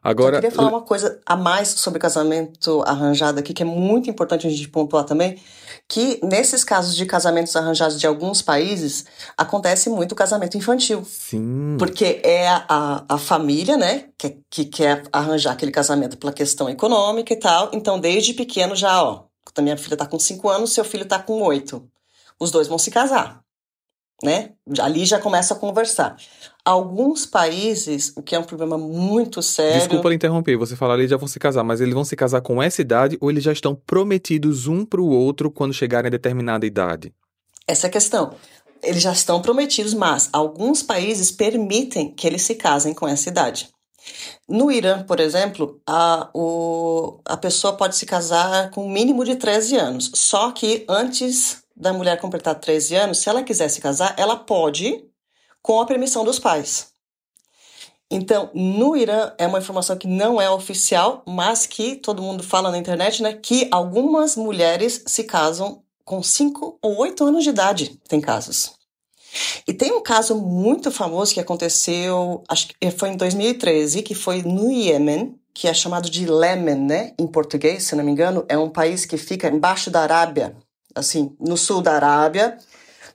Agora, 0.05 0.37
eu 0.37 0.43
queria 0.43 0.55
falar 0.55 0.69
uma 0.69 0.83
coisa 0.83 1.19
a 1.25 1.35
mais 1.35 1.69
sobre 1.69 1.99
casamento 1.99 2.83
arranjado 2.87 3.41
aqui, 3.41 3.55
que 3.55 3.63
é 3.63 3.67
muito 3.67 4.11
importante 4.11 4.47
a 4.47 4.51
gente 4.51 4.69
pontuar 4.69 5.05
também, 5.05 5.41
que 5.89 6.21
nesses 6.23 6.63
casos 6.63 6.95
de 6.95 7.07
casamentos 7.07 7.57
arranjados 7.57 7.99
de 7.99 8.07
alguns 8.07 8.43
países, 8.43 9.07
acontece 9.35 9.89
muito 9.89 10.13
o 10.13 10.15
casamento 10.15 10.59
infantil. 10.59 11.03
Sim. 11.07 11.77
Porque 11.79 12.21
é 12.23 12.49
a, 12.49 13.03
a 13.09 13.17
família, 13.17 13.79
né, 13.79 14.05
que, 14.19 14.39
que 14.51 14.67
quer 14.67 15.05
arranjar 15.11 15.53
aquele 15.53 15.73
casamento 15.73 16.19
pela 16.19 16.35
questão 16.35 16.69
econômica 16.69 17.33
e 17.33 17.37
tal. 17.37 17.71
Então, 17.73 17.99
desde 17.99 18.35
pequeno 18.35 18.77
já, 18.77 19.03
ó, 19.03 19.25
minha 19.59 19.77
filha 19.79 19.95
está 19.95 20.05
com 20.05 20.19
5 20.19 20.51
anos, 20.51 20.73
seu 20.75 20.85
filho 20.85 21.05
está 21.05 21.19
com 21.19 21.41
8. 21.41 21.83
Os 22.39 22.51
dois 22.51 22.69
vão 22.69 22.79
se 22.79 22.91
casar, 22.91 23.44
né? 24.23 24.51
Ali 24.81 25.05
já 25.05 25.19
começa 25.19 25.55
a 25.55 25.57
conversar. 25.57 26.17
Alguns 26.65 27.27
países, 27.27 28.13
o 28.17 28.23
que 28.23 28.35
é 28.35 28.39
um 28.39 28.45
problema 28.45 28.79
muito 28.79 29.43
sério. 29.43 29.79
Desculpa 29.79 30.15
interromper, 30.15 30.57
você 30.57 30.77
falou 30.77 30.97
eles 30.97 31.11
já 31.11 31.17
vão 31.17 31.29
se 31.29 31.39
casar, 31.39 31.63
mas 31.65 31.81
eles 31.81 31.95
vão 31.95 32.05
se 32.05 32.17
casar 32.17 32.41
com 32.41 32.63
essa 32.63 32.81
idade 32.81 33.19
ou 33.21 33.31
eles 33.31 33.45
já 33.45 33.53
estão 33.53 33.75
prometidos 33.75 34.67
um 34.67 34.85
para 34.85 35.01
o 35.01 35.09
outro 35.09 35.51
quando 35.51 35.75
chegarem 35.75 36.09
a 36.09 36.11
determinada 36.11 36.65
idade? 36.65 37.13
Essa 37.67 37.87
é 37.87 37.89
a 37.89 37.93
questão. 37.93 38.35
Eles 38.83 39.03
já 39.03 39.13
estão 39.13 39.41
prometidos, 39.41 39.95
mas 39.95 40.29
alguns 40.33 40.83
países 40.83 41.31
permitem 41.31 42.13
que 42.13 42.27
eles 42.27 42.43
se 42.43 42.55
casem 42.55 42.93
com 42.93 43.09
essa 43.09 43.29
idade. 43.29 43.69
No 44.47 44.71
Irã, 44.71 45.03
por 45.03 45.19
exemplo, 45.21 45.81
a, 45.87 46.29
o, 46.35 47.19
a 47.25 47.37
pessoa 47.37 47.73
pode 47.73 47.97
se 47.97 48.05
casar 48.05 48.71
com 48.71 48.87
um 48.87 48.91
mínimo 48.91 49.25
de 49.25 49.37
13 49.37 49.77
anos. 49.77 50.11
Só 50.15 50.53
que 50.53 50.85
antes 50.89 51.64
da 51.77 51.93
mulher 51.93 52.21
completar 52.21 52.55
13 52.55 52.95
anos, 52.97 53.19
se 53.19 53.29
ela 53.29 53.43
quiser 53.43 53.69
se 53.69 53.81
casar, 53.81 54.15
ela 54.17 54.37
pode 54.37 55.05
com 55.61 55.81
a 55.81 55.87
permissão 55.87 56.25
dos 56.25 56.39
pais. 56.39 56.93
Então, 58.11 58.51
no 58.55 58.97
Irã, 58.97 59.33
é 59.39 59.47
uma 59.47 59.59
informação 59.59 59.97
que 59.97 60.07
não 60.07 60.41
é 60.41 60.49
oficial, 60.49 61.23
mas 61.27 61.67
que 61.67 61.97
todo 61.97 62.23
mundo 62.23 62.43
fala 62.43 62.71
na 62.71 62.79
internet, 62.79 63.23
né? 63.23 63.33
Que 63.33 63.67
algumas 63.71 64.37
mulheres 64.37 65.03
se 65.07 65.25
casam 65.25 65.83
com 66.05 66.23
5 66.23 66.79
ou 66.83 66.99
8 66.99 67.25
anos 67.25 67.43
de 67.43 67.51
idade, 67.51 67.99
tem 68.09 68.21
casos. 68.21 68.73
E 69.67 69.73
tem 69.73 69.93
um 69.93 70.03
caso 70.03 70.37
muito 70.37 70.91
famoso 70.91 71.35
que 71.35 71.41
aconteceu, 71.41 72.45
acho 72.49 72.69
que 72.69 72.91
foi 72.91 73.09
em 73.09 73.17
2013, 73.17 74.03
que 74.03 74.15
foi 74.15 74.43
no 74.43 74.71
Iêmen, 74.71 75.35
que 75.53 75.67
é 75.67 75.75
chamado 75.75 76.11
de 76.11 76.25
Yemen, 76.25 76.77
né, 76.77 77.15
em 77.19 77.27
português, 77.27 77.85
se 77.85 77.97
não 77.97 78.05
me 78.05 78.13
engano, 78.13 78.45
é 78.49 78.59
um 78.59 78.69
país 78.69 79.07
que 79.07 79.17
fica 79.17 79.49
embaixo 79.49 79.91
da 79.91 80.03
Arábia, 80.03 80.57
assim, 80.95 81.35
no 81.41 81.57
sul 81.57 81.83
da 81.83 81.95
Arábia. 81.95 82.59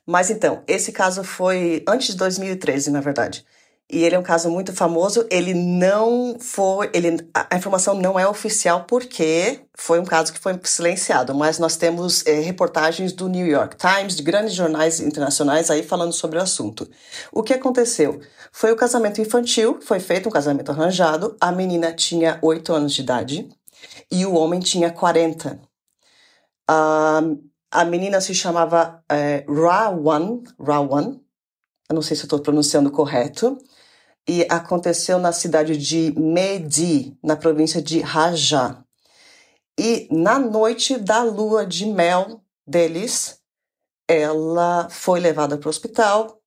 Mas 0.06 0.30
então, 0.30 0.64
esse 0.68 0.92
caso 0.92 1.24
foi 1.24 1.84
antes 1.88 2.10
de 2.10 2.18
2013, 2.18 2.92
na 2.92 3.02
verdade. 3.02 3.46
E 3.92 4.04
ele 4.04 4.16
é 4.16 4.20
um 4.20 4.24
caso 4.24 4.52
muito 4.52 4.72
famoso. 4.72 5.26
Ele 5.32 5.54
não 5.54 6.38
foi. 6.40 6.92
Ele, 6.94 7.28
a 7.34 7.56
informação 7.56 7.96
não 7.96 8.20
é 8.20 8.28
oficial 8.28 8.84
porque 8.84 9.62
foi 9.76 10.00
um 10.00 10.06
caso 10.06 10.32
que 10.32 10.40
foi 10.40 10.60
silenciado, 10.64 11.34
mas 11.34 11.58
nós 11.58 11.76
temos 11.76 12.26
é, 12.28 12.40
reportagens 12.40 13.12
do 13.12 13.28
New 13.28 13.48
York 13.48 13.76
Times, 13.78 14.16
de 14.16 14.22
grandes 14.22 14.54
jornais 14.54 15.00
internacionais 15.00 15.72
aí 15.72 15.82
falando 15.82 16.14
sobre 16.14 16.38
o 16.38 16.42
assunto. 16.42 16.88
O 17.32 17.42
que 17.42 17.54
aconteceu? 17.54 18.22
Foi 18.52 18.72
o 18.72 18.76
casamento 18.76 19.22
infantil, 19.22 19.80
foi 19.82 20.00
feito 20.00 20.30
um 20.30 20.32
casamento 20.32 20.72
arranjado. 20.72 21.36
A 21.42 21.52
menina 21.52 21.92
tinha 21.92 22.38
8 22.44 22.72
anos 22.72 22.94
de 22.94 23.02
idade 23.02 23.50
e 24.12 24.24
o 24.24 24.36
homem 24.36 24.60
tinha 24.60 24.92
40. 24.92 25.60
A, 26.68 27.22
a 27.72 27.86
menina 27.86 28.20
se 28.20 28.34
chamava 28.34 29.04
é, 29.10 29.46
Rawan, 29.48 30.42
Rawan, 30.60 31.20
eu 31.90 31.96
não 31.96 32.02
sei 32.02 32.16
se 32.16 32.24
estou 32.24 32.40
pronunciando 32.40 32.92
correto 32.92 33.58
e 34.28 34.46
aconteceu 34.50 35.18
na 35.18 35.32
cidade 35.32 35.78
de 35.78 36.14
Medi, 36.20 37.18
na 37.24 37.36
província 37.36 37.82
de 37.82 38.00
Rajá. 38.00 38.84
E 39.78 40.08
na 40.12 40.38
noite 40.38 40.98
da 40.98 41.24
lua 41.24 41.66
de 41.66 41.86
mel 41.86 42.44
deles, 42.68 43.40
ela 44.08 44.88
foi 44.90 45.20
levada 45.20 45.58
para 45.58 45.68
o 45.68 45.70
hospital 45.70 46.40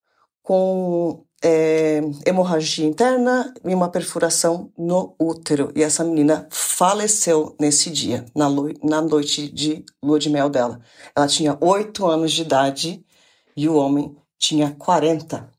com 0.42 1.24
é, 1.42 2.00
hemorragia 2.26 2.86
interna 2.86 3.52
e 3.64 3.74
uma 3.74 3.90
perfuração 3.90 4.72
no 4.78 5.14
útero. 5.18 5.72
E 5.74 5.82
essa 5.82 6.04
menina 6.04 6.46
faleceu 6.50 7.56
nesse 7.60 7.90
dia, 7.90 8.24
na, 8.34 8.48
na 8.82 9.02
noite 9.02 9.48
de 9.48 9.84
lua 10.02 10.18
de 10.18 10.30
mel 10.30 10.48
dela. 10.48 10.80
Ela 11.14 11.26
tinha 11.26 11.58
oito 11.60 12.06
anos 12.06 12.32
de 12.32 12.42
idade 12.42 13.04
e 13.56 13.68
o 13.68 13.74
homem 13.74 14.16
tinha 14.38 14.74
40 14.78 15.50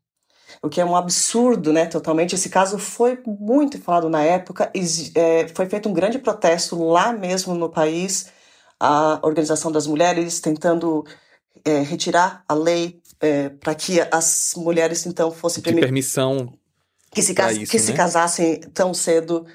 o 0.64 0.70
que 0.70 0.80
é 0.80 0.86
um 0.86 0.96
absurdo, 0.96 1.74
né? 1.74 1.86
Totalmente. 1.86 2.36
Esse 2.36 2.50
caso 2.50 2.80
foi 2.80 3.22
muito 3.26 3.80
falado 3.82 4.10
na 4.10 4.24
época, 4.24 4.72
é, 5.14 5.48
foi 5.50 5.66
feito 5.68 5.90
um 5.90 5.94
grande 5.94 6.18
protesto 6.18 6.82
lá 6.82 7.12
mesmo 7.12 7.54
no 7.54 7.70
país, 7.70 8.32
a 8.80 9.20
Organização 9.24 9.72
das 9.72 9.86
Mulheres 9.86 10.40
tentando 10.40 11.06
é, 11.66 11.80
retirar 11.80 12.44
a 12.48 12.54
lei 12.54 13.02
é, 13.24 13.48
para 13.48 13.74
que 13.74 14.02
as 14.12 14.54
mulheres 14.58 15.06
então 15.06 15.32
fossem 15.32 15.64
de 15.64 15.74
permissão 15.74 16.54
que 17.10 17.22
se, 17.22 17.34
cas 17.34 17.56
isso, 17.56 17.72
que 17.72 17.78
né? 17.78 17.84
se 17.84 17.94
casassem 17.94 18.60
tão 18.74 18.94
cedo. 18.94 19.46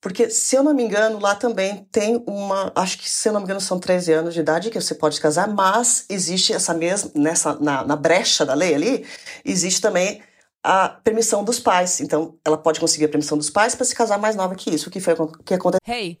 Porque, 0.00 0.28
se 0.30 0.54
eu 0.54 0.62
não 0.62 0.74
me 0.74 0.82
engano, 0.84 1.18
lá 1.18 1.34
também 1.34 1.88
tem 1.90 2.22
uma. 2.26 2.70
Acho 2.74 2.98
que, 2.98 3.08
se 3.08 3.28
eu 3.28 3.32
não 3.32 3.40
me 3.40 3.44
engano, 3.44 3.60
são 3.60 3.80
13 3.80 4.12
anos 4.12 4.34
de 4.34 4.40
idade 4.40 4.70
que 4.70 4.80
você 4.80 4.94
pode 4.94 5.20
casar, 5.20 5.48
mas 5.48 6.04
existe 6.08 6.52
essa 6.52 6.74
mesma. 6.74 7.10
Nessa, 7.14 7.54
na, 7.58 7.84
na 7.84 7.96
brecha 7.96 8.44
da 8.44 8.54
lei 8.54 8.74
ali, 8.74 9.06
existe 9.44 9.80
também 9.80 10.22
a 10.62 10.88
permissão 10.88 11.42
dos 11.42 11.58
pais. 11.58 12.00
Então, 12.00 12.36
ela 12.44 12.58
pode 12.58 12.78
conseguir 12.78 13.06
a 13.06 13.08
permissão 13.08 13.38
dos 13.38 13.48
pais 13.48 13.74
para 13.74 13.86
se 13.86 13.94
casar 13.94 14.18
mais 14.18 14.36
nova 14.36 14.54
que 14.54 14.70
isso, 14.72 14.88
o 14.88 14.92
que 14.92 15.00
foi 15.00 15.14
o 15.14 15.26
que 15.28 15.54
aconteceu. 15.54 15.80
Hey, 15.86 16.20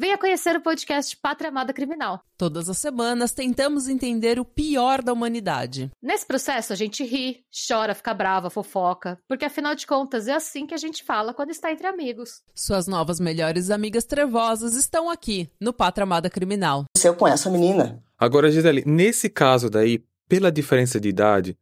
Venha 0.00 0.16
conhecer 0.16 0.54
o 0.54 0.60
podcast 0.60 1.16
Pátria 1.16 1.48
Amada 1.48 1.72
Criminal. 1.72 2.22
Todas 2.36 2.68
as 2.68 2.78
semanas 2.78 3.32
tentamos 3.32 3.88
entender 3.88 4.38
o 4.38 4.44
pior 4.44 5.02
da 5.02 5.12
humanidade. 5.12 5.90
Nesse 6.00 6.24
processo 6.24 6.72
a 6.72 6.76
gente 6.76 7.02
ri, 7.02 7.44
chora, 7.66 7.96
fica 7.96 8.14
brava, 8.14 8.48
fofoca, 8.48 9.18
porque 9.26 9.44
afinal 9.44 9.74
de 9.74 9.88
contas 9.88 10.28
é 10.28 10.34
assim 10.34 10.68
que 10.68 10.74
a 10.74 10.78
gente 10.78 11.02
fala 11.02 11.34
quando 11.34 11.50
está 11.50 11.72
entre 11.72 11.88
amigos. 11.88 12.44
Suas 12.54 12.86
novas 12.86 13.18
melhores 13.18 13.70
amigas 13.70 14.04
trevosas 14.04 14.76
estão 14.76 15.10
aqui 15.10 15.50
no 15.60 15.72
Pátria 15.72 16.04
Amada 16.04 16.30
Criminal. 16.30 16.84
Eu 17.02 17.16
conheço 17.16 17.48
a 17.48 17.50
menina. 17.50 18.00
Agora, 18.16 18.52
Gisele, 18.52 18.84
nesse 18.86 19.28
caso 19.28 19.68
daí, 19.68 20.04
pela 20.28 20.52
diferença 20.52 21.00
de 21.00 21.08
idade, 21.08 21.58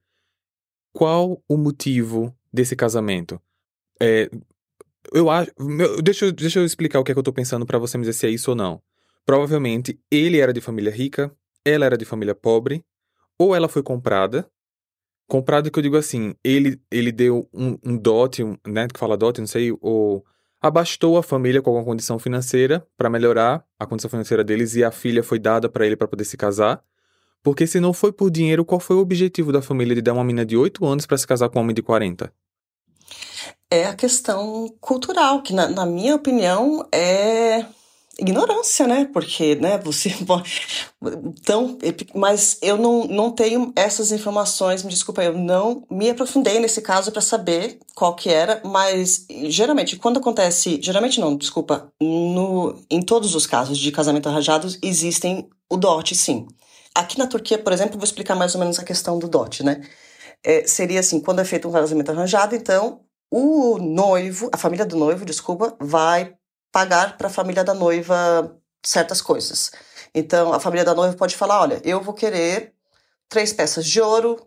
qual 0.93 1.43
o 1.49 1.57
motivo 1.57 2.37
desse 2.53 2.77
casamento? 2.77 3.41
É, 3.99 4.29
eu 5.13 5.31
acho. 5.31 5.51
Deixa, 6.03 6.33
deixa 6.33 6.59
eu 6.59 6.65
explicar 6.65 7.01
o 7.01 7.05
que 7.05 7.13
é 7.13 7.15
que 7.15 7.19
eu 7.19 7.23
tô 7.23 7.33
pensando 7.33 7.67
para 7.67 7.79
você 7.79 7.97
me 7.97 8.03
dizer 8.03 8.13
se 8.13 8.27
é 8.27 8.31
isso 8.31 8.51
ou 8.51 8.57
não. 8.57 8.81
Provavelmente 9.25 9.99
ele 10.11 10.39
era 10.39 10.53
de 10.53 10.61
família 10.61 10.93
rica, 10.93 11.35
ela 11.65 11.85
era 11.85 11.99
de 11.99 12.05
família 12.05 12.35
pobre, 12.35 12.85
ou 13.39 13.55
ela 13.55 13.69
foi 13.69 13.83
comprada. 13.83 14.49
Comprada 15.29 15.71
que 15.71 15.79
eu 15.79 15.83
digo 15.83 15.97
assim, 15.97 16.35
ele, 16.45 16.81
ele 16.91 17.11
deu 17.11 17.49
um, 17.53 17.77
um 17.85 17.97
dote, 17.97 18.45
um, 18.45 18.57
né, 18.67 18.87
que 18.87 18.99
fala 18.99 19.17
dote, 19.17 19.41
não 19.41 19.49
sei, 19.49 19.77
ou 19.81 20.25
abastou 20.61 21.19
a 21.19 21.23
família 21.23 21.61
com 21.61 21.71
alguma 21.71 21.85
condição 21.85 22.19
financeira 22.19 22.87
para 22.97 23.11
melhorar 23.11 23.65
a 23.79 23.87
condição 23.87 24.09
financeira 24.09 24.45
deles 24.45 24.77
e 24.77 24.85
a 24.85 24.93
filha 24.93 25.23
foi 25.23 25.39
dada 25.39 25.69
para 25.69 25.85
ele 25.85 25.97
para 25.97 26.07
poder 26.07 26.25
se 26.25 26.37
casar. 26.37 26.83
Porque 27.43 27.67
se 27.67 27.81
não 27.81 27.93
foi 27.93 28.13
por 28.13 28.31
dinheiro, 28.31 28.65
qual 28.65 28.81
foi 28.81 28.97
o 28.97 29.01
objetivo 29.01 29.53
da 29.53 29.63
família 29.63 29.95
de 29.95 30.03
dar 30.03 30.13
uma 30.13 30.25
menina 30.25 30.47
de 30.47 30.57
8 30.57 30.85
anos 30.85 31.07
para 31.07 31.19
se 31.19 31.27
casar 31.27 31.49
com 31.49 31.59
um 31.59 31.63
homem 31.63 31.75
de 31.75 31.83
40? 31.83 32.33
É 33.71 33.87
a 33.87 33.95
questão 33.95 34.69
cultural, 34.81 35.43
que 35.43 35.53
na, 35.53 35.69
na 35.69 35.87
minha 35.87 36.15
opinião 36.15 36.87
é 36.93 37.67
ignorância, 38.19 38.87
né? 38.87 39.09
Porque, 39.13 39.57
né, 39.57 39.79
você 39.79 40.11
então, 41.25 41.79
mas 42.15 42.59
eu 42.63 42.77
não, 42.79 43.07
não 43.07 43.31
tenho 43.31 43.73
essas 43.77 44.11
informações, 44.11 44.83
me 44.83 44.91
desculpa, 44.91 45.23
eu 45.23 45.35
não 45.35 45.85
me 45.91 46.09
aprofundei 46.11 46.59
nesse 46.59 46.81
caso 46.81 47.13
para 47.13 47.21
saber 47.21 47.79
qual 47.95 48.15
que 48.15 48.31
era, 48.31 48.61
mas 48.65 49.27
geralmente 49.49 49.97
quando 49.97 50.19
acontece, 50.19 50.81
geralmente 50.83 51.21
não, 51.21 51.37
desculpa, 51.37 51.93
no 52.01 52.77
em 52.91 53.03
todos 53.03 53.35
os 53.35 53.47
casos 53.47 53.79
de 53.79 53.93
casamento 53.93 54.29
arranjado 54.29 54.67
existem 54.83 55.49
o 55.71 55.77
dote, 55.77 56.15
sim. 56.15 56.47
Aqui 56.95 57.19
na 57.19 57.27
Turquia, 57.27 57.59
por 57.59 57.73
exemplo, 57.73 57.99
vou 57.99 58.05
explicar 58.05 58.35
mais 58.35 58.55
ou 58.55 58.61
menos 58.61 58.79
a 58.79 58.85
questão 58.85 59.19
do 59.19 59.29
dote, 59.29 59.63
né? 59.63 59.83
É, 60.43 60.67
seria 60.67 61.01
assim, 61.01 61.21
quando 61.21 61.41
é 61.41 61.45
feito 61.45 61.69
um 61.69 61.73
casamento 61.73 62.11
arranjado, 62.11 62.55
então 62.55 63.01
o 63.31 63.79
noivo, 63.79 64.49
a 64.53 64.57
família 64.57 64.87
do 64.87 64.97
noivo, 64.97 65.25
desculpa, 65.25 65.77
vai 65.81 66.37
pagar 66.73 67.17
para 67.17 67.29
a 67.29 67.31
família 67.31 67.65
da 67.65 67.75
noiva 67.75 68.57
certas 68.85 69.21
coisas. 69.21 69.73
Então, 70.15 70.53
a 70.53 70.61
família 70.61 70.85
da 70.85 70.95
noiva 70.95 71.17
pode 71.17 71.37
falar: 71.37 71.61
olha, 71.61 71.81
eu 71.85 72.01
vou 72.01 72.15
querer 72.15 72.73
três 73.29 73.53
peças 73.53 73.85
de 73.87 74.01
ouro, 74.01 74.47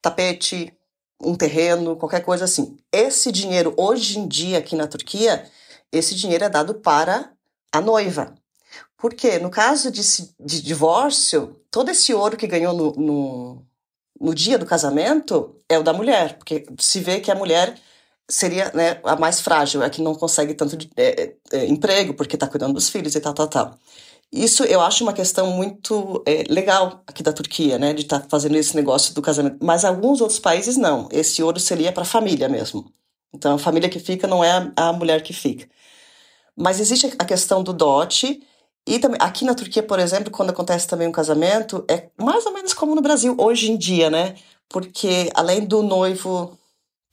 tapete, 0.00 0.72
um 1.20 1.34
terreno, 1.34 1.96
qualquer 1.96 2.24
coisa 2.24 2.44
assim. 2.44 2.76
Esse 2.92 3.30
dinheiro, 3.32 3.74
hoje 3.76 4.18
em 4.18 4.26
dia, 4.26 4.58
aqui 4.58 4.76
na 4.76 4.86
Turquia, 4.86 5.48
esse 5.92 6.14
dinheiro 6.14 6.44
é 6.44 6.48
dado 6.48 6.74
para 6.74 7.32
a 7.72 7.80
noiva. 7.80 8.34
Porque 8.96 9.38
no 9.38 9.50
caso 9.50 9.90
de, 9.90 10.02
de 10.40 10.62
divórcio, 10.62 11.60
todo 11.70 11.90
esse 11.90 12.12
ouro 12.12 12.36
que 12.36 12.46
ganhou 12.46 12.74
no, 12.74 12.92
no, 12.92 13.66
no 14.20 14.34
dia 14.34 14.58
do 14.58 14.66
casamento 14.66 15.56
é 15.68 15.78
o 15.78 15.82
da 15.82 15.92
mulher, 15.92 16.36
porque 16.38 16.66
se 16.78 17.00
vê 17.00 17.20
que 17.20 17.30
a 17.30 17.34
mulher 17.34 17.78
seria 18.28 18.70
né, 18.74 19.00
a 19.04 19.16
mais 19.16 19.40
frágil, 19.40 19.82
a 19.82 19.90
que 19.90 20.02
não 20.02 20.14
consegue 20.14 20.54
tanto 20.54 20.76
de, 20.76 20.90
é, 20.96 21.34
é, 21.52 21.58
é 21.58 21.66
emprego 21.66 22.14
porque 22.14 22.36
está 22.36 22.46
cuidando 22.46 22.74
dos 22.74 22.88
filhos 22.88 23.14
e 23.14 23.20
tal, 23.20 23.34
tal, 23.34 23.48
tal. 23.48 23.78
Isso 24.30 24.62
eu 24.64 24.80
acho 24.82 25.02
uma 25.02 25.14
questão 25.14 25.50
muito 25.50 26.22
é, 26.26 26.44
legal 26.48 27.02
aqui 27.06 27.22
da 27.22 27.32
Turquia, 27.32 27.78
né, 27.78 27.94
de 27.94 28.02
estar 28.02 28.20
tá 28.20 28.26
fazendo 28.28 28.56
esse 28.56 28.76
negócio 28.76 29.14
do 29.14 29.22
casamento. 29.22 29.56
Mas 29.62 29.84
alguns 29.84 30.20
outros 30.20 30.38
países 30.38 30.76
não. 30.76 31.08
Esse 31.10 31.42
ouro 31.42 31.58
seria 31.58 31.92
para 31.92 32.02
a 32.02 32.06
família 32.06 32.48
mesmo. 32.48 32.92
Então 33.32 33.54
a 33.54 33.58
família 33.58 33.88
que 33.88 33.98
fica 33.98 34.26
não 34.26 34.44
é 34.44 34.72
a, 34.76 34.92
mulher 34.92 35.22
que 35.22 35.32
fica. 35.32 35.66
Mas 36.56 36.80
existe 36.80 37.06
a 37.18 37.24
questão 37.24 37.62
do 37.62 37.72
dote 37.72 38.42
e 38.86 38.98
também 38.98 39.18
aqui 39.20 39.44
na 39.44 39.54
Turquia, 39.54 39.82
por 39.82 39.98
exemplo, 39.98 40.30
quando 40.30 40.50
acontece 40.50 40.86
também 40.86 41.08
um 41.08 41.12
casamento, 41.12 41.84
é 41.88 42.10
mais 42.18 42.44
ou 42.46 42.52
menos 42.52 42.74
como 42.74 42.94
no 42.94 43.02
Brasil 43.02 43.34
hoje 43.38 43.70
em 43.70 43.76
dia, 43.78 44.10
né? 44.10 44.34
Porque 44.68 45.30
além 45.34 45.64
do 45.66 45.82
noivo 45.82 46.57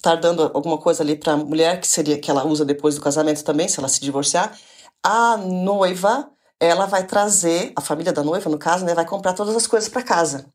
estar 0.06 0.16
dando 0.16 0.44
alguma 0.54 0.78
coisa 0.78 1.02
ali 1.02 1.16
para 1.16 1.34
a 1.34 1.38
mulher 1.38 1.82
que 1.82 1.88
seria 1.88 2.20
que 2.20 2.30
ela 2.30 2.46
usa 2.46 2.64
depois 2.64 2.96
do 2.96 3.02
casamento 3.02 3.44
também, 3.44 3.68
se 3.68 3.80
ela 3.80 3.88
se 3.88 4.00
divorciar, 4.00 4.56
a 5.04 5.36
noiva 5.38 6.30
ela 6.60 6.86
vai 6.86 7.06
trazer, 7.06 7.74
a 7.76 7.82
família 7.82 8.14
da 8.14 8.24
noiva, 8.24 8.50
no 8.50 8.58
caso, 8.58 8.86
né, 8.86 8.94
vai 8.94 9.06
comprar 9.06 9.34
todas 9.34 9.56
as 9.56 9.68
coisas 9.68 9.90
para 9.90 10.02
casa. 10.02 10.46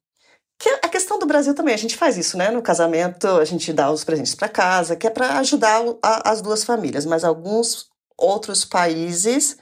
Que 0.59 0.69
é 0.69 0.75
a 0.83 0.89
questão 0.89 1.19
do 1.19 1.27
Brasil 1.27 1.55
também, 1.55 1.75
a 1.75 1.79
gente 1.79 1.97
faz 1.97 2.17
isso, 2.17 2.37
né? 2.37 2.51
No 2.51 2.63
casamento, 2.63 3.27
a 3.27 3.45
gente 3.45 3.73
dá 3.73 3.91
os 3.91 4.05
presentes 4.05 4.35
para 4.35 4.49
casa, 4.49 4.95
que 4.95 5.07
é 5.07 5.11
para 5.11 5.39
ajudar 5.39 5.83
a, 6.03 6.31
as 6.31 6.41
duas 6.41 6.65
famílias, 6.65 7.07
mas 7.07 7.25
alguns 7.25 7.89
outros 8.17 8.65
países, 8.65 9.57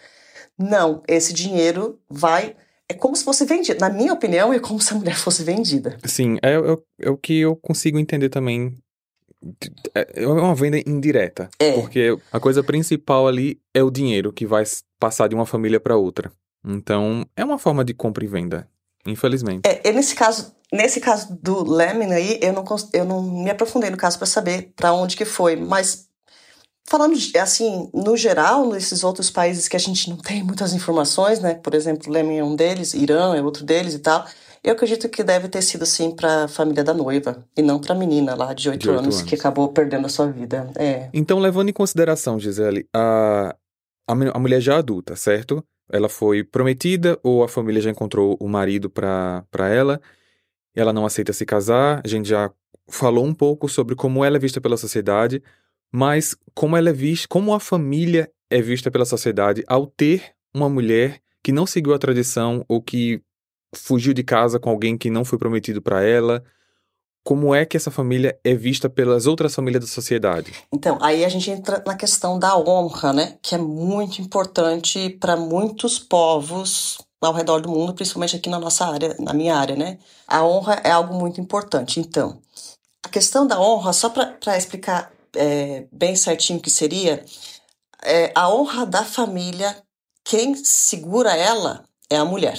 não, 0.59 1.03
esse 1.07 1.33
dinheiro 1.33 2.01
vai. 2.11 2.57
É 2.89 2.95
como 2.95 3.15
se 3.15 3.23
fosse 3.23 3.45
vendido. 3.45 3.81
Na 3.81 3.91
minha 3.91 4.13
opinião, 4.13 4.53
é 4.53 4.59
como 4.59 4.81
se 4.81 4.93
a 4.93 4.97
mulher 4.97 5.17
fosse 5.17 5.45
vendida. 5.45 5.97
Sim, 6.05 6.37
é, 6.43 6.55
é, 6.55 7.07
é 7.07 7.11
o 7.11 7.17
que 7.17 7.41
eu 7.41 7.55
consigo 7.55 7.99
entender 7.99 8.29
também 8.29 8.77
é, 9.95 10.23
é 10.23 10.27
uma 10.27 10.55
venda 10.55 10.79
indireta. 10.79 11.49
É. 11.59 11.73
Porque 11.73 12.17
a 12.33 12.41
coisa 12.41 12.63
principal 12.63 13.29
ali 13.29 13.61
é 13.75 13.83
o 13.83 13.91
dinheiro 13.91 14.33
que 14.33 14.47
vai 14.47 14.65
passar 14.99 15.29
de 15.29 15.35
uma 15.35 15.47
família 15.47 15.81
para 15.81 15.97
outra. 15.97 16.31
Então, 16.65 17.25
é 17.37 17.45
uma 17.45 17.59
forma 17.59 17.85
de 17.85 17.95
compra 17.95 18.25
e 18.25 18.29
venda, 18.29 18.69
infelizmente. 19.07 19.63
É, 19.65 19.93
nesse 19.93 20.15
caso, 20.15 20.53
nesse 20.73 21.01
caso 21.01 21.39
do 21.41 21.63
Lemon 21.65 22.11
aí, 22.11 22.39
eu 22.43 22.53
não, 22.53 22.65
eu 22.93 23.05
não 23.05 23.23
me 23.23 23.51
aprofundei 23.51 23.91
no 23.91 23.97
caso 23.97 24.19
para 24.19 24.27
saber 24.27 24.73
para 24.75 24.93
onde 24.93 25.17
que 25.17 25.25
foi, 25.25 25.57
mas 25.57 26.09
falando 26.89 27.17
assim, 27.41 27.91
no 27.93 28.17
geral, 28.17 28.69
nesses 28.71 29.05
outros 29.05 29.31
países 29.31 29.69
que 29.69 29.77
a 29.77 29.81
gente 29.81 30.09
não 30.09 30.17
tem 30.17 30.43
muitas 30.43 30.73
informações, 30.73 31.39
né? 31.39 31.55
Por 31.55 31.75
exemplo, 31.75 32.11
Lemon 32.11 32.33
é 32.33 32.45
um 32.45 32.57
deles, 32.57 32.95
Irã 32.95 33.37
é 33.37 33.43
outro 33.43 33.63
deles 33.65 33.95
e 33.95 33.99
tal. 33.99 34.27
Eu 34.63 34.73
acredito 34.73 35.09
que 35.09 35.23
deve 35.23 35.49
ter 35.49 35.63
sido 35.63 35.83
assim 35.83 36.11
para 36.11 36.45
a 36.45 36.49
família 36.49 36.83
da 36.83 36.93
noiva 36.93 37.45
e 37.57 37.63
não 37.63 37.79
para 37.79 37.95
a 37.95 37.99
menina 37.99 38.35
lá 38.35 38.53
de 38.53 38.69
8, 38.69 38.91
anos, 38.91 39.03
anos, 39.03 39.23
que 39.23 39.35
acabou 39.35 39.69
perdendo 39.69 40.07
a 40.07 40.09
sua 40.09 40.27
vida. 40.27 40.71
É. 40.77 41.09
Então, 41.13 41.39
levando 41.39 41.69
em 41.69 41.73
consideração, 41.73 42.39
Gisele, 42.39 42.87
a, 42.95 43.55
a, 44.07 44.13
a 44.13 44.39
mulher 44.39 44.61
já 44.61 44.79
adulta, 44.79 45.17
certo? 45.17 45.65
Ela 45.91 46.09
foi 46.09 46.45
prometida 46.45 47.19
ou 47.23 47.43
a 47.43 47.49
família 47.49 47.81
já 47.81 47.91
encontrou 47.91 48.37
o 48.41 48.49
marido 48.49 48.91
para 48.91 49.45
ela? 49.71 50.01
Ela 50.75 50.93
não 50.93 51.07
aceita 51.07 51.33
se 51.33 51.47
casar. 51.47 52.03
A 52.05 52.09
gente 52.09 52.29
já 52.29 52.51
falou 52.89 53.25
um 53.25 53.35
pouco 53.35 53.69
sobre 53.69 53.95
como 53.95 54.25
ela 54.25 54.37
é 54.37 54.41
vista 54.41 54.61
pela 54.61 54.77
sociedade, 54.77 55.43
mas 55.93 56.37
como 56.55 56.77
ela 56.77 56.91
é 56.91 56.93
vista, 56.93 57.27
como 57.29 57.55
a 57.55 57.61
família 57.61 58.31
é 58.51 58.61
vista 58.61 58.91
pela 58.91 59.05
sociedade 59.05 59.63
ao 59.67 59.87
ter 59.87 60.33
uma 60.55 60.69
mulher 60.69 61.21
que 61.43 61.53
não 61.53 61.67
seguiu 61.67 61.95
a 61.95 61.99
tradição 61.99 62.65
ou 62.69 62.83
que 62.83 63.23
fugiu 63.75 64.13
de 64.13 64.23
casa 64.23 64.59
com 64.59 64.71
alguém 64.71 64.97
que 64.97 65.11
não 65.11 65.25
foi 65.25 65.39
prometido 65.39 65.83
para 65.83 66.03
ela? 66.03 66.43
Como 67.25 67.55
é 67.55 67.67
que 67.67 67.77
essa 67.77 67.91
família 67.91 68.39
é 68.43 68.55
vista 68.55 68.89
pelas 68.89 69.27
outras 69.27 69.55
famílias 69.55 69.85
da 69.85 69.91
sociedade? 69.91 70.53
Então, 70.73 70.99
aí 71.01 71.25
a 71.25 71.29
gente 71.29 71.51
entra 71.51 71.83
na 71.87 71.95
questão 71.95 72.39
da 72.39 72.57
honra, 72.57 73.13
né? 73.13 73.37
Que 73.43 73.55
é 73.55 73.59
muito 73.59 74.23
importante 74.23 75.11
para 75.21 75.37
muitos 75.37 75.99
povos 75.99 76.99
ao 77.21 77.35
redor 77.35 77.61
do 77.61 77.69
mundo, 77.69 77.93
principalmente 77.93 78.37
aqui 78.37 78.49
na 78.49 78.59
nossa 78.59 78.87
área, 78.87 79.15
na 79.19 79.35
minha 79.35 79.57
área, 79.57 79.77
né? 79.77 79.99
A 80.27 80.45
honra 80.45 80.81
é 80.85 80.91
algo 80.91 81.15
muito 81.15 81.41
importante. 81.41 82.01
Então, 82.01 82.41
a 83.05 83.09
questão 83.09 83.47
da 83.47 83.61
honra, 83.61 83.93
só 83.93 84.09
para 84.09 84.57
explicar 84.57 85.13
é, 85.37 85.87
bem 85.93 86.17
certinho 86.17 86.59
o 86.59 86.63
que 86.63 86.71
seria, 86.71 87.23
é, 88.03 88.33
a 88.35 88.49
honra 88.49 88.87
da 88.87 89.05
família, 89.05 89.77
quem 90.25 90.55
segura 90.55 91.37
ela 91.37 91.85
é 92.09 92.17
a 92.17 92.25
mulher 92.25 92.59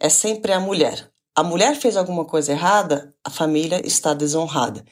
é 0.00 0.08
sempre 0.08 0.52
a 0.52 0.60
mulher. 0.60 1.10
A 1.34 1.42
mulher 1.44 1.76
fez 1.76 1.96
alguma 1.96 2.24
coisa 2.24 2.50
errada, 2.50 3.14
a 3.24 3.30
família 3.30 3.80
está 3.86 4.12
desonrada. 4.12 4.84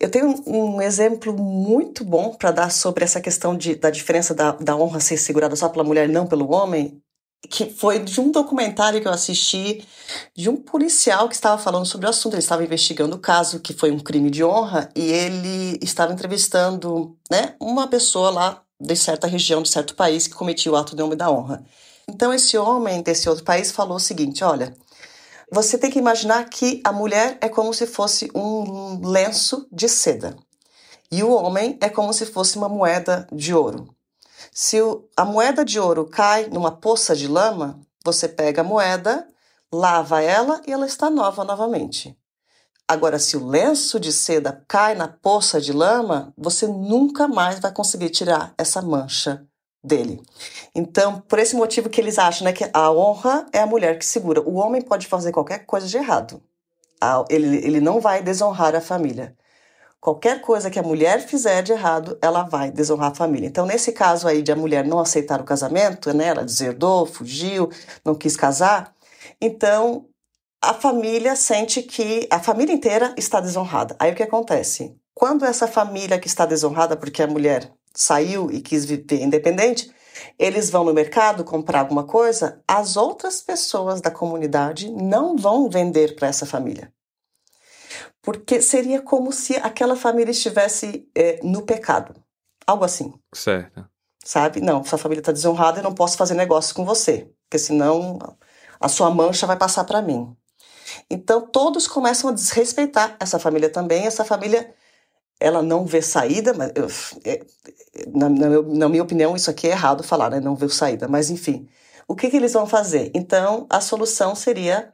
Eu 0.00 0.10
tenho 0.10 0.42
um 0.46 0.82
exemplo 0.82 1.32
muito 1.32 2.04
bom 2.04 2.34
para 2.34 2.50
dar 2.50 2.72
sobre 2.72 3.04
essa 3.04 3.20
questão 3.20 3.56
de, 3.56 3.76
da 3.76 3.88
diferença 3.88 4.34
da, 4.34 4.50
da 4.50 4.74
honra 4.74 4.98
ser 4.98 5.16
segurada 5.16 5.54
só 5.54 5.68
pela 5.68 5.84
mulher, 5.84 6.08
não 6.08 6.26
pelo 6.26 6.50
homem, 6.50 7.00
que 7.48 7.66
foi 7.66 8.00
de 8.00 8.20
um 8.20 8.30
documentário 8.30 9.00
que 9.00 9.06
eu 9.06 9.12
assisti 9.12 9.86
de 10.34 10.48
um 10.48 10.56
policial 10.56 11.28
que 11.28 11.34
estava 11.34 11.60
falando 11.60 11.86
sobre 11.86 12.06
o 12.06 12.10
assunto. 12.10 12.34
Ele 12.34 12.42
estava 12.42 12.64
investigando 12.64 13.16
o 13.16 13.20
caso, 13.20 13.60
que 13.60 13.72
foi 13.72 13.90
um 13.90 14.00
crime 14.00 14.30
de 14.30 14.42
honra, 14.42 14.88
e 14.96 15.02
ele 15.02 15.78
estava 15.80 16.12
entrevistando 16.12 17.16
né, 17.30 17.54
uma 17.60 17.86
pessoa 17.86 18.30
lá 18.30 18.62
de 18.80 18.96
certa 18.96 19.26
região, 19.26 19.62
de 19.62 19.68
certo 19.68 19.94
país, 19.94 20.26
que 20.26 20.34
cometia 20.34 20.72
o 20.72 20.76
ato 20.76 20.96
de 20.96 21.02
homem 21.02 21.16
da 21.16 21.30
honra. 21.30 21.64
Então, 22.08 22.32
esse 22.32 22.56
homem 22.58 23.02
desse 23.02 23.28
outro 23.28 23.44
país 23.44 23.70
falou 23.70 23.96
o 23.96 24.00
seguinte: 24.00 24.42
olha, 24.42 24.74
você 25.50 25.76
tem 25.76 25.90
que 25.90 25.98
imaginar 25.98 26.48
que 26.48 26.80
a 26.84 26.92
mulher 26.92 27.38
é 27.40 27.48
como 27.48 27.72
se 27.74 27.86
fosse 27.86 28.30
um 28.34 29.06
lenço 29.06 29.66
de 29.70 29.88
seda 29.88 30.36
e 31.10 31.22
o 31.22 31.30
homem 31.30 31.76
é 31.82 31.90
como 31.90 32.10
se 32.14 32.24
fosse 32.24 32.56
uma 32.56 32.70
moeda 32.70 33.28
de 33.30 33.52
ouro. 33.52 33.94
Se 34.50 34.78
a 35.14 35.26
moeda 35.26 35.62
de 35.62 35.78
ouro 35.78 36.06
cai 36.06 36.46
numa 36.46 36.72
poça 36.72 37.14
de 37.14 37.28
lama, 37.28 37.78
você 38.02 38.26
pega 38.26 38.62
a 38.62 38.64
moeda, 38.64 39.28
lava 39.70 40.22
ela 40.22 40.62
e 40.66 40.72
ela 40.72 40.86
está 40.86 41.10
nova 41.10 41.44
novamente. 41.44 42.16
Agora, 42.88 43.18
se 43.18 43.36
o 43.36 43.46
lenço 43.46 44.00
de 44.00 44.10
seda 44.10 44.64
cai 44.66 44.94
na 44.94 45.06
poça 45.06 45.60
de 45.60 45.72
lama, 45.72 46.32
você 46.36 46.66
nunca 46.66 47.28
mais 47.28 47.60
vai 47.60 47.72
conseguir 47.72 48.08
tirar 48.08 48.54
essa 48.56 48.80
mancha 48.80 49.46
dele. 49.82 50.22
Então, 50.74 51.20
por 51.20 51.38
esse 51.38 51.56
motivo 51.56 51.88
que 51.90 52.00
eles 52.00 52.18
acham 52.18 52.44
né, 52.44 52.52
que 52.52 52.68
a 52.72 52.92
honra 52.92 53.46
é 53.52 53.60
a 53.60 53.66
mulher 53.66 53.98
que 53.98 54.06
segura. 54.06 54.40
O 54.40 54.54
homem 54.54 54.80
pode 54.80 55.06
fazer 55.06 55.32
qualquer 55.32 55.66
coisa 55.66 55.86
de 55.86 55.96
errado. 55.96 56.42
Ele, 57.28 57.56
ele 57.56 57.80
não 57.80 58.00
vai 58.00 58.22
desonrar 58.22 58.74
a 58.76 58.80
família. 58.80 59.36
Qualquer 60.00 60.40
coisa 60.40 60.70
que 60.70 60.78
a 60.78 60.82
mulher 60.82 61.20
fizer 61.20 61.62
de 61.62 61.72
errado, 61.72 62.18
ela 62.20 62.42
vai 62.42 62.70
desonrar 62.70 63.10
a 63.12 63.14
família. 63.14 63.46
Então, 63.46 63.66
nesse 63.66 63.92
caso 63.92 64.26
aí 64.26 64.42
de 64.42 64.50
a 64.52 64.56
mulher 64.56 64.84
não 64.84 64.98
aceitar 64.98 65.40
o 65.40 65.44
casamento, 65.44 66.12
né, 66.12 66.26
ela 66.26 66.44
deserdou, 66.44 67.06
fugiu, 67.06 67.70
não 68.04 68.14
quis 68.14 68.36
casar, 68.36 68.94
então 69.40 70.06
a 70.60 70.74
família 70.74 71.34
sente 71.34 71.82
que 71.82 72.26
a 72.30 72.38
família 72.38 72.72
inteira 72.72 73.14
está 73.16 73.40
desonrada. 73.40 73.96
Aí 73.98 74.12
o 74.12 74.14
que 74.14 74.22
acontece? 74.22 74.96
Quando 75.14 75.44
essa 75.44 75.66
família 75.66 76.18
que 76.18 76.28
está 76.28 76.46
desonrada 76.46 76.96
porque 76.96 77.22
a 77.22 77.26
mulher 77.26 77.72
saiu 77.94 78.50
e 78.50 78.60
quis 78.60 78.84
viver 78.84 79.22
independente, 79.22 79.92
eles 80.38 80.70
vão 80.70 80.84
no 80.84 80.94
mercado 80.94 81.44
comprar 81.44 81.80
alguma 81.80 82.04
coisa, 82.04 82.62
as 82.66 82.96
outras 82.96 83.40
pessoas 83.40 84.00
da 84.00 84.10
comunidade 84.10 84.90
não 84.90 85.36
vão 85.36 85.68
vender 85.68 86.14
para 86.14 86.28
essa 86.28 86.46
família. 86.46 86.92
Porque 88.22 88.62
seria 88.62 89.02
como 89.02 89.32
se 89.32 89.56
aquela 89.56 89.96
família 89.96 90.30
estivesse 90.30 91.08
é, 91.14 91.40
no 91.42 91.62
pecado. 91.62 92.14
Algo 92.66 92.84
assim. 92.84 93.12
Certo. 93.34 93.84
Sabe? 94.24 94.60
Não, 94.60 94.84
sua 94.84 94.98
família 94.98 95.20
está 95.20 95.32
desonrada 95.32 95.80
e 95.80 95.82
não 95.82 95.92
posso 95.92 96.16
fazer 96.16 96.34
negócio 96.34 96.74
com 96.74 96.84
você. 96.84 97.28
Porque 97.44 97.58
senão 97.58 98.18
a 98.80 98.88
sua 98.88 99.10
mancha 99.10 99.46
vai 99.46 99.56
passar 99.56 99.84
para 99.84 100.00
mim. 100.00 100.36
Então 101.10 101.40
todos 101.40 101.88
começam 101.88 102.30
a 102.30 102.32
desrespeitar 102.32 103.16
essa 103.18 103.38
família 103.38 103.68
também. 103.68 104.06
Essa 104.06 104.24
família 104.24 104.72
ela 105.42 105.62
não 105.62 105.84
vê 105.84 106.00
saída, 106.00 106.54
mas 106.54 106.72
eu, 106.74 106.86
é, 107.24 107.44
na, 108.14 108.28
na, 108.28 108.62
na, 108.62 108.88
minha 108.88 109.02
opinião 109.02 109.36
isso 109.36 109.50
aqui 109.50 109.66
é 109.66 109.70
errado 109.70 110.02
falar, 110.02 110.30
né? 110.30 110.40
Não 110.40 110.54
vê 110.54 110.68
saída, 110.68 111.08
mas 111.08 111.30
enfim, 111.30 111.68
o 112.08 112.14
que, 112.14 112.30
que 112.30 112.36
eles 112.36 112.52
vão 112.52 112.66
fazer? 112.66 113.10
Então 113.14 113.66
a 113.68 113.80
solução 113.80 114.34
seria 114.34 114.92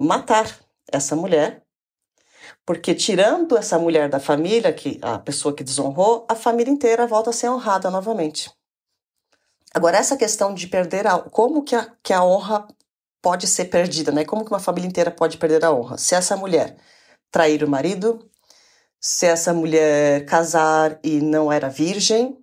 matar 0.00 0.58
essa 0.90 1.14
mulher, 1.14 1.62
porque 2.66 2.94
tirando 2.94 3.56
essa 3.56 3.78
mulher 3.78 4.08
da 4.08 4.20
família, 4.20 4.72
que 4.72 4.98
a 5.02 5.18
pessoa 5.18 5.54
que 5.54 5.64
desonrou, 5.64 6.26
a 6.28 6.34
família 6.34 6.72
inteira 6.72 7.06
volta 7.06 7.30
a 7.30 7.32
ser 7.32 7.48
honrada 7.48 7.90
novamente. 7.90 8.50
Agora 9.74 9.98
essa 9.98 10.16
questão 10.16 10.54
de 10.54 10.68
perder 10.68 11.06
a, 11.06 11.18
como 11.18 11.62
que 11.62 11.74
a, 11.74 11.92
que 12.02 12.12
a 12.12 12.24
honra 12.24 12.66
pode 13.20 13.46
ser 13.46 13.66
perdida, 13.66 14.12
né? 14.12 14.24
Como 14.24 14.44
que 14.44 14.52
uma 14.52 14.60
família 14.60 14.86
inteira 14.86 15.10
pode 15.10 15.38
perder 15.38 15.64
a 15.64 15.72
honra? 15.72 15.98
Se 15.98 16.14
essa 16.14 16.36
mulher 16.36 16.76
trair 17.30 17.64
o 17.64 17.68
marido, 17.68 18.30
se 19.04 19.26
essa 19.26 19.52
mulher 19.52 20.24
casar 20.24 20.98
e 21.04 21.20
não 21.20 21.52
era 21.52 21.68
virgem, 21.68 22.38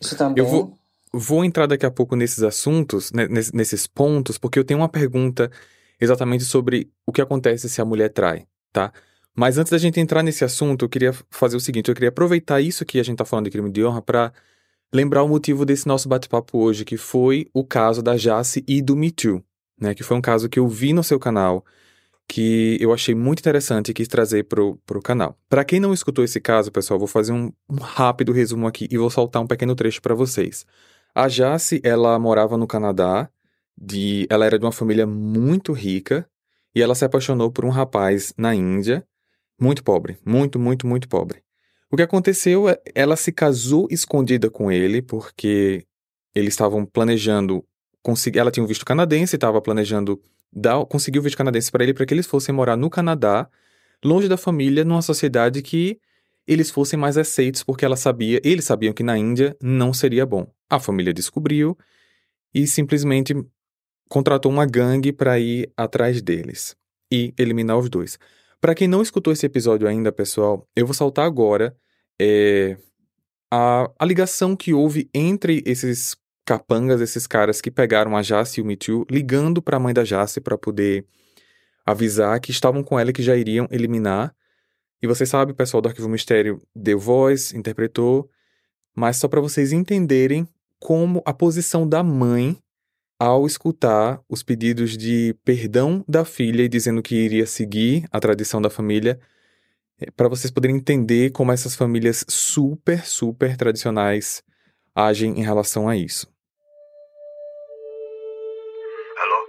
isso 0.00 0.16
também. 0.16 0.42
Eu 0.42 0.48
vou, 0.48 0.74
vou 1.12 1.44
entrar 1.44 1.66
daqui 1.66 1.84
a 1.84 1.90
pouco 1.90 2.16
nesses 2.16 2.42
assuntos, 2.42 3.12
né, 3.12 3.28
nesses 3.28 3.86
pontos, 3.86 4.38
porque 4.38 4.58
eu 4.58 4.64
tenho 4.64 4.80
uma 4.80 4.88
pergunta 4.88 5.50
exatamente 6.00 6.44
sobre 6.44 6.90
o 7.06 7.12
que 7.12 7.20
acontece 7.20 7.68
se 7.68 7.82
a 7.82 7.84
mulher 7.84 8.08
trai, 8.08 8.46
tá? 8.72 8.90
Mas 9.36 9.58
antes 9.58 9.70
da 9.70 9.76
gente 9.76 10.00
entrar 10.00 10.22
nesse 10.22 10.42
assunto, 10.42 10.86
eu 10.86 10.88
queria 10.88 11.12
fazer 11.28 11.58
o 11.58 11.60
seguinte: 11.60 11.90
eu 11.90 11.94
queria 11.94 12.08
aproveitar 12.08 12.62
isso 12.62 12.86
que 12.86 12.98
a 12.98 13.02
gente 13.02 13.16
está 13.16 13.26
falando 13.26 13.44
de 13.44 13.50
crime 13.50 13.70
de 13.70 13.84
honra 13.84 14.00
para 14.00 14.32
lembrar 14.90 15.22
o 15.22 15.28
motivo 15.28 15.66
desse 15.66 15.86
nosso 15.86 16.08
bate-papo 16.08 16.56
hoje, 16.56 16.82
que 16.82 16.96
foi 16.96 17.46
o 17.52 17.62
caso 17.62 18.02
da 18.02 18.16
Jace 18.16 18.64
e 18.66 18.80
do 18.80 18.96
Me 18.96 19.10
Too, 19.10 19.44
né? 19.78 19.94
Que 19.94 20.02
foi 20.02 20.16
um 20.16 20.22
caso 20.22 20.48
que 20.48 20.58
eu 20.58 20.66
vi 20.66 20.94
no 20.94 21.04
seu 21.04 21.18
canal, 21.18 21.62
que 22.30 22.78
eu 22.80 22.92
achei 22.92 23.12
muito 23.12 23.40
interessante 23.40 23.88
e 23.88 23.92
quis 23.92 24.06
trazer 24.06 24.44
pro, 24.44 24.76
pro 24.86 25.02
canal. 25.02 25.36
Para 25.48 25.64
quem 25.64 25.80
não 25.80 25.92
escutou 25.92 26.24
esse 26.24 26.40
caso, 26.40 26.70
pessoal, 26.70 26.96
vou 26.96 27.08
fazer 27.08 27.32
um, 27.32 27.52
um 27.68 27.74
rápido 27.74 28.30
resumo 28.30 28.68
aqui 28.68 28.86
e 28.88 28.96
vou 28.96 29.10
soltar 29.10 29.42
um 29.42 29.48
pequeno 29.48 29.74
trecho 29.74 30.00
para 30.00 30.14
vocês. 30.14 30.64
A 31.12 31.26
Jace, 31.26 31.80
ela 31.82 32.16
morava 32.20 32.56
no 32.56 32.68
Canadá, 32.68 33.28
de, 33.76 34.28
ela 34.30 34.46
era 34.46 34.60
de 34.60 34.64
uma 34.64 34.70
família 34.70 35.08
muito 35.08 35.72
rica 35.72 36.24
e 36.72 36.80
ela 36.80 36.94
se 36.94 37.04
apaixonou 37.04 37.50
por 37.50 37.64
um 37.64 37.68
rapaz 37.68 38.32
na 38.38 38.54
Índia, 38.54 39.04
muito 39.60 39.82
pobre, 39.82 40.16
muito, 40.24 40.56
muito, 40.56 40.86
muito 40.86 41.08
pobre. 41.08 41.42
O 41.90 41.96
que 41.96 42.02
aconteceu 42.02 42.68
é 42.68 42.80
ela 42.94 43.16
se 43.16 43.32
casou 43.32 43.88
escondida 43.90 44.48
com 44.48 44.70
ele 44.70 45.02
porque 45.02 45.84
eles 46.32 46.54
estavam 46.54 46.86
planejando 46.86 47.64
conseguir, 48.04 48.38
ela 48.38 48.52
tinha 48.52 48.62
um 48.62 48.68
visto 48.68 48.84
canadense, 48.84 49.34
estava 49.34 49.60
planejando 49.60 50.22
dar, 50.52 50.84
conseguir 50.86 51.18
o 51.18 51.22
visto 51.22 51.36
canadense 51.36 51.70
para 51.70 51.84
ele 51.84 51.94
para 51.94 52.04
que 52.06 52.14
eles 52.14 52.26
fossem 52.26 52.54
morar 52.54 52.76
no 52.76 52.90
Canadá, 52.90 53.48
longe 54.04 54.28
da 54.28 54.36
família, 54.36 54.84
numa 54.84 55.02
sociedade 55.02 55.62
que 55.62 56.00
eles 56.46 56.70
fossem 56.70 56.98
mais 56.98 57.16
aceitos, 57.16 57.62
porque 57.62 57.84
ela 57.84 57.96
sabia, 57.96 58.40
eles 58.42 58.64
sabiam 58.64 58.92
que 58.92 59.02
na 59.02 59.16
Índia 59.16 59.56
não 59.62 59.92
seria 59.92 60.26
bom. 60.26 60.46
A 60.68 60.80
família 60.80 61.12
descobriu 61.12 61.76
e 62.52 62.66
simplesmente 62.66 63.34
contratou 64.08 64.50
uma 64.50 64.66
gangue 64.66 65.12
para 65.12 65.38
ir 65.38 65.70
atrás 65.76 66.20
deles 66.20 66.76
e 67.12 67.32
eliminar 67.38 67.78
os 67.78 67.88
dois. 67.88 68.18
Para 68.60 68.74
quem 68.74 68.88
não 68.88 69.00
escutou 69.00 69.32
esse 69.32 69.46
episódio 69.46 69.86
ainda, 69.86 70.10
pessoal, 70.10 70.68
eu 70.74 70.84
vou 70.84 70.94
saltar 70.94 71.24
agora 71.24 71.76
é, 72.20 72.76
a, 73.50 73.90
a 73.98 74.04
ligação 74.04 74.54
que 74.54 74.74
houve 74.74 75.08
entre 75.14 75.62
esses 75.64 76.16
capangas, 76.44 77.00
esses 77.00 77.26
caras 77.26 77.60
que 77.60 77.70
pegaram 77.70 78.16
a 78.16 78.22
Jace 78.22 78.60
e 78.60 78.62
o 78.62 78.76
Too, 78.76 79.06
ligando 79.10 79.62
para 79.62 79.76
a 79.76 79.80
mãe 79.80 79.94
da 79.94 80.04
Jace 80.04 80.40
para 80.40 80.58
poder 80.58 81.04
avisar 81.84 82.40
que 82.40 82.50
estavam 82.50 82.82
com 82.82 82.98
ela 82.98 83.10
e 83.10 83.12
que 83.12 83.22
já 83.22 83.36
iriam 83.36 83.68
eliminar. 83.70 84.34
E 85.02 85.06
você 85.06 85.24
sabe, 85.24 85.52
o 85.52 85.54
pessoal 85.54 85.80
do 85.80 85.88
Arquivo 85.88 86.08
Mistério 86.08 86.60
deu 86.74 86.98
voz, 86.98 87.52
interpretou, 87.52 88.28
mas 88.94 89.16
só 89.16 89.28
para 89.28 89.40
vocês 89.40 89.72
entenderem 89.72 90.46
como 90.78 91.22
a 91.24 91.32
posição 91.32 91.88
da 91.88 92.02
mãe 92.02 92.58
ao 93.18 93.46
escutar 93.46 94.20
os 94.28 94.42
pedidos 94.42 94.96
de 94.96 95.36
perdão 95.44 96.02
da 96.08 96.24
filha 96.24 96.62
e 96.62 96.68
dizendo 96.68 97.02
que 97.02 97.14
iria 97.14 97.46
seguir 97.46 98.06
a 98.10 98.18
tradição 98.18 98.62
da 98.62 98.70
família, 98.70 99.20
é, 100.00 100.10
para 100.10 100.28
vocês 100.28 100.50
poderem 100.50 100.76
entender 100.76 101.30
como 101.30 101.52
essas 101.52 101.76
famílias 101.76 102.24
super, 102.28 103.06
super 103.06 103.56
tradicionais 103.58 104.42
agem 104.94 105.38
em 105.38 105.44
relação 105.44 105.88
a 105.88 105.96
isso. 105.96 106.26
Alô? 109.18 109.48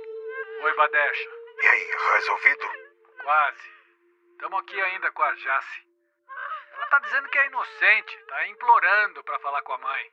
Oi, 0.63 0.73
Vadesha. 0.73 1.29
E 1.61 1.67
aí, 1.67 1.91
resolvido? 2.15 2.67
Quase. 3.23 3.69
Estamos 4.31 4.59
aqui 4.61 4.81
ainda 4.81 5.11
com 5.11 5.23
a 5.23 5.35
Jace. 5.35 5.87
Ela 6.73 6.85
tá 6.87 6.99
dizendo 6.99 7.29
que 7.29 7.37
é 7.37 7.45
inocente, 7.47 8.25
tá 8.27 8.47
implorando 8.47 9.23
para 9.23 9.39
falar 9.39 9.61
com 9.61 9.73
a 9.73 9.77
mãe. 9.77 10.11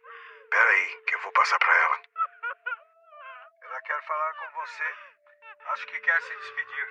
Pera 0.51 0.71
aí, 0.71 1.03
que 1.07 1.15
eu 1.15 1.21
vou 1.21 1.33
passar 1.33 1.59
pra 1.59 1.75
ela. 1.75 2.01
Ela 3.63 3.81
quer 3.83 4.03
falar 4.07 4.35
com 4.35 4.61
você. 4.61 4.85
Acho 5.73 5.87
que 5.87 6.01
quer 6.01 6.21
se 6.23 6.37
despedir. 6.37 6.89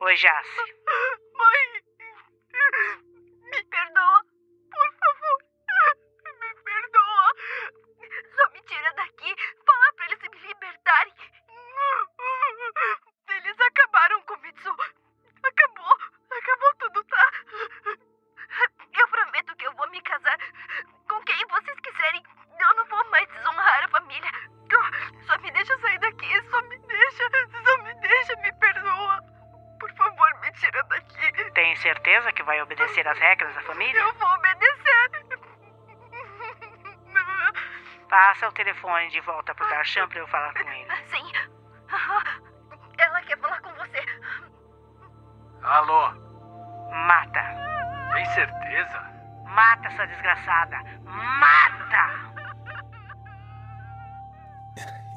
Oi, 0.00 0.16
Jace. 0.16 0.74
Mãe, 1.34 1.82
me 3.42 3.64
perdoa, 3.64 4.24
por 4.70 4.94
favor. 4.98 5.38
Me 6.40 6.54
perdoa. 6.62 7.34
Só 8.36 8.50
me 8.50 8.53
tira 8.64 8.92
daqui. 8.94 9.34
Fala 9.66 9.92
pra 9.94 10.06
eles 10.06 10.18
me 10.20 10.38
libertarem. 10.38 11.14
Eles 13.28 13.60
acabaram 13.60 14.22
com 14.22 14.34
o 14.34 14.38
Mitsu. 14.40 14.70
Acabou. 15.42 15.96
Acabou 16.30 16.74
tudo, 16.78 17.04
tá? 17.04 17.30
Eu 18.92 19.08
prometo 19.08 19.56
que 19.56 19.66
eu 19.66 19.72
vou 19.74 19.88
me 19.90 20.00
casar 20.02 20.38
com 21.08 21.20
quem 21.22 21.46
vocês 21.48 21.80
quiserem. 21.80 22.22
Eu 22.60 22.74
não 22.76 22.84
vou 22.86 23.04
mais 23.10 23.26
desonrar 23.28 23.84
a 23.84 23.88
família. 23.88 24.30
Só 25.26 25.36
me 25.38 25.50
deixa 25.50 25.76
sair 25.78 25.98
daqui. 25.98 26.42
Só 26.50 26.62
me 26.62 26.78
deixa. 26.78 27.24
Só 27.64 27.78
me 27.82 27.94
deixa. 27.94 28.36
Me 28.36 28.52
perdoa. 28.52 29.20
Por 29.80 29.92
favor, 29.96 30.40
me 30.40 30.52
tira 30.52 30.82
daqui. 30.84 31.50
Tem 31.52 31.74
certeza 31.76 32.32
que 32.32 32.42
vai 32.42 32.60
obedecer 32.62 33.06
às 33.06 33.18
regras 33.18 33.54
da 33.54 33.60
família? 33.62 34.00
Eu 34.00 34.14
vou 34.14 34.28
obedecer. 34.28 34.63
Passa 38.14 38.48
o 38.48 38.52
telefone 38.52 39.10
de 39.10 39.20
volta 39.22 39.52
pro 39.56 39.68
Darshan 39.68 40.06
pra 40.06 40.20
eu 40.20 40.28
falar 40.28 40.52
com 40.52 40.60
ele. 40.60 40.86
Sim. 41.10 41.32
Ela 42.96 43.20
quer 43.22 43.36
falar 43.40 43.60
com 43.60 43.70
você. 43.70 43.98
Alô? 45.62 46.12
Mata. 47.08 47.40
Tem 48.14 48.24
certeza? 48.26 49.00
Mata 49.46 49.88
essa 49.88 50.06
desgraçada. 50.06 50.76
Mata! 51.04 52.34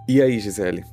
E 0.10 0.20
aí, 0.20 0.40
Gisele? 0.40 0.84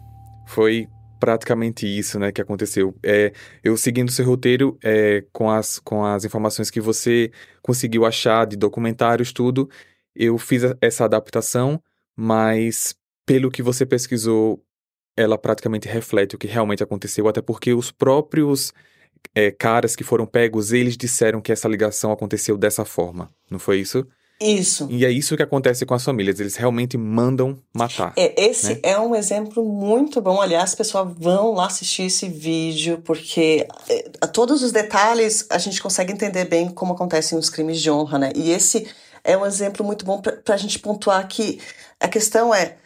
Foi 0.47 0.87
praticamente 1.19 1.87
isso, 1.87 2.19
né, 2.19 2.31
que 2.31 2.43
aconteceu. 2.43 2.95
É, 3.03 3.33
eu 3.62 3.79
seguindo 3.79 4.12
seu 4.12 4.27
roteiro, 4.27 4.79
é, 4.85 5.25
com, 5.33 5.51
as, 5.51 5.79
com 5.79 6.05
as 6.05 6.27
informações 6.27 6.71
que 6.71 6.83
você 6.83 7.33
conseguiu 7.62 8.05
achar 8.05 8.47
de 8.47 8.59
documentários, 8.59 9.33
tudo, 9.33 9.71
eu 10.14 10.37
fiz 10.37 10.62
essa 10.83 11.07
adaptação, 11.07 11.83
mas 12.16 12.94
pelo 13.27 13.50
que 13.50 13.62
você 13.62 13.87
pesquisou, 13.87 14.62
ela 15.16 15.38
praticamente 15.38 15.88
reflete 15.88 16.35
o 16.35 16.38
que 16.38 16.46
realmente 16.46 16.83
aconteceu, 16.83 17.29
até 17.29 17.40
porque 17.40 17.72
os 17.72 17.90
próprios 17.90 18.72
é, 19.35 19.50
caras 19.50 19.96
que 19.96 20.05
foram 20.05 20.27
pegos, 20.27 20.72
eles 20.72 20.96
disseram 20.96 21.40
que 21.40 21.53
essa 21.53 21.68
ligação 21.68 22.12
aconteceu 22.12 22.57
dessa 22.57 22.85
forma, 22.85 23.31
não 23.50 23.59
foi 23.59 23.81
isso? 23.81 24.07
Isso. 24.40 24.88
E 24.90 25.07
é 25.07 25.11
isso 25.11 25.37
que 25.37 25.42
acontece 25.42 25.87
com 25.87 25.94
as 25.94 26.05
famílias, 26.05 26.40
eles 26.40 26.57
realmente 26.57 26.98
mandam 26.98 27.57
matar. 27.72 28.12
É, 28.16 28.48
esse 28.48 28.74
né? 28.74 28.81
é 28.83 28.98
um 28.98 29.14
exemplo 29.14 29.64
muito 29.64 30.20
bom. 30.20 30.40
Aliás, 30.40 30.74
pessoal, 30.74 31.14
vão 31.18 31.55
lá 31.55 31.66
assistir 31.66 32.03
esse 32.03 32.29
vídeo, 32.29 33.00
porque 33.05 33.66
é, 33.88 34.27
todos 34.27 34.62
os 34.62 34.72
detalhes 34.72 35.46
a 35.48 35.59
gente 35.59 35.81
consegue 35.81 36.12
entender 36.12 36.46
bem 36.46 36.68
como 36.68 36.94
acontecem 36.94 37.38
os 37.38 37.48
crimes 37.48 37.81
de 37.81 37.90
honra, 37.90 38.18
né? 38.18 38.33
E 38.35 38.50
esse 38.50 38.88
é 39.25 39.37
um 39.37 39.47
exemplo 39.47 39.85
muito 39.85 40.05
bom 40.05 40.21
para 40.21 40.55
a 40.55 40.57
gente 40.59 40.79
pontuar 40.79 41.27
que 41.27 41.61
a 41.99 42.09
questão 42.09 42.55
é. 42.55 42.77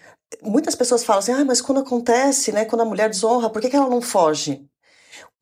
Muitas 0.42 0.74
pessoas 0.74 1.05
falam 1.05 1.20
assim, 1.20 1.33
ah, 1.33 1.44
mas 1.44 1.61
quando 1.61 1.81
acontece, 1.81 2.53
né, 2.53 2.64
quando 2.64 2.83
a 2.83 2.85
mulher 2.85 3.11
desonra, 3.11 3.51
por 3.51 3.61
que, 3.61 3.70
que 3.70 3.77
ela 3.77 3.88
não 3.88 4.01
foge? 4.01 4.66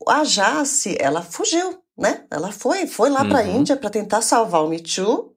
A 0.06 0.24
Jace, 0.24 0.96
ela 1.00 1.22
fugiu, 1.22 1.82
né? 1.96 2.24
Ela 2.30 2.52
foi, 2.52 2.86
foi 2.86 3.10
lá 3.10 3.24
para 3.24 3.40
a 3.40 3.42
Uhum. 3.42 3.58
Índia 3.58 3.76
para 3.76 3.90
tentar 3.90 4.22
salvar 4.22 4.64
o 4.64 4.68
Me 4.68 4.80
Too. 4.80 5.34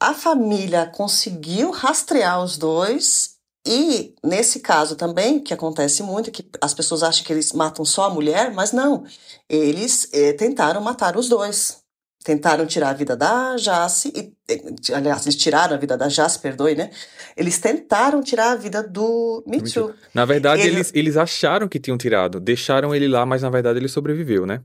A 0.00 0.14
família 0.14 0.86
conseguiu 0.86 1.70
rastrear 1.70 2.42
os 2.42 2.56
dois 2.58 3.36
e 3.66 4.14
nesse 4.22 4.60
caso 4.60 4.94
também, 4.94 5.40
que 5.40 5.52
acontece 5.52 6.02
muito, 6.02 6.30
que 6.30 6.48
as 6.60 6.72
pessoas 6.72 7.02
acham 7.02 7.24
que 7.24 7.32
eles 7.32 7.52
matam 7.52 7.84
só 7.84 8.04
a 8.04 8.10
mulher, 8.10 8.52
mas 8.52 8.72
não. 8.72 9.04
Eles 9.48 10.08
eh, 10.12 10.32
tentaram 10.34 10.80
matar 10.80 11.16
os 11.16 11.28
dois. 11.28 11.82
Tentaram 12.26 12.66
tirar 12.66 12.88
a 12.88 12.92
vida 12.92 13.16
da 13.16 13.56
Jace, 13.56 14.12
e, 14.12 14.92
aliás, 14.92 15.22
eles 15.22 15.36
tiraram 15.36 15.76
a 15.76 15.78
vida 15.78 15.96
da 15.96 16.08
Jace, 16.08 16.40
perdoe, 16.40 16.74
né? 16.74 16.90
Eles 17.36 17.56
tentaram 17.60 18.20
tirar 18.20 18.50
a 18.50 18.56
vida 18.56 18.82
do 18.82 19.44
Too. 19.72 19.94
Na 20.12 20.24
verdade, 20.24 20.62
Ele- 20.62 20.74
eles, 20.78 20.90
eles 20.92 21.16
acharam 21.16 21.68
que 21.68 21.78
tinham 21.78 21.96
tirado, 21.96 22.40
deixaram 22.40 22.92
ele 22.92 23.06
lá, 23.06 23.24
mas 23.24 23.42
na 23.42 23.48
verdade 23.48 23.78
ele 23.78 23.86
sobreviveu, 23.86 24.44
né? 24.44 24.60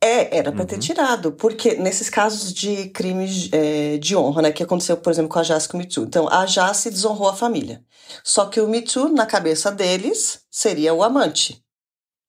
É, 0.00 0.38
era 0.38 0.52
para 0.52 0.64
ter 0.64 0.76
Uhum. 0.76 0.80
tirado, 0.80 1.32
porque 1.32 1.74
nesses 1.74 2.08
casos 2.08 2.54
de 2.54 2.90
crimes 2.90 3.48
eh, 3.52 3.98
de 3.98 4.14
honra, 4.14 4.42
né, 4.42 4.52
que 4.52 4.62
aconteceu, 4.62 4.96
por 4.96 5.10
exemplo, 5.10 5.28
com 5.30 5.40
a 5.40 5.42
Jace 5.42 5.66
e 5.66 5.68
com 5.68 5.78
o 5.78 5.84
Too. 5.88 6.04
Então, 6.04 6.28
a 6.32 6.46
Jace 6.46 6.90
desonrou 6.90 7.28
a 7.28 7.34
família. 7.34 7.82
Só 8.22 8.46
que 8.46 8.60
o 8.60 8.68
Me 8.68 8.82
Too, 8.82 9.08
na 9.08 9.26
cabeça 9.26 9.68
deles, 9.72 10.42
seria 10.48 10.94
o 10.94 11.02
amante, 11.02 11.60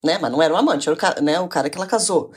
né? 0.03 0.17
Mas 0.19 0.31
não 0.31 0.41
era 0.41 0.51
o 0.51 0.57
amante, 0.57 0.89
era 0.89 0.95
o, 0.95 0.99
ca- 0.99 1.21
né, 1.21 1.39
o 1.39 1.47
cara 1.47 1.69
que 1.69 1.77
ela 1.77 1.85
casou. 1.85 2.33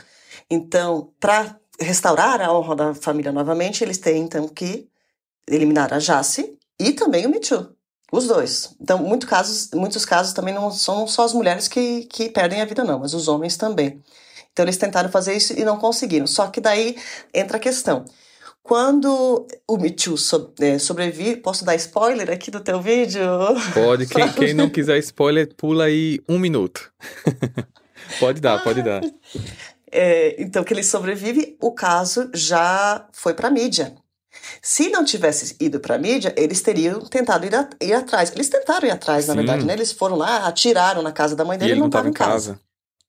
Então, 0.50 1.10
para 1.18 1.58
restaurar 1.84 2.40
a 2.40 2.52
honra 2.52 2.76
da 2.76 2.94
família 2.94 3.32
novamente, 3.32 3.84
eles 3.84 3.98
têm, 3.98 4.22
então, 4.22 4.48
que 4.48 4.88
eliminar 5.48 5.92
a 5.92 5.98
Jace 5.98 6.56
e 6.78 6.92
também 6.92 7.26
o 7.26 7.30
Me 7.30 7.40
Too. 7.40 7.68
Os 8.12 8.26
dois. 8.26 8.74
Então, 8.80 8.98
muito 8.98 9.26
casos, 9.26 9.70
muitos 9.74 10.04
casos 10.04 10.32
também 10.32 10.54
não 10.54 10.70
são 10.70 11.06
só 11.06 11.24
as 11.24 11.32
mulheres 11.32 11.68
que, 11.68 12.04
que 12.04 12.28
perdem 12.28 12.60
a 12.60 12.64
vida, 12.64 12.84
não, 12.84 13.00
mas 13.00 13.12
os 13.12 13.28
homens 13.28 13.56
também. 13.56 14.02
Então 14.54 14.64
eles 14.64 14.76
tentaram 14.76 15.10
fazer 15.10 15.34
isso 15.34 15.52
e 15.58 15.64
não 15.64 15.76
conseguiram. 15.76 16.26
Só 16.26 16.46
que 16.46 16.60
daí 16.60 16.96
entra 17.34 17.56
a 17.56 17.60
questão. 17.60 18.04
Quando 18.62 19.46
o 19.68 19.76
Me 19.76 19.90
Too 19.90 20.14
é, 20.60 20.78
sobrevive, 20.78 21.36
posso 21.36 21.64
dar 21.64 21.74
spoiler 21.74 22.30
aqui 22.30 22.50
do 22.50 22.60
teu 22.60 22.80
vídeo? 22.80 23.20
Pode, 23.74 24.06
quem, 24.08 24.32
quem 24.32 24.54
não 24.54 24.70
quiser 24.70 24.96
spoiler, 25.00 25.52
pula 25.54 25.84
aí 25.84 26.20
um 26.28 26.38
minuto. 26.38 26.90
pode 28.18 28.40
dar, 28.40 28.62
pode 28.62 28.80
dar. 28.82 29.02
É, 29.96 30.34
então 30.42 30.64
que 30.64 30.74
ele 30.74 30.82
sobrevive, 30.82 31.56
o 31.60 31.70
caso 31.70 32.28
já 32.34 33.06
foi 33.12 33.32
para 33.32 33.48
mídia. 33.48 33.94
Se 34.60 34.88
não 34.90 35.04
tivesse 35.04 35.54
ido 35.60 35.78
para 35.78 35.94
a 35.94 35.98
mídia, 35.98 36.34
eles 36.36 36.60
teriam 36.60 37.00
tentado 37.02 37.46
ir, 37.46 37.54
a, 37.54 37.68
ir, 37.80 37.92
atrás. 37.92 38.32
Eles 38.34 38.48
tentaram 38.48 38.88
ir 38.88 38.90
atrás, 38.90 39.28
na 39.28 39.34
Sim. 39.34 39.38
verdade, 39.38 39.64
né? 39.64 39.72
Eles 39.72 39.92
foram 39.92 40.16
lá, 40.16 40.48
atiraram 40.48 41.00
na 41.00 41.12
casa 41.12 41.36
da 41.36 41.44
mãe 41.44 41.56
dele 41.56 41.70
ele 41.70 41.78
e 41.78 41.80
não 41.80 41.84
não 41.84 41.88
estava 41.90 42.08
em 42.08 42.10
em 42.10 42.12
casa. 42.12 42.54
casa. 42.54 42.60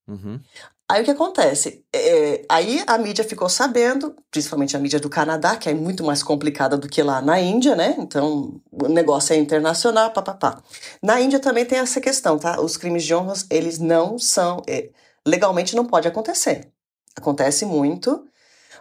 Uhum. 0.08 0.40
Aí 0.88 1.02
o 1.02 1.06
que 1.06 1.10
acontece? 1.10 1.84
É, 1.92 2.46
aí 2.48 2.84
a 2.86 2.96
mídia 3.00 3.24
ficou 3.24 3.50
sabendo, 3.50 4.16
principalmente 4.30 4.78
a 4.78 4.80
mídia 4.80 5.00
do 5.00 5.10
Canadá, 5.10 5.56
que 5.56 5.68
é 5.68 5.74
muito 5.74 6.04
mais 6.04 6.22
complicada 6.22 6.78
do 6.78 6.88
que 6.88 7.02
lá 7.02 7.20
na 7.20 7.40
Índia, 7.40 7.76
né? 7.76 7.96
Então 7.98 8.62
o 8.72 8.88
negócio 8.88 9.34
é 9.34 9.38
internacional, 9.38 10.12
papapá. 10.12 10.62
Na 11.02 11.20
Índia 11.20 11.40
também 11.40 11.66
tem 11.66 11.80
essa 11.80 12.00
questão, 12.00 12.38
tá? 12.38 12.62
Os 12.62 12.78
crimes 12.78 13.04
de 13.04 13.16
honra, 13.16 13.34
eles 13.50 13.80
não 13.80 14.20
são. 14.20 14.62
é, 14.68 14.92
legalmente 15.28 15.76
não 15.76 15.86
pode 15.86 16.08
acontecer. 16.08 16.72
Acontece 17.18 17.66
muito, 17.66 18.26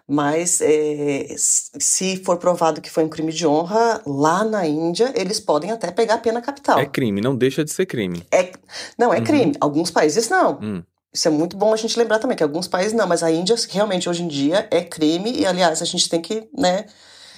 mas 0.07 0.61
é, 0.61 1.35
se 1.39 2.16
for 2.24 2.37
provado 2.37 2.80
que 2.80 2.91
foi 2.91 3.05
um 3.05 3.09
crime 3.09 3.32
de 3.32 3.47
honra, 3.47 4.03
lá 4.05 4.45
na 4.45 4.66
Índia, 4.66 5.12
eles 5.16 5.41
podem 5.41 5.70
até 5.70 5.91
pegar 5.91 6.14
a 6.14 6.18
pena 6.18 6.43
capital. 6.43 6.78
É 6.78 6.87
crime, 6.87 7.20
não 7.20 7.35
deixa 7.35 7.64
de 7.64 7.72
ser 7.72 7.87
crime. 7.87 8.26
É, 8.30 8.53
não, 8.99 9.12
é 9.12 9.18
Uhum. 9.18 9.24
crime. 9.24 9.57
Alguns 9.61 9.91
países 9.91 10.28
não. 10.28 10.59
Hum. 10.61 10.82
Isso 11.12 11.28
é 11.28 11.30
muito 11.30 11.57
bom 11.57 11.72
a 11.72 11.76
gente 11.76 11.97
lembrar 11.97 12.18
também, 12.18 12.37
que 12.37 12.43
alguns 12.43 12.66
países 12.66 12.93
não, 12.93 13.07
mas 13.07 13.22
a 13.22 13.30
Índia 13.30 13.55
realmente 13.70 14.09
hoje 14.09 14.24
em 14.24 14.28
dia 14.28 14.66
é 14.70 14.82
crime, 14.82 15.32
e 15.32 15.47
aliás, 15.47 15.80
a 15.80 15.85
gente 15.85 16.09
tem 16.09 16.20
que, 16.20 16.49
né, 16.53 16.87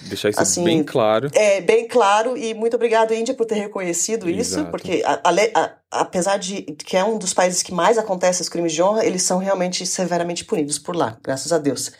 Deixar 0.03 0.28
isso 0.30 0.40
Assim, 0.40 0.62
bem 0.62 0.84
claro. 0.84 1.30
é 1.32 1.61
bem 1.61 1.88
claro, 1.88 2.36
e 2.36 2.55
muito 2.55 2.74
obrigado, 2.76 3.12
Índia, 3.14 3.34
por 3.34 3.47
ter 3.47 3.55
reconhecido 3.57 4.28
isso, 4.28 4.57
Exato. 4.57 4.70
porque 4.70 5.03
a- 5.05 5.20
a 5.24 5.30
a- 5.61 5.72
apesar 6.03 6.36
de 6.36 6.62
que 6.62 6.97
é 6.97 7.03
um 7.05 7.16
dos 7.18 7.32
países 7.32 7.62
que 7.62 7.72
mais 7.72 7.97
acontece 7.97 8.42
os 8.42 8.49
crimes 8.49 8.72
de 8.72 8.82
honra, 8.82 9.05
eles 9.07 9.22
são 9.22 9.38
realmente 9.38 9.86
severamente 9.86 10.44
punidos 10.44 10.78
por 10.78 10.94
lá, 10.94 11.16
graças 11.22 11.53
a 11.53 11.59
Deus. 11.59 11.90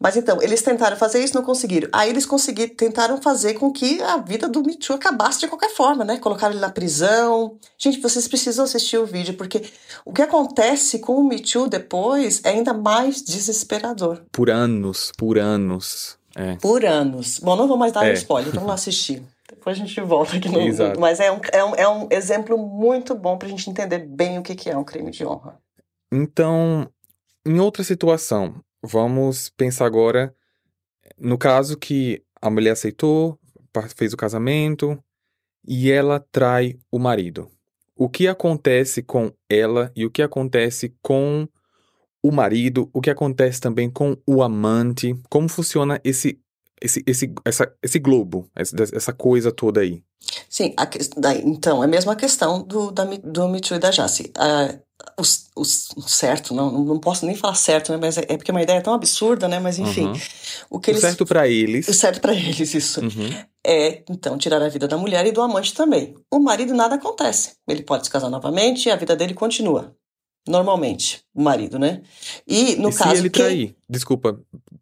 Mas 0.00 0.16
então, 0.16 0.40
eles 0.42 0.62
tentaram 0.62 0.96
fazer 0.96 1.22
isso, 1.22 1.34
não 1.34 1.42
conseguiram. 1.42 1.88
Aí 1.92 2.08
eles 2.10 2.24
conseguiram, 2.24 2.74
tentaram 2.74 3.20
fazer 3.20 3.54
com 3.54 3.70
que 3.72 4.00
a 4.02 4.16
vida 4.16 4.48
do 4.48 4.62
Too 4.62 4.96
acabasse 4.96 5.40
de 5.40 5.48
qualquer 5.48 5.70
forma, 5.70 6.04
né? 6.04 6.18
Colocaram 6.18 6.52
ele 6.54 6.60
na 6.60 6.70
prisão. 6.70 7.58
Gente, 7.78 8.00
vocês 8.00 8.26
precisam 8.28 8.64
assistir 8.64 8.96
o 8.98 9.06
vídeo, 9.06 9.34
porque 9.34 9.62
o 10.04 10.12
que 10.12 10.22
acontece 10.22 10.98
com 11.00 11.26
o 11.26 11.40
Too 11.40 11.68
depois 11.68 12.40
é 12.44 12.50
ainda 12.50 12.72
mais 12.72 13.22
desesperador. 13.22 14.22
Por 14.30 14.50
anos, 14.50 15.10
por 15.18 15.38
anos. 15.38 16.16
É. 16.36 16.56
Por 16.56 16.84
anos. 16.84 17.38
Bom, 17.38 17.56
não 17.56 17.68
vou 17.68 17.76
mais 17.76 17.92
dar 17.92 18.06
É. 18.06 18.10
um 18.10 18.14
spoiler, 18.14 18.52
vamos 18.52 18.68
lá 18.68 18.74
assistir. 18.74 19.22
Depois 19.48 19.76
a 19.76 19.80
gente 19.84 20.00
volta 20.00 20.36
aqui 20.36 20.48
no. 20.48 20.60
Exato. 20.60 20.98
Mas 20.98 21.20
é 21.20 21.30
um, 21.30 21.40
é, 21.52 21.64
um, 21.64 21.74
é 21.74 21.88
um 21.88 22.08
exemplo 22.10 22.56
muito 22.56 23.14
bom 23.14 23.36
pra 23.36 23.48
gente 23.48 23.68
entender 23.68 23.98
bem 23.98 24.38
o 24.38 24.42
que, 24.42 24.54
que 24.54 24.70
é 24.70 24.76
um 24.76 24.84
crime 24.84 25.10
de 25.10 25.24
honra. 25.26 25.60
Então, 26.10 26.88
em 27.46 27.60
outra 27.60 27.84
situação, 27.84 28.54
vamos 28.82 29.50
pensar 29.50 29.86
agora 29.86 30.34
no 31.18 31.38
caso 31.38 31.76
que 31.76 32.22
a 32.40 32.50
mulher 32.50 32.72
aceitou, 32.72 33.38
fez 33.96 34.12
o 34.12 34.16
casamento 34.16 34.98
e 35.66 35.90
ela 35.90 36.18
trai 36.32 36.78
o 36.90 36.98
marido. 36.98 37.48
O 37.94 38.08
que 38.08 38.26
acontece 38.26 39.02
com 39.02 39.32
ela 39.48 39.92
e 39.94 40.04
o 40.04 40.10
que 40.10 40.22
acontece 40.22 40.94
com 41.02 41.46
o 42.22 42.30
marido? 42.30 42.88
O 42.92 43.00
que 43.00 43.10
acontece 43.10 43.60
também 43.60 43.90
com 43.90 44.16
o 44.26 44.42
amante? 44.42 45.14
Como 45.28 45.48
funciona 45.48 46.00
esse 46.04 46.38
esse 46.80 47.02
esse 47.06 47.32
essa, 47.44 47.72
esse 47.82 47.98
globo, 48.00 48.48
essa, 48.56 48.76
coisa 49.12 49.52
toda 49.52 49.80
aí? 49.80 50.02
Sim, 50.48 50.74
a 50.76 50.86
então, 51.44 51.82
é 51.82 51.86
a 51.86 51.88
mesma 51.88 52.14
questão 52.16 52.62
do, 52.62 52.90
da, 52.90 53.04
do 53.04 53.48
Me 53.48 53.60
Too 53.60 53.76
e 53.76 53.80
da 53.80 53.90
Jace. 53.90 54.32
Ah, 54.36 54.78
os- 55.18 55.48
os- 55.56 55.90
o 55.96 56.02
certo, 56.02 56.54
não, 56.54 56.70
não 56.84 56.98
posso 56.98 57.24
nem 57.26 57.34
falar 57.36 57.54
certo, 57.54 57.90
né? 57.92 57.98
Mas 58.00 58.18
é, 58.18 58.22
é 58.28 58.36
porque 58.36 58.50
é 58.50 58.54
uma 58.54 58.62
ideia 58.62 58.80
tão 58.80 58.94
absurda, 58.94 59.46
né? 59.48 59.58
Mas 59.60 59.78
enfim, 59.78 60.06
Uhum. 60.06 60.16
o 60.70 60.80
que 60.80 60.90
O 60.90 60.92
eles. 60.92 61.00
certo 61.00 61.24
pra 61.26 61.48
eles. 61.48 61.86
O 61.88 61.94
certo 61.94 62.20
pra 62.20 62.32
eles, 62.34 62.72
isso. 62.74 63.00
Uhum. 63.00 63.30
é, 63.66 64.02
então, 64.10 64.36
tirar 64.38 64.60
a 64.62 64.68
vida 64.68 64.86
da 64.88 64.96
mulher 64.96 65.24
e 65.26 65.32
do 65.32 65.40
amante 65.42 65.74
também. 65.74 66.14
O 66.32 66.38
marido 66.40 66.72
nada 66.74 66.94
acontece. 66.96 67.52
Ele 67.68 67.82
pode 67.82 68.04
se 68.06 68.10
casar 68.10 68.28
novamente 68.30 68.86
e 68.88 68.90
a 68.92 68.96
vida 68.96 69.14
dele 69.16 69.34
continua. 69.34 69.94
Normalmente, 70.46 71.22
o 71.34 71.42
marido, 71.42 71.78
né? 71.78 72.02
E 72.46 72.76
no 72.76 72.90
e 72.90 72.94
caso 72.94 73.10
se 73.12 73.16
ele 73.18 73.30
quem- 73.30 73.44
trair? 73.44 73.76
Desculpa 73.88 74.40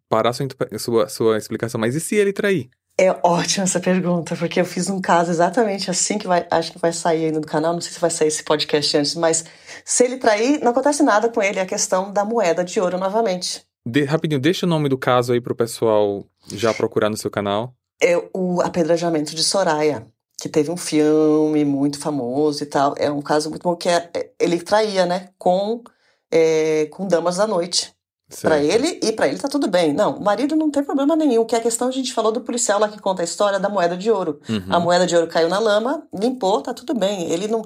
parar 0.09 0.33
sua, 0.33 0.47
sua, 0.79 1.07
sua 1.09 1.37
explicação, 1.37 1.79
mas 1.79 1.95
e 1.95 1.99
se 1.99 2.15
ele 2.15 2.33
trair? 2.33 2.69
É 2.99 3.09
ótima 3.23 3.63
essa 3.63 3.79
pergunta, 3.79 4.35
porque 4.35 4.59
eu 4.59 4.65
fiz 4.65 4.89
um 4.89 4.99
caso 4.99 5.31
exatamente 5.31 5.89
assim 5.89 6.17
que 6.17 6.27
vai, 6.27 6.45
acho 6.51 6.71
que 6.73 6.77
vai 6.79 6.91
sair 6.91 7.25
ainda 7.25 7.39
do 7.39 7.47
canal, 7.47 7.73
não 7.73 7.81
sei 7.81 7.91
se 7.93 7.99
vai 7.99 8.09
sair 8.11 8.27
esse 8.27 8.43
podcast 8.43 8.97
antes, 8.97 9.15
mas 9.15 9.45
se 9.85 10.03
ele 10.03 10.17
trair, 10.17 10.59
não 10.61 10.71
acontece 10.71 11.01
nada 11.01 11.29
com 11.29 11.41
ele, 11.41 11.57
é 11.57 11.61
a 11.61 11.65
questão 11.65 12.11
da 12.11 12.25
moeda 12.25 12.63
de 12.63 12.79
ouro 12.79 12.97
novamente. 12.99 13.63
De- 13.87 14.03
rapidinho, 14.03 14.41
deixa 14.41 14.65
o 14.65 14.69
nome 14.69 14.89
do 14.89 14.97
caso 14.97 15.31
aí 15.33 15.39
pro 15.41 15.55
pessoal 15.55 16.25
já 16.51 16.73
procurar 16.73 17.09
no 17.09 17.17
seu 17.17 17.31
canal. 17.31 17.73
É 17.99 18.17
o 18.33 18.61
apedrejamento 18.61 19.33
de 19.35 19.43
Soraya, 19.43 20.05
que 20.41 20.49
teve 20.49 20.71
um 20.71 20.75
filme 20.77 21.63
muito 21.63 21.99
famoso 21.99 22.63
e 22.63 22.65
tal. 22.65 22.95
É 22.97 23.11
um 23.11 23.21
caso 23.21 23.47
muito 23.51 23.61
bom 23.61 23.75
que 23.75 23.87
é, 23.87 24.09
é- 24.11 24.31
ele 24.39 24.59
traía, 24.59 25.05
né, 25.05 25.29
com, 25.37 25.83
é, 26.31 26.87
com 26.87 27.07
damas 27.07 27.37
da 27.37 27.45
noite. 27.45 27.93
Pra 28.41 28.57
Certo. 28.57 28.71
ele 28.71 28.99
e 29.03 29.11
pra 29.11 29.27
ele 29.27 29.37
tá 29.37 29.47
tudo 29.47 29.67
bem. 29.67 29.93
Não, 29.93 30.17
o 30.17 30.23
marido 30.23 30.55
não 30.55 30.71
tem 30.71 30.81
problema 30.83 31.15
nenhum, 31.15 31.45
que 31.45 31.53
é 31.53 31.59
a 31.59 31.61
questão 31.61 31.89
a 31.89 31.91
gente 31.91 32.11
falou 32.11 32.31
do 32.31 32.41
policial 32.41 32.79
lá 32.79 32.87
que 32.89 32.97
conta 32.99 33.21
a 33.21 33.25
história 33.25 33.59
da 33.59 33.69
moeda 33.69 33.95
de 33.95 34.09
ouro. 34.09 34.39
Uhum, 34.49 34.63
A 34.69 34.79
moeda 34.79 35.05
de 35.05 35.15
ouro 35.15 35.27
caiu 35.27 35.47
na 35.49 35.59
lama, 35.59 36.07
limpou, 36.17 36.59
tá 36.61 36.73
tudo 36.73 36.95
bem. 36.95 37.29
Ele 37.29 37.47
não, 37.47 37.61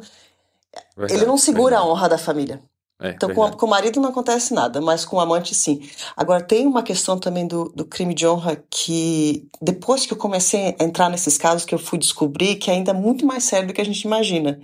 verdade, 0.97 1.13
ele 1.13 1.25
não 1.25 1.37
segura 1.37 1.75
a 1.75 1.79
verdade. 1.79 1.91
honra 1.97 2.09
da 2.09 2.17
família. 2.17 2.59
É, 3.01 3.09
Então, 3.11 3.33
com, 3.33 3.43
a- 3.43 3.51
com 3.51 3.65
o 3.65 3.69
marido 3.69 3.99
não 3.99 4.09
acontece 4.09 4.53
nada, 4.53 4.79
mas 4.81 5.03
com 5.03 5.17
o 5.17 5.19
amante 5.19 5.53
sim. 5.53 5.81
Agora, 6.15 6.41
tem 6.43 6.65
uma 6.65 6.81
questão 6.83 7.19
também 7.19 7.45
do, 7.47 7.69
do 7.69 7.85
crime 7.85 8.13
de 8.13 8.25
honra 8.27 8.55
que, 8.69 9.47
depois 9.61 10.05
que 10.05 10.13
eu 10.13 10.17
comecei 10.17 10.75
a 10.79 10.83
entrar 10.83 11.09
nesses 11.09 11.37
casos, 11.37 11.65
que 11.65 11.75
eu 11.75 11.79
fui 11.79 11.99
descobrir 11.99 12.55
que 12.55 12.71
ainda 12.71 12.91
é 12.91 12.93
muito 12.93 13.25
mais 13.25 13.43
sério 13.43 13.67
do 13.67 13.73
que 13.73 13.81
a 13.81 13.85
gente 13.85 14.01
imagina. 14.01 14.59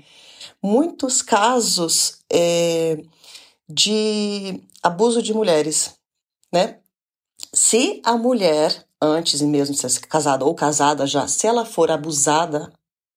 Muitos 0.64 1.22
casos 1.22 2.20
é, 2.32 3.02
de 3.70 4.62
abuso 4.84 5.22
de 5.22 5.34
mulheres, 5.34 5.96
né? 6.54 6.78
Se 7.54 8.02
a 8.06 8.16
mulher, 8.18 8.86
antes 9.02 9.42
mesmo 9.42 9.76
de 9.76 9.82
ser 9.82 10.00
casada 10.02 10.46
ou 10.46 10.56
casada 10.56 11.06
já, 11.08 11.28
se 11.28 11.48
ela 11.48 11.66
for 11.66 11.92
abusada 11.92 12.72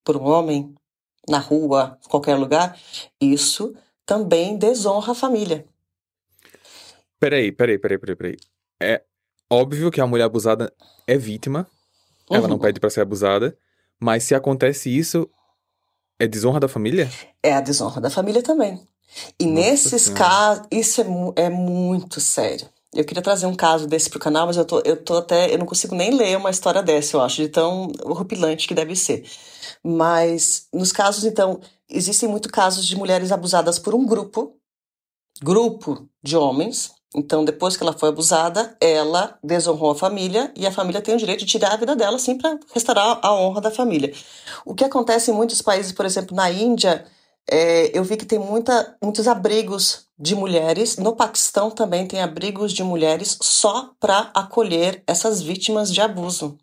por 0.05 0.17
um 0.17 0.25
homem 0.27 0.75
na 1.29 1.39
rua, 1.39 1.99
em 2.05 2.09
qualquer 2.09 2.37
lugar, 2.37 2.79
isso 3.21 3.75
também 4.07 4.57
desonra 4.57 5.13
a 5.13 5.15
família. 5.15 5.67
Peraí, 7.19 7.51
peraí, 7.53 7.79
peraí, 7.79 7.99
peraí, 7.99 8.17
peraí. 8.17 8.37
É 8.83 9.03
óbvio 9.51 9.91
que 9.91 10.01
a 10.01 10.07
mulher 10.07 10.25
abusada 10.25 10.73
é 11.07 11.17
vítima, 11.17 11.67
ela 12.31 12.49
não 12.49 12.57
Uhum. 12.57 12.63
pede 12.63 12.81
pra 12.81 12.91
ser 12.91 13.01
abusada, 13.01 13.57
mas 14.01 14.25
se 14.25 14.35
acontece 14.35 14.95
isso, 14.95 15.29
é 16.19 16.27
desonra 16.27 16.61
da 16.61 16.69
família? 16.69 17.09
É 17.43 17.55
a 17.55 17.61
desonra 17.61 18.01
da 18.01 18.11
família 18.11 18.43
também. 18.43 18.87
E 19.39 19.47
Nossa 19.47 19.55
nesses 19.69 20.03
Senhora. 20.03 20.25
casos, 20.25 20.67
isso 20.71 21.01
é, 21.37 21.45
é 21.45 21.51
muito 21.51 22.21
sério. 22.21 22.69
Eu 22.95 23.05
queria 23.05 23.23
trazer 23.23 23.47
um 23.47 23.55
caso 23.55 23.87
desse 23.87 24.09
pro 24.09 24.21
canal, 24.21 24.47
mas 24.47 24.57
eu 24.57 24.65
tô, 24.65 24.81
eu 24.85 24.97
tô 24.97 25.17
até. 25.19 25.53
Eu 25.53 25.59
não 25.59 25.67
consigo 25.67 25.95
nem 25.95 26.15
ler 26.15 26.37
uma 26.37 26.51
história 26.51 26.83
dessa, 26.83 27.17
eu 27.17 27.21
acho, 27.21 27.43
de 27.43 27.49
tão 27.49 27.91
horripilante 28.05 28.69
que 28.69 28.75
deve 28.75 28.95
ser. 28.95 29.29
Mas 29.83 30.69
nos 30.73 30.93
casos, 30.93 31.25
então, 31.25 31.61
existem 31.89 32.29
muitos 32.29 32.51
casos 32.51 32.87
de 32.87 32.97
mulheres 32.97 33.33
abusadas 33.33 33.79
por 33.79 33.95
um 33.95 34.07
grupo, 34.07 34.57
grupo 35.43 36.09
de 36.23 36.37
homens. 36.37 36.93
Então, 37.17 37.45
depois 37.45 37.77
que 37.77 37.83
ela 37.83 37.93
foi 37.93 38.09
abusada, 38.09 38.77
ela 38.81 39.39
desonrou 39.43 39.91
a 39.93 39.95
família 39.95 40.53
e 40.57 40.67
a 40.67 40.73
família 40.73 41.01
tem 41.01 41.15
o 41.15 41.19
direito 41.19 41.41
de 41.41 41.47
tirar 41.47 41.73
a 41.73 41.77
vida 41.77 41.95
dela, 41.95 42.17
assim, 42.17 42.37
para 42.37 42.59
restaurar 42.73 43.21
a 43.23 43.35
honra 43.35 43.61
da 43.61 43.71
família. 43.71 44.13
O 44.65 44.75
que 44.75 44.85
acontece 44.85 45.31
em 45.31 45.35
muitos 45.35 45.63
países, 45.63 45.93
por 45.93 46.05
exemplo, 46.05 46.35
na 46.35 46.51
Índia, 46.51 47.07
é, 47.51 47.97
eu 47.97 48.03
vi 48.03 48.17
que 48.17 48.25
tem 48.25 48.39
muita, 48.39 48.97
muitos 49.03 49.29
abrigos 49.29 50.07
de 50.19 50.35
mulheres. 50.35 50.97
No 50.97 51.15
Paquistão 51.15 51.71
também 51.71 52.07
tem 52.07 52.21
abrigos 52.21 52.73
de 52.73 52.83
mulheres 52.83 53.39
só 53.43 53.91
para 54.01 54.31
acolher 54.35 55.03
essas 55.07 55.43
vítimas 55.43 55.93
de 55.93 56.01
abuso, 56.01 56.59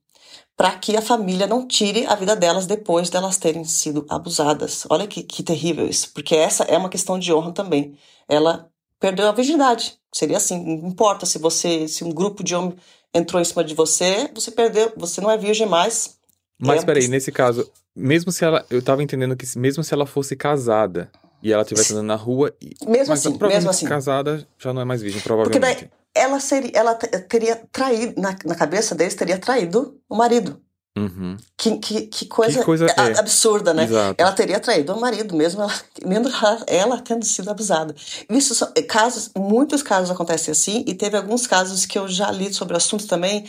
para 0.57 0.71
que 0.77 0.97
a 0.97 1.01
família 1.01 1.47
não 1.47 1.67
tire 1.67 2.05
a 2.07 2.15
vida 2.15 2.35
delas 2.35 2.65
depois 2.65 3.09
delas 3.09 3.37
terem 3.37 3.63
sido 3.63 4.05
abusadas. 4.09 4.85
Olha 4.89 5.07
que, 5.07 5.23
que 5.23 5.43
terrível 5.43 5.87
isso, 5.87 6.11
porque 6.13 6.35
essa 6.35 6.63
é 6.63 6.77
uma 6.77 6.89
questão 6.89 7.19
de 7.19 7.33
honra 7.33 7.51
também. 7.51 7.95
Ela 8.27 8.69
perdeu 8.99 9.27
a 9.27 9.31
virgindade. 9.31 9.99
Seria 10.13 10.37
assim, 10.37 10.77
não 10.81 10.89
importa 10.89 11.25
se 11.25 11.37
você, 11.37 11.87
se 11.87 12.03
um 12.03 12.09
grupo 12.11 12.43
de 12.43 12.55
homens 12.55 12.75
entrou 13.13 13.41
em 13.41 13.45
cima 13.45 13.63
de 13.63 13.73
você, 13.73 14.29
você 14.33 14.51
perdeu, 14.51 14.91
você 14.95 15.21
não 15.21 15.31
é 15.31 15.37
virgem 15.37 15.67
mais. 15.67 16.17
Mas 16.61 16.83
É, 16.83 16.85
peraí, 16.85 17.07
nesse 17.07 17.31
caso, 17.31 17.69
mesmo 17.95 18.31
se 18.31 18.45
ela. 18.45 18.65
Eu 18.69 18.81
tava 18.81 19.01
entendendo 19.03 19.35
que 19.35 19.45
mesmo 19.57 19.83
se 19.83 19.93
ela 19.93 20.05
fosse 20.05 20.35
casada 20.35 21.09
e 21.41 21.51
ela 21.51 21.63
estivesse 21.63 21.91
andando 21.93 22.05
na 22.07 22.15
rua. 22.15 22.53
e- 22.61 22.75
Mesmo 22.87 23.13
assim, 23.13 23.37
mesmo 23.41 23.69
assim. 23.69 23.85
casada 23.87 24.47
já 24.59 24.71
não 24.71 24.81
é 24.81 24.85
mais 24.85 25.01
virgem, 25.01 25.19
Porque 25.21 25.27
provavelmente. 25.27 25.81
daí 25.81 25.89
ela, 26.13 26.39
seria, 26.39 26.71
ela 26.73 26.93
te- 26.95 27.07
teria 27.21 27.61
traído, 27.71 28.21
na, 28.21 28.35
na 28.45 28.53
cabeça 28.55 28.93
deles, 28.93 29.15
teria 29.15 29.37
traído 29.39 29.97
o 30.07 30.15
marido. 30.15 30.61
Uhum. 30.97 31.37
Que, 31.57 31.77
que, 31.77 32.01
que 32.07 32.25
coisa, 32.25 32.59
Que 32.59 32.65
coisa 32.65 32.85
é. 32.85 33.17
absurda, 33.17 33.73
né? 33.73 33.85
Exato. 33.85 34.15
Ela 34.21 34.33
teria 34.33 34.59
traído 34.59 34.93
o 34.93 34.99
marido, 34.99 35.33
mesmo 35.35 35.61
ela, 35.61 35.73
mesmo 36.05 36.27
ela, 36.27 36.63
ela 36.67 37.01
tendo 37.01 37.25
sido 37.25 37.49
abusada. 37.49 37.95
Isso 38.29 38.53
são 38.53 38.71
casos, 38.89 39.31
muitos 39.35 39.81
casos 39.81 40.11
acontecem 40.11 40.51
assim, 40.51 40.83
e 40.85 40.93
teve 40.93 41.15
alguns 41.15 41.47
casos 41.47 41.85
que 41.85 41.97
eu 41.97 42.07
já 42.09 42.29
li 42.29 42.53
sobre 42.53 42.73
o 42.73 42.77
assunto 42.77 43.07
também. 43.07 43.47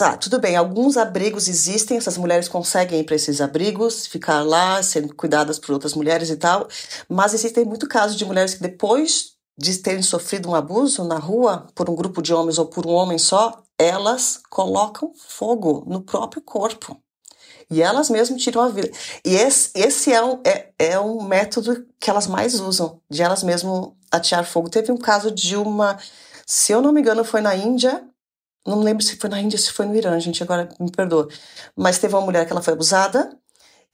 Tá, 0.00 0.16
tudo 0.16 0.38
bem. 0.38 0.56
Alguns 0.56 0.96
abrigos 0.96 1.46
existem, 1.46 1.98
essas 1.98 2.16
mulheres 2.16 2.48
conseguem 2.48 3.00
ir 3.00 3.04
para 3.04 3.16
esses 3.16 3.38
abrigos, 3.38 4.06
ficar 4.06 4.42
lá, 4.42 4.82
sendo 4.82 5.14
cuidadas 5.14 5.58
por 5.58 5.72
outras 5.72 5.92
mulheres 5.92 6.30
e 6.30 6.38
tal. 6.38 6.66
Mas 7.06 7.34
existem 7.34 7.66
muito 7.66 7.86
casos 7.86 8.16
de 8.16 8.24
mulheres 8.24 8.54
que 8.54 8.62
depois 8.62 9.32
de 9.58 9.76
terem 9.76 10.02
sofrido 10.02 10.48
um 10.48 10.54
abuso 10.54 11.04
na 11.04 11.18
rua 11.18 11.66
por 11.74 11.90
um 11.90 11.94
grupo 11.94 12.22
de 12.22 12.32
homens 12.32 12.56
ou 12.56 12.64
por 12.64 12.86
um 12.86 12.92
homem 12.92 13.18
só, 13.18 13.62
elas 13.78 14.40
colocam 14.48 15.12
fogo 15.14 15.84
no 15.86 16.00
próprio 16.00 16.40
corpo. 16.40 16.98
E 17.70 17.82
elas 17.82 18.08
mesmas 18.08 18.40
tiram 18.40 18.62
a 18.62 18.70
vida. 18.70 18.90
E 19.22 19.34
esse, 19.34 19.70
esse 19.74 20.10
é, 20.10 20.24
um, 20.24 20.40
é, 20.46 20.70
é 20.78 20.98
um 20.98 21.22
método 21.22 21.84
que 22.00 22.08
elas 22.08 22.26
mais 22.26 22.58
usam, 22.58 22.98
de 23.10 23.20
elas 23.20 23.42
mesmas 23.42 23.90
atear 24.10 24.46
fogo. 24.46 24.70
Teve 24.70 24.90
um 24.92 24.96
caso 24.96 25.30
de 25.30 25.58
uma, 25.58 25.98
se 26.46 26.72
eu 26.72 26.80
não 26.80 26.90
me 26.90 27.02
engano, 27.02 27.22
foi 27.22 27.42
na 27.42 27.54
Índia, 27.54 28.02
não 28.66 28.80
lembro 28.80 29.02
se 29.02 29.16
foi 29.16 29.30
na 29.30 29.40
Índia, 29.40 29.58
se 29.58 29.72
foi 29.72 29.86
no 29.86 29.96
Irã, 29.96 30.18
gente, 30.20 30.42
agora 30.42 30.68
me 30.78 30.90
perdoa. 30.90 31.28
Mas 31.76 31.98
teve 31.98 32.14
uma 32.14 32.20
mulher 32.20 32.46
que 32.46 32.52
ela 32.52 32.62
foi 32.62 32.74
abusada 32.74 33.36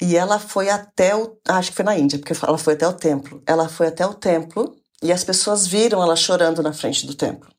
e 0.01 0.17
ela 0.17 0.39
foi 0.39 0.69
até 0.69 1.15
o. 1.15 1.39
Acho 1.49 1.71
que 1.71 1.77
foi 1.77 1.85
na 1.85 1.97
Índia, 1.97 2.19
porque 2.19 2.35
ela 2.45 2.59
foi 2.59 2.75
até 2.75 2.87
o 2.87 2.93
templo. 2.93 3.43
Ela 3.47 3.69
foi 3.69 3.87
até 3.87 4.07
o 4.07 4.15
templo 4.15 4.77
e 5.03 5.13
as 5.13 5.25
pessoas 5.25 5.67
viram 5.67 6.03
ela 6.03 6.17
chorando 6.17 6.63
na 6.63 6.73
frente 6.73 7.07
do 7.07 7.15
templo. 7.15 7.51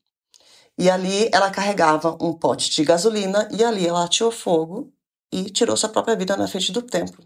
E 0.76 0.88
ali 0.88 1.28
ela 1.32 1.50
carregava 1.50 2.16
um 2.20 2.32
pote 2.32 2.70
de 2.70 2.84
gasolina 2.84 3.48
e 3.50 3.64
ali 3.64 3.86
ela 3.86 4.04
atirou 4.04 4.30
fogo 4.30 4.92
e 5.32 5.50
tirou 5.50 5.76
sua 5.76 5.88
própria 5.88 6.14
vida 6.14 6.36
na 6.36 6.46
frente 6.46 6.70
do 6.70 6.82
templo. 6.82 7.24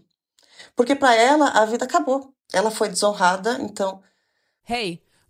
Porque 0.75 0.95
para 0.95 1.15
ela 1.15 1.49
a 1.49 1.65
vida 1.65 1.85
acabou. 1.85 2.33
Ela 2.51 2.71
foi 2.71 2.89
desonrada, 2.89 3.59
então. 3.61 4.01
Hey, 4.67 5.02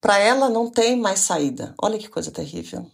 Para 0.00 0.18
ela 0.18 0.48
não 0.48 0.70
tem 0.70 0.96
mais 0.98 1.20
saída. 1.20 1.74
Olha 1.80 1.98
que 1.98 2.08
coisa 2.08 2.30
terrível. 2.30 2.90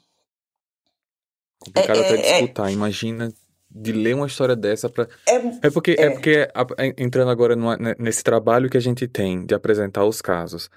Complicado 1.61 1.97
É- 1.99 2.01
até 2.01 2.13
é- 2.13 2.17
de 2.17 2.23
é- 2.29 2.41
escutar. 2.41 2.71
Imagina 2.71 3.33
de 3.71 3.93
ler 3.93 4.15
uma 4.15 4.27
história 4.27 4.57
dessa 4.57 4.89
para 4.89 5.09
É, 5.29 5.67
É 5.67 5.71
porque, 5.71 5.93
é. 5.93 6.03
É. 6.05 6.11
porque 6.11 6.49
a- 6.55 6.67
entrando 6.99 7.31
agora 7.31 7.55
numa- 7.57 7.77
ne- 7.77 7.97
nesse 7.99 8.23
trabalho 8.23 8.71
que 8.71 8.77
a 8.77 8.81
gente 8.81 9.07
tem 9.07 9.45
de 9.45 9.55
apresentar 9.55 10.05
os 10.05 10.21
casos, 10.23 10.71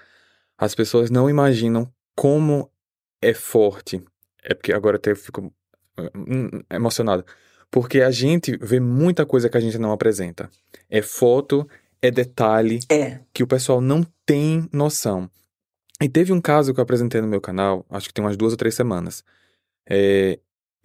as 0.58 0.74
pessoas 0.74 1.10
não 1.10 1.28
imaginam 1.30 1.90
como 2.16 2.70
é 3.22 3.32
forte. 3.34 4.02
É 4.42 4.54
porque 4.54 4.72
agora 4.72 4.96
até 4.96 5.12
eu 5.12 5.16
fico 5.16 5.52
hum, 6.14 6.48
emocionado. 6.70 7.24
Porque 7.70 8.00
a 8.00 8.10
gente 8.10 8.56
vê 8.60 8.80
muita 8.80 9.24
coisa 9.26 9.48
que 9.48 9.56
a 9.56 9.60
gente 9.60 9.78
não 9.78 9.92
apresenta. 9.92 10.50
É 10.88 11.02
foto, 11.02 11.68
é 12.02 12.10
detalhe 12.10 12.80
é. 12.90 13.20
que 13.32 13.42
o 13.42 13.46
pessoal 13.46 13.80
não 13.80 14.04
tem 14.26 14.68
noção. 14.72 15.30
E 16.02 16.08
teve 16.08 16.32
um 16.32 16.40
caso 16.40 16.72
que 16.72 16.80
eu 16.80 16.82
apresentei 16.82 17.20
no 17.20 17.28
meu 17.28 17.40
canal, 17.40 17.84
acho 17.90 18.08
que 18.08 18.14
tem 18.14 18.24
umas 18.24 18.36
duas 18.36 18.52
ou 18.52 18.56
três 18.56 18.74
semanas. 18.74 19.22
É, 19.88 20.38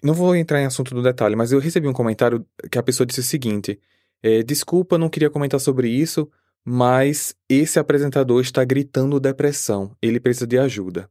não 0.04 0.14
vou 0.14 0.36
entrar 0.36 0.62
em 0.62 0.66
assunto 0.66 0.94
do 0.94 1.02
detalhe, 1.02 1.36
mas 1.36 1.52
eu 1.52 1.60
recebi 1.60 1.88
um 1.88 1.94
comentário 1.94 2.46
que 2.70 2.78
a 2.78 2.84
pessoa 2.84 3.08
disse 3.08 3.22
o 3.22 3.24
seguinte: 3.24 3.80
é, 4.22 4.44
Desculpa, 4.44 4.98
não 4.98 5.10
queria 5.10 5.30
comentar 5.30 5.60
sobre 5.60 5.90
isso, 5.90 6.30
mas 6.64 7.36
esse 7.48 7.80
apresentador 7.80 8.42
está 8.42 8.64
gritando 8.64 9.20
depressão, 9.20 9.96
ele 10.02 10.20
precisa 10.20 10.48
de 10.48 10.58
ajuda. 10.58 11.10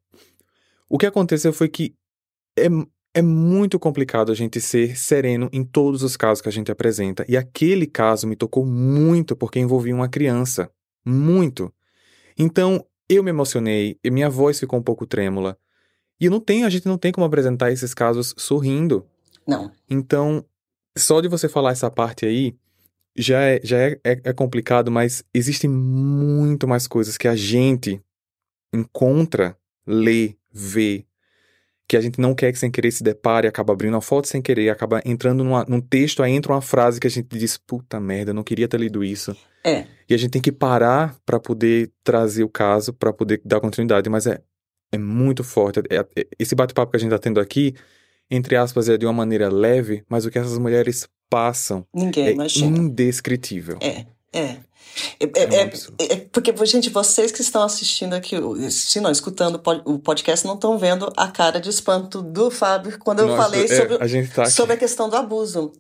O 0.89 0.99
que 0.99 1.07
aconteceu 1.07 1.53
foi 1.53 1.69
que 1.69 1.95
é, 2.59 2.67
é 3.15 3.23
muito 3.23 3.79
complicado 3.79 4.31
a 4.31 4.35
gente 4.35 4.61
ser 4.61 4.97
sereno 4.97 5.49
em 5.53 5.65
todos 5.65 6.03
os 6.03 6.17
casos 6.17 6.43
que 6.43 6.49
a 6.49 6.53
gente 6.53 6.71
apresenta, 6.71 7.25
e 7.27 7.37
aquele 7.37 7.87
caso 7.87 8.27
me 8.27 8.37
tocou 8.37 8.67
muito 8.67 9.35
porque 9.35 9.59
envolvia 9.59 9.95
uma 9.95 10.09
criança. 10.09 10.71
Muito. 11.07 11.73
Então, 12.37 12.85
eu 13.09 13.23
me 13.23 13.31
emocionei, 13.31 13.99
e 14.03 14.11
minha 14.11 14.31
voz 14.31 14.59
ficou 14.59 14.79
um 14.79 14.83
pouco 14.83 15.07
trêmula. 15.07 15.59
E 16.21 16.29
não 16.31 16.41
tem, 16.41 16.65
a 16.65 16.71
gente 16.71 16.87
não 16.87 16.97
tem 16.97 17.13
como 17.13 17.27
apresentar 17.27 17.71
esses 17.71 17.93
casos 17.93 18.35
sorrindo. 18.37 19.07
Não. 19.47 19.71
Então, 19.91 20.45
só 20.97 21.21
de 21.21 21.29
você 21.29 21.49
falar 21.49 21.73
essa 21.73 21.91
parte 21.91 22.25
aí, 22.25 22.57
já 23.17 23.41
é, 23.43 23.61
já 23.63 23.79
é, 23.79 24.01
é, 24.05 24.21
é 24.25 24.33
complicado, 24.33 24.91
mas 24.91 25.25
existem 25.33 25.69
muito 25.69 26.67
mais 26.67 26.87
coisas 26.87 27.17
que 27.17 27.29
a 27.29 27.37
gente 27.37 28.03
encontra, 28.73 29.57
lê, 29.87 30.37
vê, 30.51 31.05
que 31.95 31.99
a 31.99 32.01
gente 32.01 32.21
não 32.21 32.35
quer 32.35 32.51
que 32.51 32.59
sem 32.59 32.73
querer 32.73 32.91
se 32.91 33.05
depare, 33.05 33.47
acaba 33.47 33.73
abrindo 33.73 33.95
uma 33.95 34.01
foto 34.01 34.27
sem 34.27 34.43
querer, 34.43 34.69
acaba 34.69 35.01
entrando 35.05 35.45
numa, 35.45 35.65
num 35.69 35.81
texto, 35.81 36.25
aí 36.25 36.33
entra 36.33 36.53
uma 36.53 36.61
frase 36.61 36.99
que 36.99 37.07
a 37.07 37.11
gente 37.11 37.29
diz, 37.39 37.57
puta 37.57 38.01
merda, 38.01 38.31
eu 38.33 38.35
não 38.35 38.43
queria 38.43 38.67
ter 38.67 38.81
lido 38.81 39.05
isso. 39.05 39.37
É. 39.63 39.87
E 40.09 40.13
a 40.13 40.17
gente 40.17 40.33
tem 40.33 40.43
que 40.43 40.51
parar 40.51 41.17
para 41.25 41.39
poder 41.39 41.93
trazer 42.03 42.43
o 42.43 42.49
caso, 42.49 42.93
para 42.93 43.13
poder 43.13 43.41
dar 43.45 43.61
continuidade, 43.61 44.11
mas 44.11 44.27
é, 44.27 44.41
é 44.91 44.99
muito 44.99 45.45
forte. 45.45 45.81
É- 45.89 46.05
é- 46.17 46.27
esse 46.37 46.57
bate-papo 46.57 46.91
que 46.91 46.97
a 46.97 47.01
gente 47.01 47.11
está 47.11 47.19
tendo 47.19 47.39
aqui, 47.39 47.75
entre 48.29 48.57
aspas, 48.57 48.89
é 48.89 48.97
de 48.99 49.07
uma 49.07 49.13
maneira 49.13 49.49
leve, 49.49 50.03
mas 50.09 50.27
o 50.27 50.31
que 50.33 50.39
essas 50.39 50.59
mulheres 50.59 51.09
passam 51.31 51.87
Ninguém 51.95 52.27
é 52.27 52.33
imagina. 52.33 52.77
indescritível. 52.77 53.79
É, 53.81 54.05
é. 54.37 54.57
É, 55.19 55.25
É 55.25 55.43
é- 55.43 55.73
é- 55.99 56.13
é- 56.13 56.17
porque, 56.31 56.55
gente, 56.67 56.89
vocês 56.91 57.33
que 57.33 57.41
estão 57.41 57.63
assistindo 57.63 58.15
aqui, 58.15 58.37
se 58.71 59.01
não, 59.01 59.11
escutando 59.11 59.57
o 59.57 59.59
pod- 59.59 59.83
o 59.85 59.99
podcast, 59.99 60.47
não 60.47 60.55
estão 60.55 60.79
vendo 60.79 61.13
a 61.17 61.29
cara 61.29 61.61
de 61.61 61.69
espanto 61.69 62.23
do 62.23 62.51
Fábio 62.51 62.97
quando 63.01 63.21
eu 63.21 63.27
Nossa, 63.29 63.43
falei 63.43 63.65
é, 63.65 63.69
sobre, 63.77 63.95
a 63.97 64.29
tá 64.35 64.47
sobre 64.51 64.75
a 64.75 64.77
questão 64.77 65.09
do 65.09 65.17
abuso. 65.17 65.73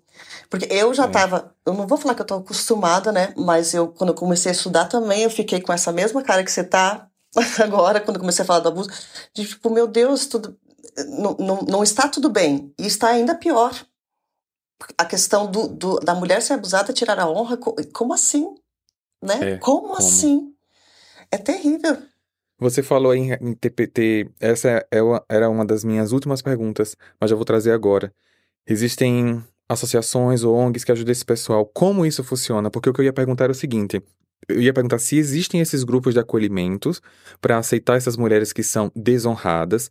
Porque 0.50 0.66
eu 0.72 0.92
já 0.94 1.05
É. 1.05 1.09
tava, 1.09 1.55
eu 1.64 1.74
não 1.74 1.86
vou 1.86 1.96
falar 1.98 2.14
que 2.14 2.22
eu 2.22 2.26
tô 2.26 2.34
acostumada, 2.34 3.12
né? 3.12 3.32
Mas 3.36 3.72
eu, 3.74 3.88
quando 3.88 4.11
eu 4.11 4.14
comecei 4.14 4.50
a 4.50 4.55
estudar 4.55 4.86
também, 4.86 5.22
eu 5.22 5.30
fiquei 5.30 5.61
com 5.61 5.72
essa 5.72 5.92
mesma 5.92 6.22
cara 6.22 6.42
que 6.44 6.50
você 6.50 6.64
tá 6.64 7.09
agora, 7.62 8.00
quando 8.00 8.16
eu 8.16 8.20
comecei 8.20 8.42
a 8.42 8.46
falar 8.46 8.61
do 8.61 8.68
abuso, 8.68 8.90
de 9.34 9.44
tipo, 9.46 9.70
meu 9.70 9.86
Deus, 9.86 10.26
tudo, 10.26 10.57
não, 11.09 11.36
não, 11.38 11.62
não 11.62 11.82
está 11.82 12.09
tudo 12.09 12.28
bem. 12.28 12.72
E 12.78 12.86
está 12.86 13.09
ainda 13.09 13.34
pior. 13.34 13.72
A 14.98 15.05
questão 15.05 15.50
do, 15.50 15.68
do- 15.68 16.00
da 16.00 16.14
mulher 16.14 16.42
ser 16.42 16.55
abusada, 16.55 16.92
tirar 16.92 17.18
a 17.18 17.28
honra, 17.28 17.57
co- 17.57 17.74
como 17.92 18.12
assim? 18.12 18.55
Né? 19.24 19.52
É, 19.52 19.56
como, 19.56 19.88
como? 19.88 19.96
assim? 19.96 20.54
É 21.30 21.38
terrível. 21.38 21.96
Você 22.58 22.82
falou 22.82 23.14
em, 23.14 23.32
em 23.32 23.54
TPT, 23.54 24.30
essa 24.38 24.86
é 24.90 24.98
era 25.28 25.50
uma 25.50 25.64
das 25.64 25.82
minhas 25.82 26.12
últimas 26.12 26.40
perguntas, 26.40 26.96
mas 27.20 27.30
já 27.30 27.36
vou 27.36 27.44
trazer 27.44 27.72
agora. 27.72 28.12
Existem 28.66 29.42
associações 29.68 30.44
ou 30.44 30.54
ONGs 30.54 30.84
que 30.84 30.92
ajudam 30.92 31.12
esse 31.12 31.24
pessoal. 31.24 31.66
Como 31.66 32.06
isso 32.06 32.22
funciona? 32.22 32.70
Porque 32.70 32.88
o 32.88 32.92
que 32.92 33.00
eu 33.00 33.04
ia 33.04 33.12
perguntar 33.12 33.44
era 33.44 33.52
o 33.52 33.56
seguinte: 33.56 34.00
eu 34.48 34.60
ia 34.60 34.72
perguntar 34.72 34.98
se 34.98 35.16
existem 35.16 35.60
esses 35.60 35.84
grupos 35.84 36.14
de 36.14 36.20
acolhimentos 36.20 37.00
para 37.40 37.58
aceitar 37.58 37.96
essas 37.96 38.16
mulheres 38.16 38.52
que 38.52 38.62
são 38.62 38.90
desonradas, 38.94 39.90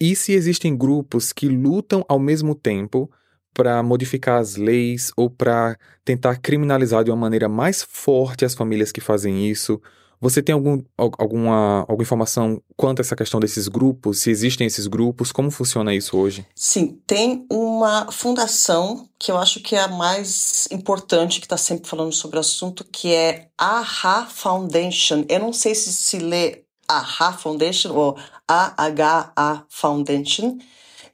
e 0.00 0.16
se 0.16 0.32
existem 0.32 0.76
grupos 0.76 1.32
que 1.32 1.48
lutam 1.48 2.04
ao 2.08 2.18
mesmo 2.18 2.54
tempo 2.54 3.10
para 3.54 3.82
modificar 3.82 4.40
as 4.40 4.56
leis 4.56 5.12
ou 5.16 5.30
para 5.30 5.78
tentar 6.04 6.36
criminalizar 6.36 7.04
de 7.04 7.10
uma 7.10 7.16
maneira 7.16 7.48
mais 7.48 7.82
forte 7.88 8.44
as 8.44 8.54
famílias 8.54 8.90
que 8.92 9.00
fazem 9.00 9.48
isso. 9.48 9.80
Você 10.20 10.42
tem 10.42 10.54
algum, 10.54 10.82
al- 10.96 11.12
alguma, 11.18 11.80
alguma 11.80 12.02
informação 12.02 12.62
quanto 12.76 13.00
a 13.00 13.02
essa 13.02 13.14
questão 13.16 13.38
desses 13.38 13.68
grupos? 13.68 14.20
Se 14.20 14.30
existem 14.30 14.66
esses 14.66 14.86
grupos? 14.86 15.30
Como 15.30 15.50
funciona 15.50 15.94
isso 15.94 16.16
hoje? 16.16 16.46
Sim, 16.54 16.98
tem 17.06 17.44
uma 17.50 18.10
fundação 18.10 19.06
que 19.18 19.30
eu 19.30 19.36
acho 19.36 19.60
que 19.60 19.76
é 19.76 19.80
a 19.80 19.88
mais 19.88 20.66
importante, 20.70 21.40
que 21.40 21.46
está 21.46 21.58
sempre 21.58 21.88
falando 21.88 22.12
sobre 22.12 22.38
o 22.38 22.40
assunto, 22.40 22.84
que 22.90 23.12
é 23.12 23.48
a 23.58 23.80
AHA 23.80 24.26
Foundation. 24.26 25.24
Eu 25.28 25.40
não 25.40 25.52
sei 25.52 25.74
se 25.74 25.92
se 25.92 26.18
lê 26.18 26.62
AHA 26.88 27.32
Foundation 27.34 27.92
ou 27.92 28.16
AHA 28.48 29.66
Foundation. 29.68 30.58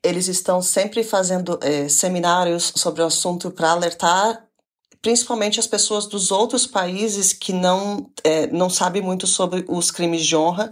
Eles 0.03 0.29
estão 0.29 0.63
sempre 0.63 1.05
fazendo 1.05 1.59
eh, 1.63 1.89
seminários 1.89 2.73
sobre 2.75 3.03
o 3.03 3.07
assunto 3.07 3.51
para 3.51 3.71
alertar 3.71 4.47
principalmente 5.03 5.59
as 5.59 5.67
pessoas 5.67 6.07
dos 6.07 6.31
outros 6.31 6.67
países 6.67 7.33
que 7.33 7.55
não, 7.55 8.11
eh, 8.23 8.47
não 8.49 8.69
sabem 8.69 9.01
muito 9.01 9.27
sobre 9.27 9.65
os 9.67 9.91
crimes 9.91 10.27
de 10.27 10.37
honra. 10.37 10.71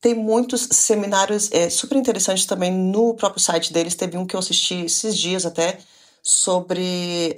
Tem 0.00 0.14
muitos 0.14 0.68
seminários 0.72 1.50
eh, 1.52 1.68
super 1.68 1.96
interessantes 1.96 2.46
também 2.46 2.72
no 2.72 3.14
próprio 3.14 3.42
site 3.42 3.72
deles. 3.72 3.94
Teve 3.94 4.16
um 4.16 4.26
que 4.26 4.34
eu 4.34 4.40
assisti 4.40 4.86
esses 4.86 5.16
dias 5.16 5.44
até 5.44 5.78
sobre 6.22 7.34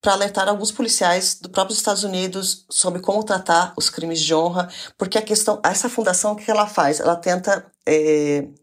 para 0.00 0.14
alertar 0.14 0.48
alguns 0.48 0.72
policiais 0.72 1.38
do 1.40 1.50
próprio 1.50 1.74
Estados 1.74 2.02
Unidos 2.02 2.64
sobre 2.70 3.00
como 3.00 3.22
tratar 3.22 3.72
os 3.76 3.90
crimes 3.90 4.20
de 4.20 4.34
honra, 4.34 4.68
porque 4.98 5.18
a 5.18 5.22
questão, 5.22 5.60
essa 5.64 5.88
fundação 5.88 6.32
o 6.32 6.36
que 6.36 6.50
ela 6.50 6.66
faz? 6.66 6.98
Ela 6.98 7.16
tenta 7.16 7.70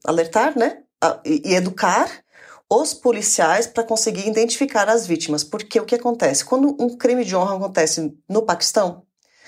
alertar, 0.06 0.58
né, 0.58 0.84
e, 1.26 1.54
educar 1.54 2.10
os 2.70 2.93
policiais 2.93 3.66
para 3.66 3.84
conseguir 3.84 4.28
identificar 4.28 4.88
as 4.89 5.08
vítimas. 5.08 5.43
Porque 5.43 5.80
o 5.80 5.86
que 5.86 5.95
acontece? 5.95 6.45
Quando 6.45 6.76
um 6.80 6.95
crime 6.95 7.26
de 7.26 7.36
honra 7.36 7.56
acontece 7.56 8.16
no 8.28 8.43
Paquistão, 8.43 9.04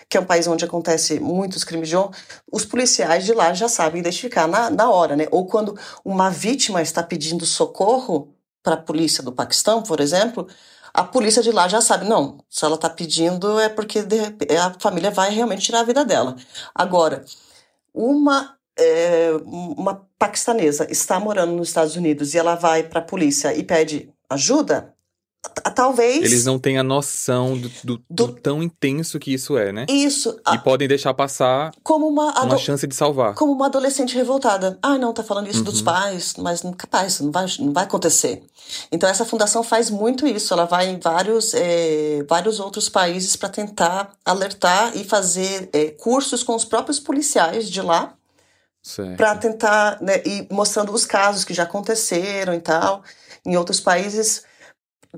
que 0.10 0.18
é 0.18 0.20
um 0.20 0.26
país 0.26 0.48
onde 0.48 0.66
acontece 0.66 1.20
muitos 1.20 1.64
crimes 1.64 1.88
de 1.88 1.96
honra, 1.96 2.12
os 2.52 2.66
policiais 2.66 3.24
de 3.24 3.34
lá 3.34 3.54
já 3.54 3.70
sabem 3.70 4.02
identificar 4.02 4.48
na, 4.48 4.70
na 4.70 4.90
hora, 4.90 5.16
né? 5.16 5.28
Ou 5.32 5.46
quando 5.46 5.78
uma 6.04 6.30
vítima 6.30 6.82
está 6.82 7.04
pedindo 7.04 7.46
socorro 7.46 8.36
para 8.64 8.74
a 8.74 8.82
polícia 8.82 9.24
do 9.24 9.32
Paquistão, 9.32 9.82
por 9.82 10.00
exemplo, 10.00 10.48
a 10.94 11.04
polícia 11.04 11.42
de 11.42 11.52
lá 11.52 11.68
já 11.68 11.80
sabe, 11.80 12.08
não, 12.08 12.44
se 12.50 12.66
ela 12.66 12.76
está 12.76 12.90
pedindo 12.90 13.60
é 13.60 13.70
porque 13.70 14.02
de, 14.04 14.18
a 14.58 14.76
família 14.80 15.12
vai 15.12 15.32
realmente 15.32 15.62
tirar 15.62 15.82
a 15.82 15.84
vida 15.84 16.04
dela. 16.04 16.36
Agora, 16.76 17.24
uma 17.94 18.58
é, 18.78 19.32
uma 19.46 20.08
paquistanesa 20.18 20.88
está 20.90 21.20
morando 21.20 21.54
nos 21.54 21.70
Estados 21.70 21.96
Unidos 21.96 22.34
e 22.34 22.38
ela 22.38 22.56
vai 22.56 22.84
para 22.84 23.00
a 23.00 23.04
polícia 23.04 23.56
e 23.56 23.64
pede 23.64 24.10
ajuda, 24.30 24.94
talvez. 25.76 26.24
Eles 26.24 26.46
não 26.46 26.60
têm 26.60 26.78
a 26.78 26.84
noção 26.84 27.58
do, 27.58 27.70
do, 27.84 27.98
do, 28.10 28.28
do, 28.28 28.34
tão 28.34 28.62
intenso 28.62 29.20
que 29.20 29.34
isso 29.34 29.58
é, 29.58 29.72
né? 29.72 29.86
Isso. 29.90 30.30
E 30.48 30.56
a... 30.56 30.58
podem 30.58 30.88
deixar 30.88 31.14
passar 31.14 31.72
como 31.84 32.08
uma, 32.08 32.44
uma 32.44 32.58
chance 32.58 32.86
de 32.86 32.96
salvar. 32.96 33.34
Como 33.34 33.52
uma 33.52 33.66
adolescente 33.66 34.16
revoltada. 34.16 34.78
Ah, 34.82 34.98
não, 34.98 35.14
tá 35.14 35.24
falando 35.24 35.48
isso 35.48 35.60
uhum. 35.60 35.66
dos 35.66 35.82
pais, 35.82 36.36
mas 36.38 36.62
capaz, 36.78 37.20
não 37.20 37.32
vai, 37.32 37.46
não 37.60 37.74
vai 37.74 37.84
acontecer. 37.84 38.44
Então 38.92 39.10
essa 39.10 39.26
fundação 39.26 39.64
faz 39.64 39.90
muito 39.90 40.28
isso. 40.28 40.54
Ela 40.54 40.66
vai 40.66 40.88
em 40.88 41.00
vários, 41.00 41.54
é, 41.54 42.24
vários 42.28 42.60
outros 42.60 42.88
países 42.88 43.36
para 43.36 43.50
tentar 43.50 44.12
alertar 44.24 44.96
e 44.96 45.04
fazer 45.04 45.70
é, 45.74 45.86
cursos 45.90 46.44
com 46.44 46.56
os 46.56 46.64
próprios 46.64 47.00
policiais 47.00 47.70
de 47.70 47.82
lá. 47.82 48.14
Para 49.16 49.36
tentar, 49.36 50.02
né, 50.02 50.22
e 50.26 50.48
mostrando 50.52 50.92
os 50.92 51.06
casos 51.06 51.44
que 51.44 51.54
já 51.54 51.64
aconteceram 51.64 52.54
e 52.54 52.60
tal, 52.60 53.04
em 53.46 53.56
outros 53.56 53.80
países 53.80 54.44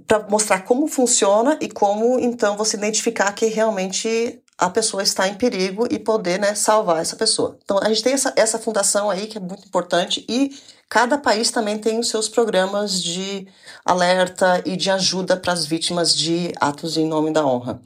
para 0.08 0.28
mostrar 0.28 0.62
como 0.62 0.88
funciona 0.88 1.58
e 1.62 1.70
como 1.70 2.20
então 2.20 2.58
você 2.58 2.76
identificar 2.76 3.32
que 3.34 3.46
realmente 3.46 4.42
a 4.58 4.70
pessoa 4.70 5.04
está 5.04 5.28
em 5.28 5.36
perigo 5.36 5.88
e 5.90 6.00
poder 6.00 6.40
né, 6.40 6.56
salvar 6.56 7.02
essa 7.02 7.16
pessoa. 7.16 7.58
Então 7.64 7.80
a 7.82 7.90
gente 7.90 8.04
tem 8.04 8.14
essa, 8.14 8.34
essa 8.36 8.60
fundação 8.60 9.10
aí 9.10 9.28
que 9.28 9.38
é 9.38 9.42
muito 9.42 9.66
importante 9.68 10.26
e 10.30 10.52
cada 10.90 11.18
país 11.18 11.52
também 11.52 11.78
tem 11.78 12.00
os 12.00 12.10
seus 12.10 12.30
programas 12.30 13.02
de 13.02 13.48
alerta 13.84 14.62
e 14.66 14.76
de 14.76 14.90
ajuda 14.90 15.38
para 15.38 15.54
as 15.54 15.66
vítimas 15.66 16.16
de 16.16 16.54
atos 16.60 16.98
em 16.98 17.08
nome 17.08 17.32
da 17.32 17.46
honra. 17.46 17.82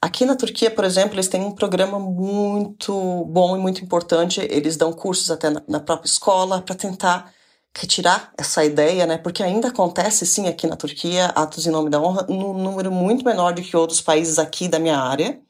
Aqui 0.00 0.24
na 0.24 0.36
Turquia, 0.36 0.70
por 0.70 0.84
exemplo, 0.84 1.14
eles 1.14 1.28
têm 1.28 1.42
um 1.42 1.52
programa 1.52 1.98
muito 1.98 3.24
bom 3.26 3.56
e 3.56 3.60
muito 3.60 3.82
importante. 3.82 4.40
Eles 4.50 4.76
dão 4.76 4.92
cursos 4.92 5.30
até 5.30 5.50
na, 5.50 5.80
própria 5.80 6.08
escola 6.08 6.60
para 6.62 6.74
tentar 6.74 7.32
retirar 7.76 8.32
essa 8.36 8.64
ideia, 8.64 9.06
né? 9.06 9.18
Porque 9.18 9.42
ainda 9.42 9.68
acontece 9.68 10.26
sim 10.26 10.48
aqui 10.48 10.66
na 10.66 10.76
Turquia 10.76 11.26
atos 11.26 11.66
em 11.66 11.70
nome 11.70 11.90
da 11.90 12.00
honra 12.00 12.26
num 12.28 12.52
número 12.52 12.92
muito 12.92 13.24
menor 13.24 13.54
do 13.54 13.62
que 13.62 13.76
outros 13.76 14.00
países 14.00 14.38
aqui 14.38 14.68
da 14.68 14.78
minha 14.78 14.98
área, 14.98 15.40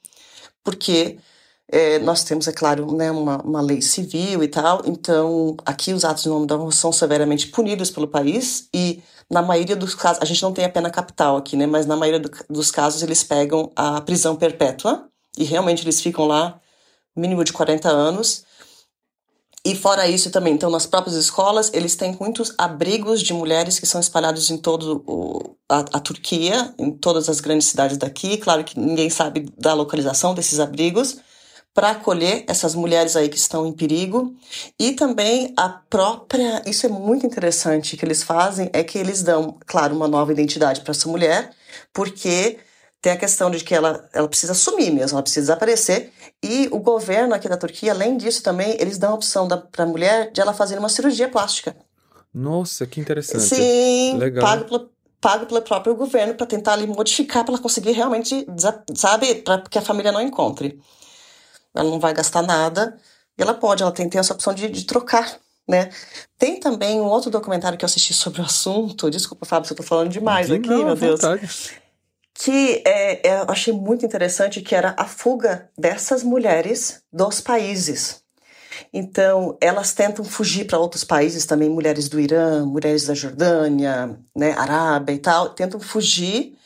porque 0.65 1.19
é, 1.71 1.99
nós 1.99 2.23
temos, 2.25 2.47
é 2.49 2.53
claro, 2.53 2.95
né, 2.95 3.11
uma, 3.11 3.41
uma 3.43 3.61
lei 3.61 3.81
civil 3.81 4.43
e 4.43 4.49
tal, 4.49 4.83
então 4.87 5.57
aqui 5.65 5.93
os 5.93 6.05
atos 6.05 6.25
da 6.47 6.57
honra 6.57 6.73
são 6.73 6.93
severamente 6.93 7.49
punidos 7.49 7.91
pelo 7.91 8.09
país 8.09 8.69
e 8.75 9.03
na 9.31 9.41
maioria 9.41 9.77
dos 9.77 9.95
casos, 9.95 10.23
a 10.23 10.27
gente 10.27 10.43
não 10.43 10.53
tem 10.53 10.65
a 10.65 10.69
pena 10.69 10.91
capital 10.91 11.39
aqui, 11.39 11.57
né? 11.57 11.67
Mas 11.67 11.87
na 11.87 11.97
maioria 11.97 12.21
do, 12.21 12.31
dos 12.51 12.71
casos 12.71 13.03
eles 13.03 13.25
pegam 13.25 13.73
a 13.75 14.01
prisão 14.03 14.37
perpétua 14.37 15.09
e 15.39 15.45
realmente 15.45 15.83
eles 15.85 16.01
ficam 16.01 16.27
lá 16.27 16.61
mínimo 17.17 17.43
de 17.43 17.53
40 17.53 17.89
anos 17.89 18.45
e 19.65 19.77
fora 19.77 20.09
isso 20.09 20.29
também, 20.31 20.55
então 20.55 20.69
nas 20.69 20.87
próprias 20.87 21.15
escolas, 21.15 21.71
eles 21.73 21.95
têm 21.95 22.17
muitos 22.19 22.53
abrigos 22.59 23.23
de 23.23 23.33
mulheres 23.33 23.79
que 23.79 23.87
são 23.87 24.01
espalhados 24.01 24.51
em 24.51 24.59
todo 24.59 25.05
o, 25.07 25.57
a, 25.69 25.79
a, 25.79 26.01
Turquia, 26.01 26.75
em 26.77 26.91
todas 26.91 27.29
as 27.29 27.39
grandes 27.39 27.69
cidades 27.69 27.97
daqui. 27.97 28.39
Claro 28.39 28.65
que 28.65 28.79
ninguém 28.79 29.09
sabe 29.09 29.49
da 29.57 29.73
localização 29.73 30.35
desses 30.35 30.59
abrigos, 30.59 31.19
para 31.75 31.91
acolher 31.91 32.45
essas 32.47 32.75
mulheres 32.75 33.17
aí 33.17 33.29
que 33.29 33.37
estão 33.37 33.67
em 33.67 33.73
perigo. 33.73 34.35
E 34.79 34.93
também 34.93 35.53
a 35.57 35.69
própria, 35.69 36.63
isso 36.67 36.87
é 36.87 36.89
muito 36.89 37.27
interessante 37.27 37.97
que 37.97 38.05
eles 38.05 38.23
fazem, 38.23 38.71
é 38.73 38.85
que 38.85 38.99
eles 38.99 39.23
dão, 39.23 39.59
claro, 39.67 39.95
uma 39.95 40.09
nova 40.09 40.33
identidade 40.33 40.83
para 40.83 40.91
essa 40.91 41.09
mulher, 41.09 41.51
porque 41.93 42.59
tem 43.01 43.13
a 43.13 43.17
questão 43.17 43.51
de 43.51 43.65
que 43.65 43.75
ela, 43.75 44.09
ela 44.13 44.29
precisa 44.29 44.55
sumir 44.55 44.93
mesmo, 44.93 45.17
ela 45.17 45.23
precisa 45.23 45.47
desaparecer. 45.47 46.13
E 46.43 46.69
o 46.71 46.79
governo 46.79 47.35
aqui 47.35 47.49
da 47.49 47.57
Turquia, 47.57 47.93
além 47.93 48.17
disso 48.17 48.43
também, 48.43 48.77
eles 48.79 48.99
dão 48.99 49.11
a 49.11 49.15
opção 49.15 49.49
para 49.49 49.85
a 49.85 49.87
mulher 49.87 50.31
de 50.31 50.41
ela 50.41 50.53
fazer 50.53 50.79
uma 50.79 50.89
cirurgia 50.89 51.29
plástica. 51.29 51.75
Nossa, 52.33 52.87
que 52.87 53.01
interessante. 53.01 53.43
Sim, 53.43 54.19
Legal. 54.19 54.45
pago 54.45 54.65
pelo, 54.65 54.91
pago 55.21 55.47
pelo 55.47 55.63
próprio 55.63 55.95
governo 55.95 56.35
para 56.35 56.47
tentar 56.47 56.75
ali 56.75 56.87
modificar, 56.87 57.45
para 57.45 57.55
ela 57.55 57.63
conseguir 57.63 57.93
realmente, 57.93 58.47
sabe, 58.95 59.37
para 59.37 59.63
que 59.63 59.79
a 59.79 59.83
família 59.83 60.13
não 60.13 60.21
encontre. 60.21 60.81
Ela 61.75 61.91
não 61.91 62.01
vai 62.01 62.13
gastar 62.13 62.43
nada. 62.43 62.97
E 63.39 63.43
ela 63.43 63.55
pode, 63.55 63.83
ela 63.83 63.93
tem, 63.93 64.09
tem 64.09 64.19
essa 64.19 64.35
opção 64.35 64.55
de, 64.55 64.69
de 64.69 64.85
trocar 64.85 65.41
né? 65.69 65.91
Tem 66.37 66.59
também 66.59 67.01
um 67.01 67.05
outro 67.05 67.31
documentário 67.31 67.79
que 67.79 67.85
eu 67.85 67.87
assisti 67.87 68.13
sobre 68.13 68.41
o 68.41 68.45
assunto. 68.45 69.09
Desculpa, 69.09 69.47
Fábio, 69.47 69.69
se 69.69 69.73
eu 69.73 69.77
tô 69.77 69.83
falando 69.85 70.11
demais 70.11 70.51
aqui, 70.51 70.69
não, 70.69 70.85
meu 70.85 70.97
Deus. 70.97 71.21
Vontade 71.21 71.49
que 72.35 72.83
é, 72.85 73.29
é, 73.29 73.41
eu 73.41 73.47
achei 73.49 73.73
muito 73.73 74.05
interessante, 74.05 74.63
que 74.63 74.75
era 74.75 74.95
a 74.99 75.05
fuga 75.07 75.71
dessas 75.79 76.23
mulheres 76.23 77.03
dos 77.13 77.41
países. 77.41 78.23
Então, 78.93 79.57
elas 79.61 79.93
tentam 79.93 80.25
fugir 80.25 80.67
para 80.67 80.79
outros 80.79 81.05
países 81.05 81.45
também, 81.45 81.69
mulheres 81.69 82.09
do 82.09 82.19
Irã, 82.19 82.65
mulheres 82.65 83.07
da 83.07 83.15
Jordânia, 83.15 84.19
né, 84.35 84.53
Arábia 84.53 85.13
e 85.13 85.19
tal, 85.19 85.51
tentam 85.51 85.79
fugir. 85.79 86.57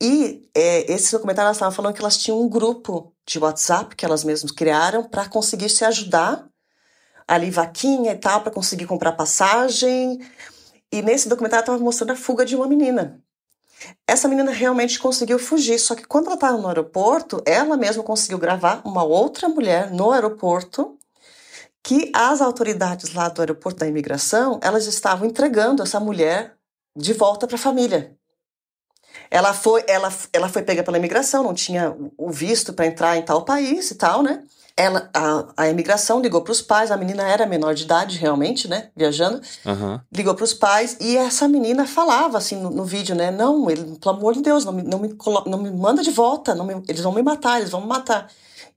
E 0.00 0.48
é, 0.54 0.90
esse 0.90 1.12
documentário 1.12 1.48
elas 1.48 1.56
estavam 1.56 1.74
falando 1.74 1.94
que 1.94 2.00
elas 2.00 2.16
tinham 2.16 2.40
um 2.40 2.48
grupo 2.48 3.12
de 3.28 3.38
WhatsApp 3.38 3.94
que 3.94 4.04
elas 4.04 4.24
mesmas 4.24 4.50
criaram 4.50 5.04
para 5.04 5.28
conseguir 5.28 5.68
se 5.68 5.84
ajudar, 5.84 6.48
ali 7.26 7.50
vaquinha 7.50 8.12
e 8.12 8.16
tal, 8.16 8.40
para 8.40 8.50
conseguir 8.50 8.86
comprar 8.86 9.12
passagem. 9.12 10.18
E 10.90 11.02
nesse 11.02 11.28
documentário 11.28 11.62
estava 11.62 11.78
mostrando 11.78 12.12
a 12.12 12.16
fuga 12.16 12.44
de 12.44 12.56
uma 12.56 12.66
menina 12.66 13.22
essa 14.06 14.28
menina 14.28 14.50
realmente 14.50 14.98
conseguiu 14.98 15.38
fugir, 15.38 15.78
só 15.78 15.94
que 15.94 16.04
quando 16.04 16.26
ela 16.26 16.34
estava 16.34 16.58
no 16.58 16.68
aeroporto, 16.68 17.42
ela 17.46 17.76
mesma 17.76 18.02
conseguiu 18.02 18.38
gravar 18.38 18.82
uma 18.84 19.04
outra 19.04 19.48
mulher 19.48 19.90
no 19.90 20.10
aeroporto 20.10 20.98
que 21.82 22.10
as 22.14 22.40
autoridades 22.40 23.14
lá 23.14 23.28
do 23.28 23.40
aeroporto 23.40 23.78
da 23.78 23.86
imigração, 23.86 24.58
elas 24.62 24.86
estavam 24.86 25.26
entregando 25.26 25.82
essa 25.82 26.00
mulher 26.00 26.56
de 26.96 27.12
volta 27.12 27.46
para 27.46 27.56
a 27.56 27.60
família. 27.60 28.17
Ela 29.30 29.52
foi, 29.52 29.84
ela, 29.86 30.12
ela 30.32 30.48
foi 30.48 30.62
pega 30.62 30.82
pela 30.82 30.98
imigração, 30.98 31.42
não 31.42 31.54
tinha 31.54 31.94
o 32.16 32.30
visto 32.30 32.72
para 32.72 32.86
entrar 32.86 33.16
em 33.16 33.22
tal 33.22 33.44
país 33.44 33.90
e 33.90 33.94
tal, 33.94 34.22
né? 34.22 34.42
ela, 34.78 35.10
a, 35.12 35.44
a 35.56 35.68
imigração 35.68 36.20
ligou 36.22 36.40
para 36.40 36.52
os 36.52 36.62
pais, 36.62 36.92
a 36.92 36.96
menina 36.96 37.24
era 37.24 37.44
menor 37.44 37.74
de 37.74 37.82
idade 37.82 38.16
realmente, 38.16 38.68
né, 38.68 38.90
viajando, 38.96 39.42
uhum. 39.66 39.98
ligou 40.12 40.36
para 40.36 40.44
os 40.44 40.54
pais 40.54 40.96
e 41.00 41.16
essa 41.16 41.48
menina 41.48 41.84
falava 41.84 42.38
assim 42.38 42.54
no, 42.54 42.70
no, 42.70 42.84
vídeo, 42.84 43.16
né, 43.16 43.32
não, 43.32 43.68
ele, 43.68 43.96
pelo 43.98 44.14
amor 44.14 44.34
de 44.34 44.40
Deus, 44.40 44.64
não 44.64 44.72
me, 44.72 44.84
não 44.84 45.00
me, 45.00 45.16
não 45.46 45.58
me 45.58 45.70
manda 45.72 46.00
de 46.00 46.12
volta, 46.12 46.54
não 46.54 46.64
me, 46.64 46.80
eles 46.86 47.02
vão 47.02 47.12
me 47.12 47.22
matar, 47.22 47.58
eles 47.58 47.70
vão 47.70 47.80
me 47.80 47.88
matar. 47.88 48.30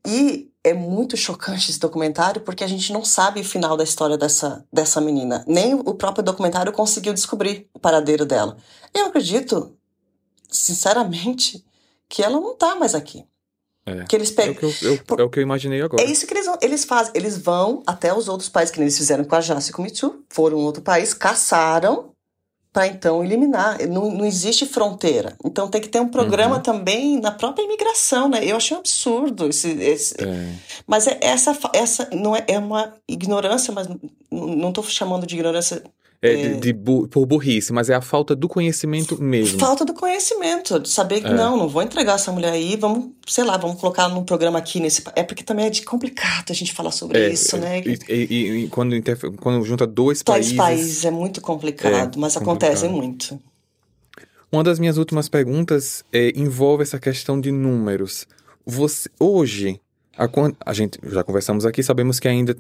E 0.04 0.50
é 0.64 0.74
muito 0.74 1.16
chocante 1.16 1.70
esse 1.70 1.80
documentário 1.80 2.42
porque 2.42 2.64
a 2.64 2.68
gente 2.68 2.92
não 2.92 3.06
sabe 3.06 3.42
o 3.42 3.46
final 3.46 3.78
da 3.78 3.84
história 3.84 4.18
dessa, 4.18 4.66
dessa 4.74 5.00
menina. 5.00 5.44
Nem 5.48 5.76
o 5.76 5.94
próprio 5.94 6.24
documentário 6.24 6.72
conseguiu 6.72 7.14
descobrir 7.14 7.70
o 7.72 7.80
paradeiro 7.80 8.26
dela. 8.26 8.58
Eu 8.92 9.06
acredito, 9.06 9.76
sinceramente, 10.52 11.64
que 12.08 12.22
ela 12.22 12.40
não 12.40 12.56
tá 12.56 12.76
mais 12.76 12.94
aqui. 12.94 13.26
É. 13.86 14.04
Que 14.04 14.16
eles 14.16 14.30
pegam. 14.30 14.54
É 14.54 14.56
o 14.56 14.60
que 14.60 14.86
eu, 14.86 14.92
eu, 14.92 15.20
é 15.20 15.24
o 15.24 15.30
que 15.30 15.40
eu 15.40 15.44
imaginei 15.44 15.82
agora. 15.82 16.04
É 16.04 16.06
isso 16.06 16.28
que 16.28 16.34
eles 16.34 16.46
vão. 16.46 16.58
Eles 16.62 16.86
fazem. 16.86 17.12
Eles 17.16 17.38
vão 17.38 17.82
até 17.88 18.14
os 18.14 18.28
outros 18.28 18.50
países, 18.50 18.74
que 18.74 18.80
eles 18.80 18.98
fizeram 18.98 19.24
com 19.24 19.36
a 19.36 19.40
Jace 19.40 19.72
e 19.72 19.74
com 19.74 19.82
o 19.82 19.86
Mitsu, 19.86 20.24
foram 20.30 20.60
em 20.60 20.64
outro 20.64 20.84
país, 20.84 21.14
caçaram 21.14 22.12
para 22.72 22.88
então 22.88 23.24
eliminar. 23.24 23.80
Não, 23.88 24.12
não 24.12 24.26
existe 24.26 24.66
fronteira. 24.66 25.36
Então 25.44 25.68
tem 25.68 25.82
que 25.82 25.90
ter 25.90 26.00
um 26.00 26.08
programa 26.08 26.58
uhum. 26.58 26.62
também 26.62 27.20
na 27.20 27.32
própria 27.32 27.64
imigração, 27.64 28.30
né? 28.30 28.46
Eu 28.46 28.58
achei 28.58 28.78
um 28.78 28.80
absurdo 28.80 29.48
esse. 29.50 29.70
esse... 29.72 30.16
É. 30.22 30.54
Mas 30.86 31.08
é, 31.08 31.18
essa, 31.20 31.58
essa 31.74 32.10
não 32.14 32.36
é, 32.36 32.46
é 32.48 32.60
uma 32.60 32.94
ignorância, 33.08 33.74
mas 33.74 33.88
não 34.30 34.70
estou 34.70 34.84
chamando 34.84 35.26
de 35.26 35.36
ignorância 35.36 35.84
é, 36.22 36.36
de, 36.36 36.60
de 36.60 36.74
bu 36.74 37.08
por 37.08 37.26
burrice, 37.26 37.74
mas 37.74 37.90
é 37.90 37.96
a 37.96 38.02
falta 38.02 38.36
do 38.36 38.48
conhecimento 38.48 39.20
mesmo. 39.22 39.60
Falta 39.60 39.84
do 39.84 39.94
conhecimento, 39.94 40.80
de 40.80 40.88
saber 40.88 41.22
que 41.22 41.28
é. 41.28 41.34
não, 41.34 41.58
não 41.58 41.68
vou 41.68 41.82
entregar 41.82 42.16
essa 42.16 42.32
mulher 42.32 42.52
aí, 42.54 42.76
vamos, 42.76 43.10
sei 43.28 43.44
lá, 43.44 43.58
vamos 43.58 43.80
colocar 43.80 44.08
num 44.08 44.24
programa 44.24 44.60
aqui 44.60 44.80
nesse. 44.80 45.04
É 45.16 45.24
porque 45.24 45.44
também 45.44 45.66
é 45.66 45.70
de 45.72 45.82
complicado 45.82 46.52
a 46.52 46.54
gente 46.54 46.74
falar 46.74 46.92
sobre 46.92 47.18
é, 47.18 47.30
isso, 47.32 47.58
né? 47.58 47.82
E, 47.82 47.98
e, 48.08 48.64
e 48.64 48.68
quando, 48.68 48.96
quando 49.38 49.66
junta 49.66 49.88
dois, 49.88 50.22
países. 50.22 50.52
Dois 50.54 50.58
países 50.58 51.06
é 51.06 51.12
muito 51.12 51.42
complicado, 51.42 52.20
mas 52.20 52.36
complicado. 52.36 52.44
acontece 52.44 52.88
muito. 52.88 53.40
Uma 54.52 54.64
das 54.64 54.78
minhas 54.78 54.98
últimas 54.98 55.28
perguntas 55.28 56.04
é, 56.12 56.32
envolve 56.36 56.84
essa 56.84 57.00
questão 57.00 57.40
de 57.40 57.52
números. 57.52 58.28
Você, 58.66 59.10
hoje, 59.20 59.80
a, 60.16 60.28
a 60.66 60.74
gente 60.74 61.00
já 61.04 61.24
conversamos 61.24 61.66
aqui, 61.66 61.82
sabemos 61.82 62.20
que 62.20 62.28
ainda 62.28 62.56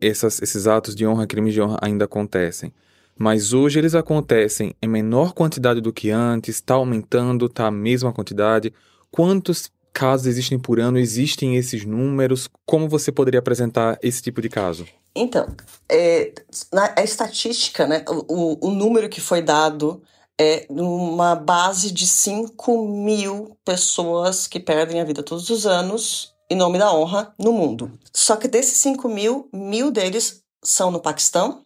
essas, 0.00 0.42
esses 0.42 0.66
atos 0.66 0.94
de 0.96 1.06
honra, 1.06 1.26
crimes 1.26 1.54
de 1.54 1.60
honra 1.60 1.78
ainda 1.80 2.06
acontecem. 2.06 2.72
Mas 3.16 3.52
hoje 3.52 3.78
eles 3.78 3.94
acontecem 3.94 4.74
em 4.82 4.88
menor 4.88 5.32
quantidade 5.32 5.80
do 5.80 5.92
que 5.92 6.10
antes, 6.10 6.56
está 6.56 6.74
aumentando, 6.74 7.46
está 7.46 7.66
a 7.66 7.70
mesma 7.70 8.12
quantidade. 8.12 8.72
Quantos 9.10 9.70
casos 9.92 10.26
existem 10.26 10.58
por 10.58 10.80
ano? 10.80 10.98
Existem 10.98 11.56
esses 11.56 11.84
números? 11.84 12.48
Como 12.66 12.88
você 12.88 13.12
poderia 13.12 13.38
apresentar 13.38 13.98
esse 14.02 14.20
tipo 14.20 14.42
de 14.42 14.48
caso? 14.48 14.86
Então, 15.14 15.46
é, 15.88 16.32
na, 16.72 16.92
a 16.96 17.04
estatística, 17.04 17.86
né, 17.86 18.04
o, 18.08 18.68
o 18.68 18.70
número 18.72 19.08
que 19.08 19.20
foi 19.20 19.40
dado 19.40 20.02
é 20.38 20.66
numa 20.68 21.36
base 21.36 21.92
de 21.92 22.06
5 22.06 22.88
mil 22.88 23.56
pessoas 23.64 24.48
que 24.48 24.58
perdem 24.58 25.00
a 25.00 25.04
vida 25.04 25.22
todos 25.22 25.48
os 25.48 25.64
anos 25.64 26.34
em 26.50 26.56
nome 26.56 26.78
da 26.78 26.92
honra 26.92 27.32
no 27.38 27.52
mundo. 27.52 27.92
Só 28.12 28.36
que 28.36 28.48
desses 28.48 28.78
5 28.78 29.08
mil, 29.08 29.48
mil 29.52 29.90
deles 29.90 30.42
são 30.62 30.90
no 30.90 31.00
Paquistão, 31.00 31.63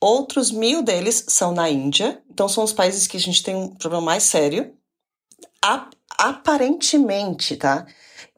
outros 0.00 0.50
mil 0.50 0.82
deles 0.82 1.24
são 1.28 1.52
na 1.52 1.68
Índia. 1.68 2.22
Então, 2.30 2.48
são 2.48 2.64
os 2.64 2.72
países 2.72 3.06
que 3.06 3.16
a 3.16 3.20
gente 3.20 3.42
tem 3.42 3.54
um 3.54 3.74
problema 3.74 4.04
mais 4.04 4.24
sério. 4.24 4.74
Aparentemente, 6.18 7.56
tá? 7.56 7.86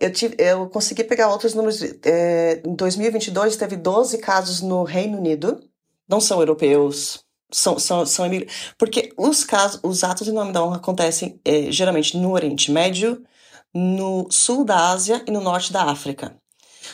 Eu, 0.00 0.12
tive, 0.12 0.36
eu 0.38 0.68
consegui 0.68 1.04
pegar 1.04 1.28
outros 1.28 1.54
números. 1.54 1.82
É, 2.04 2.62
em 2.64 2.74
2022, 2.74 3.56
teve 3.56 3.76
12 3.76 4.18
casos 4.18 4.61
no 4.61 4.82
Reino 4.84 5.18
Unido. 5.18 5.62
Não 6.09 6.20
são 6.20 6.40
europeus, 6.40 7.22
são, 7.50 7.78
são, 7.78 8.04
são 8.04 8.28
porque 8.76 9.12
os 9.16 9.44
casos, 9.44 9.80
os 9.82 10.04
atos 10.04 10.28
em 10.28 10.32
nome 10.32 10.52
da 10.52 10.62
honra 10.64 10.76
acontecem 10.76 11.40
é, 11.44 11.70
geralmente 11.70 12.16
no 12.16 12.32
Oriente 12.32 12.70
Médio, 12.70 13.22
no 13.74 14.26
sul 14.30 14.64
da 14.64 14.90
Ásia 14.90 15.22
e 15.26 15.30
no 15.30 15.40
norte 15.40 15.72
da 15.72 15.84
África. 15.84 16.36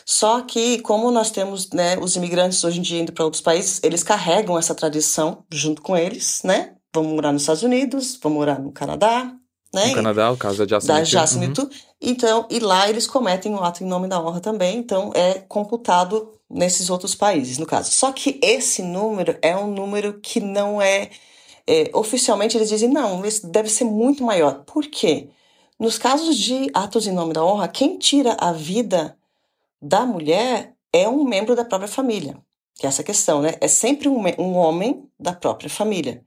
Só 0.05 0.41
que, 0.41 0.79
como 0.81 1.11
nós 1.11 1.31
temos 1.31 1.71
né, 1.71 1.97
os 1.99 2.17
imigrantes 2.17 2.63
hoje 2.65 2.79
em 2.79 2.83
dia 2.83 3.01
indo 3.01 3.13
para 3.13 3.25
outros 3.25 3.43
países, 3.43 3.81
eles 3.83 4.03
carregam 4.03 4.59
essa 4.59 4.75
tradição 4.75 5.45
junto 5.51 5.83
com 5.83 5.97
eles, 5.97 6.41
né? 6.45 6.75
Vão 6.93 7.05
morar 7.05 7.33
nos 7.33 7.43
Estados 7.43 7.63
Unidos, 7.63 8.19
vão 8.23 8.33
morar 8.33 8.59
no 8.61 8.73
Canadá, 8.73 9.33
né? 9.75 9.87
No 9.89 9.95
Canadá, 9.95 10.31
o 10.31 10.37
caso 10.37 10.65
da 10.65 11.05
Jasmine. 11.05 11.53
Da 11.53 11.63
uhum. 11.63 11.71
Então, 12.01 12.47
e 12.49 12.61
lá 12.61 12.89
eles 12.89 13.07
cometem 13.07 13.53
o 13.55 13.63
ato 13.63 13.83
em 13.83 13.87
nome 13.87 14.07
da 14.07 14.23
honra 14.23 14.41
também, 14.41 14.79
então 14.79 15.11
é 15.15 15.35
computado 15.35 16.31
nesses 16.49 16.89
outros 16.89 17.15
países, 17.15 17.59
no 17.59 17.67
caso. 17.67 17.91
Só 17.91 18.13
que 18.13 18.39
esse 18.43 18.83
número 18.83 19.37
é 19.43 19.57
um 19.57 19.67
número 19.67 20.21
que 20.21 20.39
não 20.39 20.81
é, 20.81 21.11
é 21.67 21.91
oficialmente 21.93 22.57
eles 22.57 22.69
dizem 22.69 22.89
não, 22.89 23.25
esse 23.25 23.47
deve 23.47 23.69
ser 23.69 23.85
muito 23.85 24.23
maior. 24.23 24.63
Por 24.65 24.87
quê? 24.87 25.29
Nos 25.79 25.99
casos 25.99 26.37
de 26.37 26.71
atos 26.73 27.07
em 27.07 27.13
nome 27.13 27.33
da 27.33 27.45
honra, 27.45 27.67
quem 27.67 27.99
tira 27.99 28.37
a 28.39 28.53
vida 28.53 29.17
da 29.85 30.07
mulher 30.07 30.75
é 30.91 31.07
um 31.07 31.25
membro 31.25 31.55
da 31.55 31.65
própria 31.65 31.89
família. 31.89 32.39
Que 32.75 32.87
é 32.87 32.89
essa 32.89 33.05
questão, 33.05 33.43
né? 33.43 33.55
É 33.61 33.69
sempre 33.69 34.09
um, 34.09 34.23
um 34.39 34.55
homem 34.55 35.09
da 35.21 35.33
própria 35.33 35.69
família. 35.69 36.25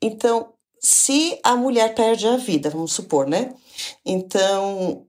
Então, 0.00 0.52
se 0.78 1.40
a 1.42 1.56
mulher 1.56 1.94
perde 1.94 2.28
a 2.28 2.36
vida, 2.36 2.68
vamos 2.68 2.92
supor, 2.92 3.26
né? 3.26 3.54
Então, 4.04 5.06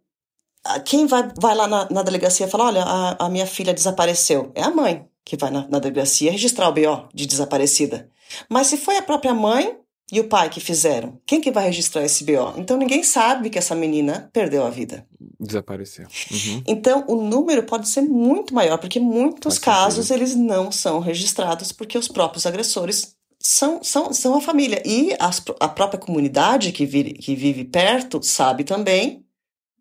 quem 0.85 1.05
vai, 1.05 1.29
vai 1.37 1.53
lá 1.53 1.67
na, 1.67 1.89
na 1.89 2.01
delegacia 2.01 2.45
e 2.45 2.49
fala: 2.49 2.65
olha, 2.65 2.83
a, 2.83 3.25
a, 3.25 3.29
minha 3.29 3.45
filha 3.45 3.73
desapareceu? 3.73 4.51
É 4.55 4.63
a 4.63 4.71
mãe 4.71 5.07
que 5.23 5.35
vai 5.35 5.51
na, 5.51 5.67
na 5.67 5.79
delegacia 5.79 6.31
registrar 6.31 6.69
o 6.69 6.73
BO 6.73 7.09
de 7.13 7.25
desaparecida. 7.25 8.09
Mas 8.49 8.67
se 8.67 8.77
foi 8.77 8.97
a 8.97 9.03
própria 9.03 9.33
mãe 9.33 9.77
e 10.11 10.19
o 10.19 10.27
pai 10.27 10.49
que 10.49 10.59
fizeram, 10.59 11.19
quem 11.25 11.41
que 11.41 11.51
vai 11.51 11.65
registrar 11.65 12.03
esse 12.03 12.23
BO? 12.23 12.53
Então 12.57 12.77
ninguém 12.77 13.03
sabe 13.03 13.49
que 13.49 13.57
essa 13.57 13.73
menina 13.73 14.29
perdeu 14.31 14.63
a 14.65 14.69
vida. 14.69 15.05
Desapareceu. 15.39 16.05
Uhum. 16.31 16.63
Então 16.67 17.03
o 17.07 17.15
número 17.15 17.63
pode 17.63 17.89
ser 17.89 18.01
muito 18.01 18.53
maior, 18.53 18.77
porque 18.77 18.99
muitos 18.99 19.57
casos 19.57 20.11
eles 20.11 20.35
não 20.35 20.71
são 20.71 20.99
registrados 20.99 21.71
porque 21.71 21.97
os 21.97 22.07
próprios 22.07 22.45
agressores 22.45 23.15
são, 23.39 23.83
são, 23.83 24.13
são 24.13 24.35
a 24.35 24.41
família. 24.41 24.81
E 24.85 25.15
as, 25.19 25.41
a 25.59 25.67
própria 25.67 25.99
comunidade 25.99 26.71
que, 26.71 26.85
vive, 26.85 27.13
que 27.13 27.35
vive 27.35 27.63
perto 27.63 28.21
sabe 28.21 28.63
também, 28.63 29.25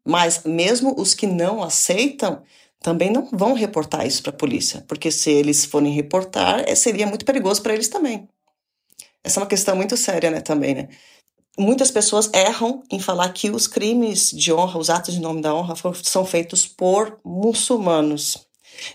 mas 0.06 0.42
mesmo 0.44 0.94
os 0.98 1.14
que 1.14 1.26
não 1.26 1.62
aceitam 1.62 2.42
também 2.80 3.10
não 3.10 3.28
vão 3.32 3.54
reportar 3.54 4.06
isso 4.06 4.22
para 4.22 4.30
a 4.30 4.36
polícia, 4.36 4.84
porque 4.86 5.10
se 5.10 5.30
eles 5.30 5.64
forem 5.64 5.90
reportar, 5.92 6.64
é, 6.66 6.74
seria 6.74 7.06
muito 7.06 7.24
perigoso 7.24 7.62
para 7.62 7.72
eles 7.72 7.88
também. 7.88 8.28
Essa 9.24 9.40
é 9.40 9.42
uma 9.42 9.48
questão 9.48 9.74
muito 9.74 9.96
séria, 9.96 10.30
né, 10.30 10.40
também, 10.40 10.74
né? 10.74 10.88
Muitas 11.58 11.90
pessoas 11.90 12.28
erram 12.34 12.82
em 12.90 12.98
falar 12.98 13.28
que 13.32 13.48
os 13.48 13.66
crimes 13.66 14.30
de 14.30 14.52
honra, 14.52 14.78
os 14.78 14.90
atos 14.90 15.14
de 15.14 15.20
nome 15.20 15.40
da 15.40 15.54
honra, 15.54 15.74
são 16.02 16.26
feitos 16.26 16.66
por 16.66 17.18
muçulmanos. 17.24 18.46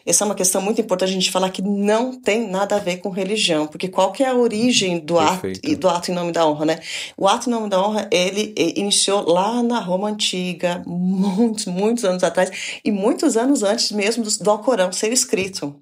Essa 0.05 0.23
é 0.23 0.25
uma 0.25 0.35
questão 0.35 0.61
muito 0.61 0.81
importante 0.81 1.09
a 1.09 1.13
gente 1.13 1.31
falar 1.31 1.49
que 1.51 1.61
não 1.61 2.19
tem 2.19 2.49
nada 2.49 2.75
a 2.75 2.79
ver 2.79 2.97
com 2.97 3.09
religião, 3.09 3.65
porque 3.65 3.87
qual 3.87 4.11
que 4.11 4.23
é 4.23 4.27
a 4.27 4.35
origem 4.35 4.99
do 4.99 5.17
ato, 5.17 5.47
do 5.79 5.89
ato 5.89 6.11
em 6.11 6.13
nome 6.13 6.33
da 6.33 6.45
honra, 6.45 6.65
né? 6.65 6.79
O 7.17 7.27
ato 7.27 7.49
em 7.49 7.53
nome 7.53 7.69
da 7.69 7.81
honra, 7.81 8.09
ele 8.11 8.53
iniciou 8.75 9.27
lá 9.29 9.63
na 9.63 9.79
Roma 9.79 10.09
Antiga, 10.09 10.83
muitos, 10.85 11.65
muitos 11.65 12.03
anos 12.03 12.23
atrás, 12.23 12.51
e 12.83 12.91
muitos 12.91 13.37
anos 13.37 13.63
antes 13.63 13.91
mesmo 13.93 14.23
do, 14.23 14.37
do 14.37 14.51
Alcorão 14.51 14.91
ser 14.91 15.13
escrito. 15.13 15.81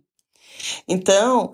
Então, 0.87 1.53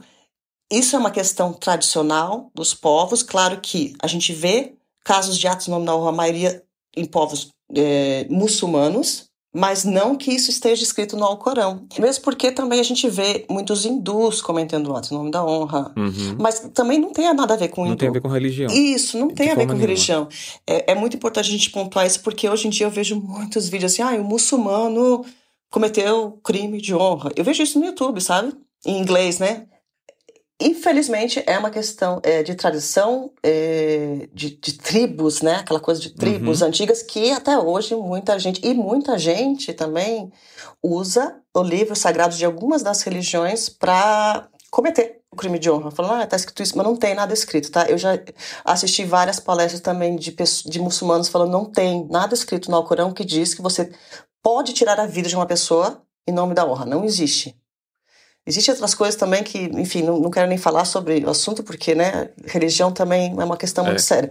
isso 0.72 0.95
é 0.95 0.99
uma 0.99 1.11
questão 1.11 1.53
tradicional 1.53 2.49
dos 2.53 2.74
povos, 2.74 3.22
claro 3.24 3.59
que 3.61 3.93
a 4.01 4.07
gente 4.07 4.34
vê 4.34 4.74
casos 5.03 5.38
de 5.38 5.47
atos 5.47 5.68
em 5.68 5.72
nome 5.72 5.86
da 5.86 5.95
honra, 5.95 6.09
a 6.09 6.14
maioria 6.14 6.64
em 6.95 7.05
povos 7.05 7.49
é, 7.76 8.26
muçulmanos, 8.30 9.26
mas 9.55 9.84
não 9.84 10.16
que 10.16 10.32
isso 10.32 10.49
esteja 10.49 10.82
escrito 10.82 11.16
no 11.16 11.24
Alcorão. 11.26 11.86
Mesmo 11.99 12.24
porque 12.24 12.51
também 12.51 12.80
a 12.80 12.84
gente 12.84 13.07
vê 13.07 13.45
muitos 13.47 13.86
hindus 13.86 14.41
cometendo 14.41 14.95
atos 14.95 15.11
em 15.11 15.14
nome 15.16 15.30
da 15.30 15.45
honra. 15.45 15.93
Uhum. 15.95 16.38
Mas 16.39 16.59
também 16.74 16.99
não 16.99 17.11
tem 17.11 17.32
nada 17.36 17.53
a 17.53 17.57
ver 17.57 17.68
com 17.68 17.82
Não 17.84 17.89
hindu. 17.91 17.99
tem 17.99 18.09
a 18.09 18.11
ver 18.11 18.22
com 18.22 18.30
religião. 18.30 18.72
Isso, 18.72 19.16
não 19.16 19.28
tem 19.30 19.45
De 19.47 19.51
a 19.51 19.55
ver 19.55 19.68
com 19.68 19.74
nenhuma. 19.74 19.82
religião. 19.88 20.28
É, 20.66 20.93
é, 20.93 20.95
muito 20.95 21.16
importante 21.18 21.49
a 21.49 21.51
gente 21.51 21.70
pontuar 21.70 22.07
isso, 22.07 22.22
porque 22.22 22.49
hoje 22.49 22.66
em 22.66 22.72
dia 22.72 22.88
eu 22.88 22.91
vejo 22.91 23.16
muitos 23.16 23.70
vídeos 23.70 23.93
assim, 23.93 24.01
ah, 24.01 24.20
o 24.20 24.24
muçulmano 24.24 25.24
cometeu 25.70 26.39
crime 26.43 26.82
de 26.82 26.95
honra. 26.95 27.32
Eu 27.36 27.43
vejo 27.43 27.61
isso 27.61 27.80
no 27.80 27.86
YouTube, 27.86 28.22
sabe? 28.22 28.53
Em 28.84 28.99
inglês, 28.99 29.38
né? 29.38 29.68
Infelizmente, 30.64 31.43
é 31.45 31.57
uma 31.59 31.70
questão 31.70 32.22
é, 32.24 32.41
de 32.41 32.55
tradição, 32.55 33.32
é, 33.43 34.30
de, 34.34 34.51
de, 34.51 34.74
tribos, 34.78 35.41
né? 35.41 35.55
Aquela 35.55 35.80
coisa 35.80 35.99
de 35.99 36.11
tribos 36.11 36.61
uhum. 36.61 36.68
antigas 36.68 37.03
que 37.03 37.32
até 37.32 37.57
hoje 37.57 37.93
muita 37.95 38.39
gente, 38.39 38.66
e 38.66 38.74
muita 38.74 39.18
gente 39.18 39.74
também, 39.74 40.32
usa 40.82 41.36
o 41.53 41.61
livro 41.61 41.95
sagrado 41.95 42.36
de 42.36 42.45
algumas 42.45 42.82
das 42.82 43.01
religiões 43.01 43.68
para 43.68 44.47
cometer 44.72 45.20
o 45.30 45.36
crime 45.36 45.59
de 45.59 45.70
honra. 45.70 45.91
Falando, 45.91 46.22
ah, 46.22 46.28
tá 46.28 46.38
escrito 46.38 46.64
isso, 46.64 46.78
mas 46.78 46.86
não 46.86 46.95
tem 46.95 47.14
nada 47.14 47.34
escrito, 47.34 47.70
tá? 47.70 47.86
Eu 47.89 47.97
já 47.97 48.18
assisti 48.64 49.03
várias 49.03 49.41
palestras 49.41 49.82
também 49.82 50.16
de, 50.16 50.34
de 50.66 50.80
muçulmanos 50.80 51.28
falando, 51.28 51.51
não 51.51 51.66
tem 51.66 52.07
nada 52.09 52.34
escrito 52.34 52.72
no 52.72 52.78
Alcorão 52.78 53.11
que 53.11 53.26
diz 53.26 53.53
que 53.53 53.61
você 53.61 53.91
pode 54.41 54.72
tirar 54.72 54.97
a 54.97 55.05
vida 55.05 55.28
de 55.28 55.36
uma 55.36 55.45
pessoa 55.45 56.01
em 56.26 56.32
nome 56.32 56.53
da 56.53 56.66
honra. 56.66 56.86
Não 56.86 57.03
existe. 57.03 57.53
Existem 58.45 58.73
outras 58.73 58.93
coisas 58.93 59.15
também 59.15 59.41
que, 59.41 59.57
enfim, 59.57 60.01
não, 60.03 60.19
não 60.19 60.29
quero 60.29 60.49
nem 60.49 60.57
falar 60.57 60.83
sobre 60.83 61.23
o 61.23 61.29
assunto, 61.29 61.63
porque, 61.63 61.95
né, 61.95 62.29
religião 62.45 62.91
também 62.91 63.31
é 63.31 63.43
uma 63.43 63.55
questão 63.55 63.85
é. 63.85 63.87
muito 63.87 64.01
séria. 64.01 64.29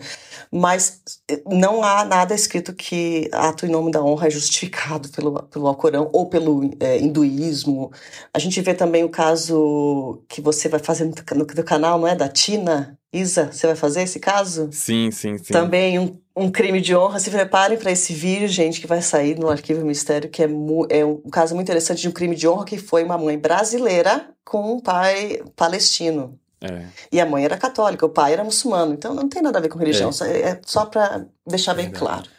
Mas 0.51 1.01
eh, 1.31 1.43
não 1.47 1.83
há 1.83 2.05
nada 2.05 2.35
escrito 2.35 2.75
que 2.75 3.31
ato 3.33 3.65
em 3.65 3.71
nome 3.71 3.91
da 3.91 4.03
honra 4.03 4.27
é 4.27 4.31
justificado 4.31 5.09
pelo, 5.09 5.43
pelo 5.45 5.67
Alcorão 5.67 6.11
ou 6.13 6.29
pelo 6.29 6.71
é, 6.79 6.99
hinduísmo. 6.99 7.91
A 8.35 8.39
gente 8.39 8.61
vê 8.61 8.75
também 8.75 9.03
o 9.03 9.09
caso 9.09 10.23
que 10.29 10.43
você 10.43 10.69
vai 10.69 10.81
fazer 10.81 11.05
no, 11.07 11.15
no, 11.35 11.47
no 11.47 11.65
canal, 11.65 11.99
não 11.99 12.07
é? 12.07 12.15
Da 12.15 12.29
Tina, 12.29 12.99
Isa, 13.13 13.53
você 13.53 13.67
vai 13.67 13.77
fazer 13.77 14.03
esse 14.03 14.19
caso? 14.19 14.71
Sim, 14.73 15.11
sim, 15.11 15.37
sim. 15.37 15.53
Também 15.53 15.99
um, 15.99 16.19
um 16.35 16.51
crime 16.51 16.81
de 16.81 16.97
honra. 16.97 17.19
Se 17.19 17.31
preparem 17.31 17.77
para 17.77 17.91
esse 17.91 18.15
vídeo, 18.15 18.49
gente, 18.49 18.81
que 18.81 18.87
vai 18.87 19.03
sair 19.03 19.39
no 19.39 19.51
Arquivo 19.51 19.85
Mistério, 19.85 20.31
que 20.31 20.43
é, 20.43 20.49
é 20.89 21.05
um 21.05 21.19
caso 21.31 21.55
muito 21.55 21.67
interessante 21.69 22.01
de 22.01 22.09
um 22.09 22.13
crime 22.13 22.35
de 22.35 22.49
honra 22.49 22.65
que 22.65 22.79
foi 22.79 23.05
uma 23.05 23.19
mãe 23.19 23.39
brasileira 23.39 24.31
com 24.45 24.77
um 24.77 24.81
pai 24.81 25.43
palestino. 25.55 26.39
É. 26.63 26.87
E 27.11 27.21
a 27.21 27.27
mãe 27.27 27.45
era 27.45 27.59
católica, 27.59 28.07
o 28.07 28.09
pai 28.09 28.33
era 28.33 28.45
muçulmano. 28.45 28.95
Então 28.95 29.15
não 29.15 29.29
tem 29.29 29.43
nada 29.43 29.59
a 29.59 29.63
ver 29.63 29.69
com 29.69 29.79
religião, 29.79 30.11
é, 30.23 30.41
é 30.41 30.61
só 30.65 30.87
para 30.87 31.27
deixar 31.47 31.75
bem 31.75 31.91
Verdade. 31.91 32.05
claro. 32.05 32.31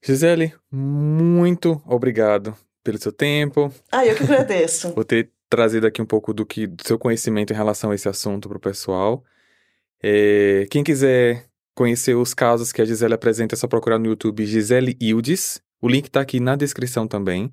Gisele, 0.00 0.52
muito 0.70 1.80
obrigado 1.86 2.56
pelo 2.84 2.98
seu 2.98 3.12
tempo. 3.12 3.72
Ah, 3.90 4.04
eu 4.04 4.16
que 4.16 4.24
agradeço. 4.24 4.90
Por 4.94 5.04
ter 5.04 5.30
trazido 5.48 5.86
aqui 5.86 6.02
um 6.02 6.06
pouco 6.06 6.32
do 6.34 6.44
que 6.44 6.66
do 6.66 6.86
seu 6.86 6.98
conhecimento 6.98 7.52
em 7.52 7.56
relação 7.56 7.90
a 7.90 7.94
esse 7.94 8.08
assunto 8.08 8.48
para 8.48 8.58
o 8.58 8.60
pessoal. 8.60 9.24
É, 10.02 10.66
quem 10.70 10.82
quiser 10.82 11.46
conhecer 11.74 12.14
os 12.14 12.34
casos 12.34 12.72
que 12.72 12.82
a 12.82 12.84
Gisele 12.84 13.14
apresenta, 13.14 13.54
é 13.54 13.56
só 13.56 13.66
procurar 13.66 13.98
no 13.98 14.06
YouTube 14.06 14.44
Gisele 14.44 14.96
Ildes. 15.00 15.60
O 15.80 15.88
link 15.88 16.06
está 16.06 16.20
aqui 16.20 16.40
na 16.40 16.56
descrição 16.56 17.06
também. 17.06 17.52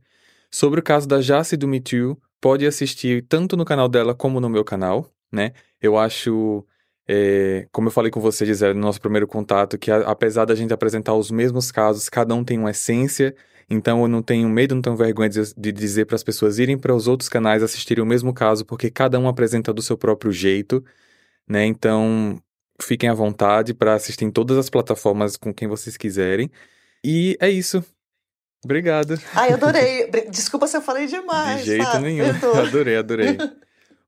Sobre 0.51 0.79
o 0.79 0.83
caso 0.83 1.07
da 1.07 1.21
Jace 1.21 1.55
do 1.55 1.67
Me 1.67 1.79
Too, 1.79 2.17
pode 2.41 2.65
assistir 2.65 3.25
tanto 3.27 3.55
no 3.55 3.65
canal 3.65 3.87
dela 3.87 4.15
como 4.15 4.39
no 4.39 4.49
meu 4.49 4.63
canal, 4.63 5.11
né? 5.31 5.51
Eu 5.81 5.97
acho, 5.97 6.65
é, 7.07 7.67
como 7.71 7.87
eu 7.87 7.91
falei 7.91 8.11
com 8.11 8.19
você, 8.19 8.45
Gisele, 8.45 8.73
no 8.73 8.81
nosso 8.81 8.99
primeiro 8.99 9.27
contato, 9.27 9.77
que 9.77 9.91
a, 9.91 9.97
apesar 10.09 10.45
da 10.45 10.55
gente 10.55 10.73
apresentar 10.73 11.13
os 11.13 11.31
mesmos 11.31 11.71
casos, 11.71 12.09
cada 12.09 12.33
um 12.33 12.43
tem 12.43 12.57
uma 12.57 12.71
essência. 12.71 13.35
Então 13.69 14.01
eu 14.01 14.07
não 14.07 14.23
tenho 14.23 14.49
medo, 14.49 14.73
não 14.73 14.81
tenho 14.81 14.95
vergonha 14.95 15.29
de, 15.29 15.53
de 15.55 15.71
dizer 15.71 16.05
para 16.05 16.15
as 16.15 16.23
pessoas 16.23 16.57
irem 16.57 16.77
para 16.77 16.95
os 16.95 17.07
outros 17.07 17.29
canais 17.29 17.61
assistirem 17.61 18.03
o 18.03 18.07
mesmo 18.07 18.33
caso, 18.33 18.65
porque 18.65 18.89
cada 18.89 19.19
um 19.19 19.27
apresenta 19.27 19.71
do 19.71 19.81
seu 19.81 19.95
próprio 19.97 20.31
jeito 20.31 20.83
né? 21.49 21.65
Então, 21.65 22.41
fiquem 22.81 23.09
à 23.09 23.13
vontade 23.13 23.73
para 23.73 23.95
assistir 23.95 24.23
em 24.25 24.31
todas 24.31 24.57
as 24.57 24.69
plataformas 24.69 25.35
com 25.35 25.53
quem 25.53 25.67
vocês 25.67 25.97
quiserem. 25.97 26.49
E 27.03 27.35
é 27.41 27.49
isso. 27.49 27.83
Obrigado. 28.63 29.19
Ai, 29.33 29.53
adorei. 29.53 30.09
Desculpa 30.29 30.67
se 30.67 30.77
eu 30.77 30.81
falei 30.81 31.07
demais. 31.07 31.61
De 31.61 31.71
jeito 31.71 31.85
Fábio. 31.85 32.01
nenhum. 32.01 32.25
Adorei, 32.59 32.97
adorei. 32.97 33.37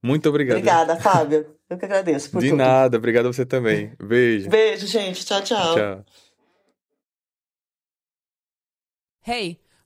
Muito 0.04 0.28
obrigado. 0.30 0.58
Obrigada, 0.58 0.96
Fábio. 0.98 1.56
Eu 1.70 1.78
que 1.78 1.86
agradeço 1.86 2.30
por 2.32 2.42
De 2.42 2.50
tudo. 2.50 2.58
nada, 2.58 2.98
obrigado 2.98 3.28
a 3.28 3.32
você 3.34 3.46
também. 3.46 3.94
Beijo. 3.98 4.50
Beijo, 4.50 4.88
gente. 4.88 5.26
Tchau, 5.26 5.42
tchau. 5.42 5.76
Tchau. 5.76 6.06
Hey, 9.26 9.61